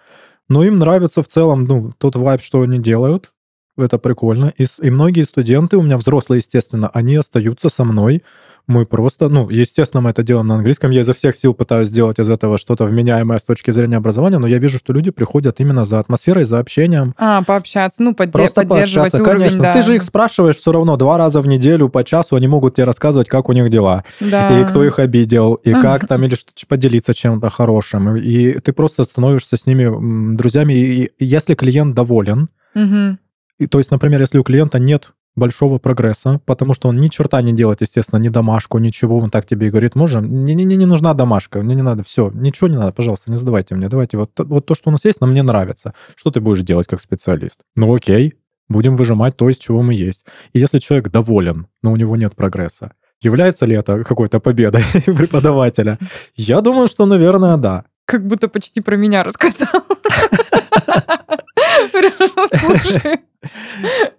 но 0.49 0.65
им 0.65 0.79
нравится 0.79 1.23
в 1.23 1.29
целом 1.29 1.65
ну, 1.65 1.93
тот 1.99 2.17
вайб, 2.17 2.43
что 2.43 2.63
они 2.63 2.79
делают, 2.79 3.33
это 3.77 3.99
прикольно. 3.99 4.53
И, 4.57 4.67
и 4.81 4.91
многие 4.91 5.23
студенты, 5.23 5.77
у 5.77 5.83
меня 5.83 5.97
взрослые, 5.97 6.39
естественно, 6.39 6.89
они 6.89 7.17
остаются 7.17 7.69
со 7.69 7.85
мной. 7.85 8.23
Мы 8.69 8.85
просто, 8.85 9.31
ну, 9.31 9.49
естественно, 9.49 10.03
мы 10.03 10.11
это 10.11 10.23
делаем 10.23 10.47
на 10.47 10.57
английском. 10.57 10.91
Я 10.91 11.01
изо 11.01 11.15
всех 11.15 11.35
сил 11.35 11.55
пытаюсь 11.55 11.89
сделать 11.89 12.19
из 12.21 12.29
этого 12.29 12.59
что-то 12.59 12.85
вменяемое 12.85 13.39
с 13.39 13.45
точки 13.45 13.71
зрения 13.71 13.97
образования, 13.97 14.37
но 14.39 14.47
я 14.47 14.59
вижу, 14.59 14.77
что 14.79 14.93
люди 14.93 15.11
приходят 15.11 15.59
именно 15.59 15.87
за 15.87 15.99
атмосферой, 15.99 16.45
за 16.45 16.59
общением. 16.59 17.15
А, 17.17 17.43
пообщаться, 17.43 18.03
ну, 18.03 18.13
подде- 18.13 18.33
Просто 18.33 18.61
поддерживать 18.61 19.13
пообщаться, 19.13 19.23
уровень, 19.23 19.39
конечно. 19.49 19.63
да. 19.63 19.73
Ты 19.73 19.83
же 19.83 19.97
их 19.97 20.03
спрашиваешь 20.03 20.57
все 20.57 20.71
равно 20.71 20.99
два 20.99 21.17
раза 21.17 21.41
в 21.41 21.47
неделю 21.47 21.89
по 21.89 22.05
часу, 22.05 22.37
они 22.37 22.47
могут 22.47 22.75
тебе 22.75 22.85
рассказывать, 22.85 23.27
как 23.27 23.49
у 23.49 23.53
них 23.53 23.71
дела, 23.71 24.05
Да. 24.21 24.61
и 24.61 24.65
кто 24.67 24.85
их 24.85 24.99
обидел, 24.99 25.55
и 25.55 25.73
как 25.83 26.07
там, 26.07 26.23
или 26.25 26.35
что- 26.35 26.53
поделиться 26.69 27.15
чем-то 27.15 27.49
хорошим. 27.49 28.17
И 28.17 28.59
ты 28.61 28.75
просто 28.75 29.05
становишься 29.05 29.57
с 29.57 29.65
ними 29.65 30.37
друзьями. 30.37 30.75
И 30.75 31.11
если 31.19 31.55
клиент 31.55 31.95
доволен, 31.95 32.51
и, 33.59 33.67
то 33.67 33.79
есть, 33.79 33.91
например, 33.91 34.21
если 34.21 34.39
у 34.39 34.45
клиента 34.45 34.79
нет 34.79 35.13
большого 35.39 35.79
прогресса, 35.79 36.41
потому 36.45 36.75
что 36.75 36.89
он 36.89 37.01
ни 37.01 37.09
черта 37.09 37.41
не 37.43 37.53
делает, 37.53 37.81
естественно, 37.81 38.21
ни 38.21 38.29
домашку, 38.29 38.79
ничего, 38.79 39.19
он 39.19 39.31
так 39.31 39.47
тебе 39.47 39.69
и 39.69 39.71
говорит, 39.71 39.95
можем, 39.95 40.45
не, 40.45 40.55
не, 40.55 40.65
не, 40.65 40.77
не 40.77 40.87
нужна 40.87 41.15
домашка, 41.15 41.63
мне 41.63 41.75
не 41.75 41.83
надо, 41.83 42.03
все, 42.03 42.31
ничего 42.35 42.69
не 42.69 42.77
надо, 42.77 42.93
пожалуйста, 42.93 43.31
не 43.31 43.39
задавайте 43.39 43.75
мне, 43.75 43.89
давайте 43.89 44.19
вот, 44.19 44.31
вот 44.37 44.67
то, 44.67 44.75
что 44.75 44.91
у 44.91 44.93
нас 44.93 45.05
есть, 45.05 45.21
нам 45.21 45.31
мне 45.31 45.43
нравится. 45.43 45.95
Что 46.17 46.31
ты 46.31 46.41
будешь 46.41 46.61
делать 46.61 46.87
как 46.87 47.01
специалист? 47.01 47.61
Ну 47.77 47.95
окей, 47.95 48.35
будем 48.69 48.97
выжимать 48.97 49.37
то, 49.37 49.49
из 49.49 49.59
чего 49.59 49.83
мы 49.83 49.95
есть. 49.95 50.27
И 50.53 50.59
если 50.59 50.79
человек 50.79 51.11
доволен, 51.11 51.67
но 51.83 51.93
у 51.93 51.97
него 51.97 52.17
нет 52.17 52.35
прогресса, 52.35 52.93
является 53.21 53.67
ли 53.67 53.77
это 53.77 54.05
какой-то 54.05 54.41
победой 54.41 54.83
преподавателя? 55.07 55.99
Я 56.35 56.61
думаю, 56.61 56.89
что, 56.89 57.07
наверное, 57.07 57.57
да. 57.57 57.85
Как 58.05 58.27
будто 58.27 58.49
почти 58.49 58.81
про 58.81 58.97
меня 58.97 59.23
рассказал. 59.23 59.69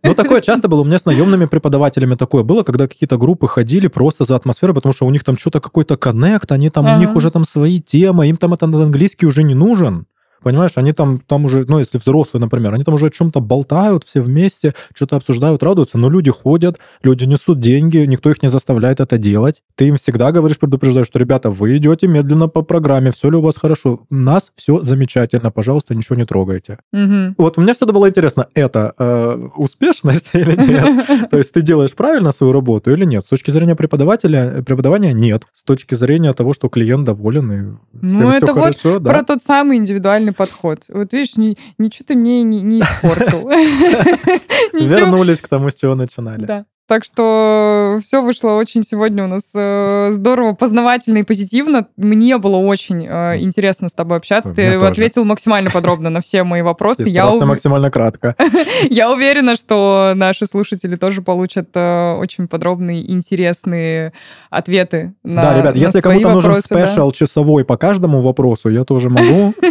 Ну, 0.04 0.16
такое 0.16 0.40
часто 0.42 0.68
было. 0.70 0.82
У 0.82 0.86
меня 0.86 0.98
с 0.98 1.06
наемными 1.06 1.46
преподавателями 1.46 2.16
такое 2.16 2.44
было, 2.44 2.64
когда 2.64 2.88
какие-то 2.88 3.18
группы 3.18 3.48
ходили 3.48 3.88
просто 3.88 4.24
за 4.24 4.36
атмосферой, 4.36 4.74
потому 4.74 4.94
что 4.94 5.06
у 5.06 5.12
них 5.12 5.24
там 5.24 5.38
что-то 5.38 5.60
какой-то 5.60 5.98
коннект, 5.98 6.52
они 6.52 6.70
там, 6.70 6.86
у 6.86 6.98
них 7.00 7.16
уже 7.16 7.30
там 7.32 7.44
свои 7.44 7.80
темы, 7.82 8.28
им 8.28 8.38
там 8.38 8.54
этот 8.54 8.74
английский 8.76 9.26
уже 9.26 9.44
не 9.44 9.56
нужен. 9.56 10.06
Понимаешь, 10.42 10.72
они 10.76 10.94
там, 10.94 11.20
там 11.26 11.46
уже, 11.46 11.66
ну, 11.68 11.80
если 11.80 11.98
взрослые, 11.98 12.42
например, 12.42 12.74
они 12.74 12.84
там 12.84 12.96
уже 12.96 13.08
о 13.08 13.10
чем-то 13.10 13.40
болтают 13.42 14.04
все 14.06 14.22
вместе, 14.22 14.74
что-то 14.94 15.18
обсуждают, 15.18 15.64
радуются, 15.64 15.98
но 15.98 16.10
люди 16.10 16.32
ходят, 16.32 16.80
люди 17.04 17.26
несут 17.26 17.60
деньги, 17.60 17.98
никто 17.98 18.30
их 18.30 18.42
не 18.42 18.50
заставляет 18.50 19.00
это 19.00 19.18
делать. 19.18 19.62
Ты 19.76 19.88
им 19.88 19.98
всегда 19.98 20.32
говоришь, 20.32 20.58
предупреждаешь, 20.58 21.08
что, 21.08 21.20
ребята, 21.20 21.50
вы 21.50 21.78
идете 21.78 22.08
медленно 22.08 22.48
по 22.48 22.62
программе, 22.62 23.12
все 23.12 23.30
ли 23.30 23.38
у 23.38 23.42
вас 23.42 23.56
хорошо, 23.58 24.02
у 24.10 24.16
нас 24.16 24.52
все 24.56 24.82
замечательно, 24.82 25.52
пожалуйста, 25.52 25.96
ничего 25.96 26.16
не 26.16 26.26
трогайте. 26.26 26.80
Мгм. 26.92 27.36
Вот 27.38 27.58
мне 27.58 27.74
всегда 27.74 27.94
было 27.94 28.10
интересно, 28.10 28.48
это 28.54 28.94
э, 28.98 29.48
успешность 29.56 30.32
или 30.34 30.56
нет? 30.56 31.30
То 31.30 31.38
есть 31.38 31.54
ты 31.54 31.62
делаешь 31.62 31.94
правильно 31.94 32.32
свою 32.32 32.54
работу 32.54 32.92
или 32.92 33.06
нет? 33.06 33.24
С 33.24 33.28
точки 33.28 33.52
зрения 33.52 33.76
преподавателя, 33.76 34.64
преподавания 34.64 35.14
нет. 35.14 35.44
С 35.54 35.64
точки 35.64 35.96
зрения 35.96 36.34
того, 36.34 36.54
что 36.54 36.70
клиент 36.70 37.06
доволен 37.06 37.52
и 37.52 37.58
всем 37.58 37.80
Ну, 38.02 38.30
всё 38.30 38.38
это 38.38 38.54
вот 38.54 38.62
хорошо. 38.62 39.00
Про 39.00 39.24
тот 39.24 39.42
самый 39.42 39.78
индивидуальный 39.78 40.29
подход. 40.34 40.86
Вот 40.90 41.14
видишь, 41.14 41.36
ни- 41.36 41.58
ничего 41.78 42.06
ты 42.08 42.16
мне 42.16 42.44
не, 42.44 42.62
не 42.62 42.82
испортил. 42.82 43.50
Вернулись 44.74 45.42
к 45.42 45.48
тому, 45.48 45.70
с 45.70 45.76
чего 45.76 45.96
начинали. 45.96 46.46
Да. 46.46 46.66
Так 46.90 47.04
что 47.04 48.00
все 48.02 48.24
вышло 48.24 48.54
очень 48.54 48.82
сегодня 48.82 49.24
у 49.26 49.28
нас 49.28 49.52
э, 49.54 50.10
здорово, 50.12 50.54
познавательно 50.54 51.20
и 51.20 51.24
позитивно. 51.24 51.86
Мне 51.98 52.40
было 52.40 52.56
очень 52.56 53.06
э, 53.08 53.38
интересно 53.42 53.90
с 53.90 53.94
тобой 53.94 54.18
общаться. 54.18 54.50
Ой, 54.50 54.56
Ты 54.56 54.62
мне 54.64 54.80
тоже. 54.80 54.92
ответил 54.94 55.24
максимально 55.24 55.70
подробно 55.70 56.10
на 56.10 56.22
все 56.22 56.44
мои 56.44 56.64
вопросы. 56.64 57.04
Ты 57.04 57.10
Я, 57.12 57.30
ув- 57.30 57.46
максимально 57.46 57.92
кратко. 57.92 58.36
я 58.90 59.12
уверена, 59.12 59.56
что 59.56 60.14
наши 60.16 60.48
слушатели 60.48 60.96
тоже 60.96 61.22
получат 61.22 61.70
э, 61.76 62.14
очень 62.14 62.48
подробные, 62.48 63.08
интересные 63.12 64.12
ответы 64.50 65.14
на 65.24 65.44
да, 65.44 65.58
ребят, 65.60 65.76
на 65.76 65.80
если 65.80 66.02
кому-то 66.02 66.32
нужен 66.32 66.54
да. 66.54 66.62
спешл 66.62 67.12
часовой 67.12 67.66
по 67.66 67.78
каждому 67.78 68.22
вопросу, 68.22 68.68
я 68.68 68.84
тоже 68.84 69.12
могу. 69.12 69.54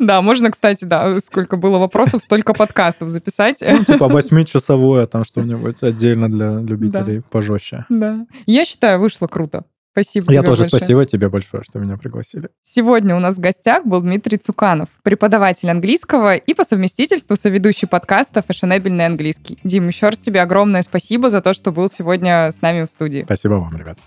Да, 0.00 0.20
можно, 0.20 0.50
кстати, 0.50 0.84
да, 0.84 1.18
сколько 1.20 1.56
было 1.56 1.78
вопросов, 1.78 2.22
столько 2.22 2.52
подкастов 2.52 3.08
записать. 3.08 3.62
Ну, 3.66 3.84
типа 3.84 4.08
восьмичасовое, 4.08 5.06
там 5.06 5.24
что-нибудь 5.24 5.75
отдельно 5.82 6.30
для 6.30 6.60
любителей 6.60 7.22
пожестче. 7.30 7.84
Да. 7.88 8.26
Я 8.46 8.64
считаю, 8.64 9.00
вышло 9.00 9.26
круто. 9.26 9.64
Спасибо 9.96 10.30
Я 10.30 10.42
тоже 10.42 10.64
большое. 10.64 10.80
спасибо 10.80 11.04
тебе 11.06 11.30
большое, 11.30 11.62
что 11.62 11.78
меня 11.78 11.96
пригласили. 11.96 12.50
Сегодня 12.60 13.16
у 13.16 13.18
нас 13.18 13.36
в 13.36 13.40
гостях 13.40 13.86
был 13.86 14.02
Дмитрий 14.02 14.36
Цуканов, 14.36 14.90
преподаватель 15.02 15.70
английского 15.70 16.36
и 16.36 16.52
по 16.52 16.64
совместительству 16.64 17.34
соведущий 17.34 17.88
подкаста 17.88 18.42
«Фashionableный 18.46 19.06
английский». 19.06 19.58
Дим, 19.64 19.88
еще 19.88 20.10
раз 20.10 20.18
тебе 20.18 20.42
огромное 20.42 20.82
спасибо 20.82 21.30
за 21.30 21.40
то, 21.40 21.54
что 21.54 21.72
был 21.72 21.88
сегодня 21.88 22.52
с 22.52 22.60
нами 22.60 22.84
в 22.84 22.90
студии. 22.90 23.22
Спасибо 23.24 23.54
вам, 23.54 23.74
ребят. 23.74 23.98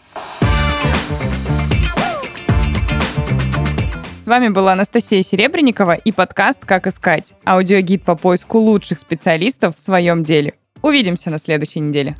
С 4.23 4.27
вами 4.27 4.49
была 4.49 4.73
Анастасия 4.73 5.23
Серебренникова 5.23 5.93
и 5.93 6.11
подкаст 6.11 6.65
«Как 6.67 6.85
искать»– 6.85 7.33
аудиогид 7.45 8.03
по 8.03 8.15
поиску 8.15 8.59
лучших 8.59 8.99
специалистов 8.99 9.75
в 9.75 9.79
своем 9.79 10.23
деле. 10.23 10.53
Увидимся 10.81 11.29
на 11.29 11.37
следующей 11.39 11.81
неделе. 11.81 12.15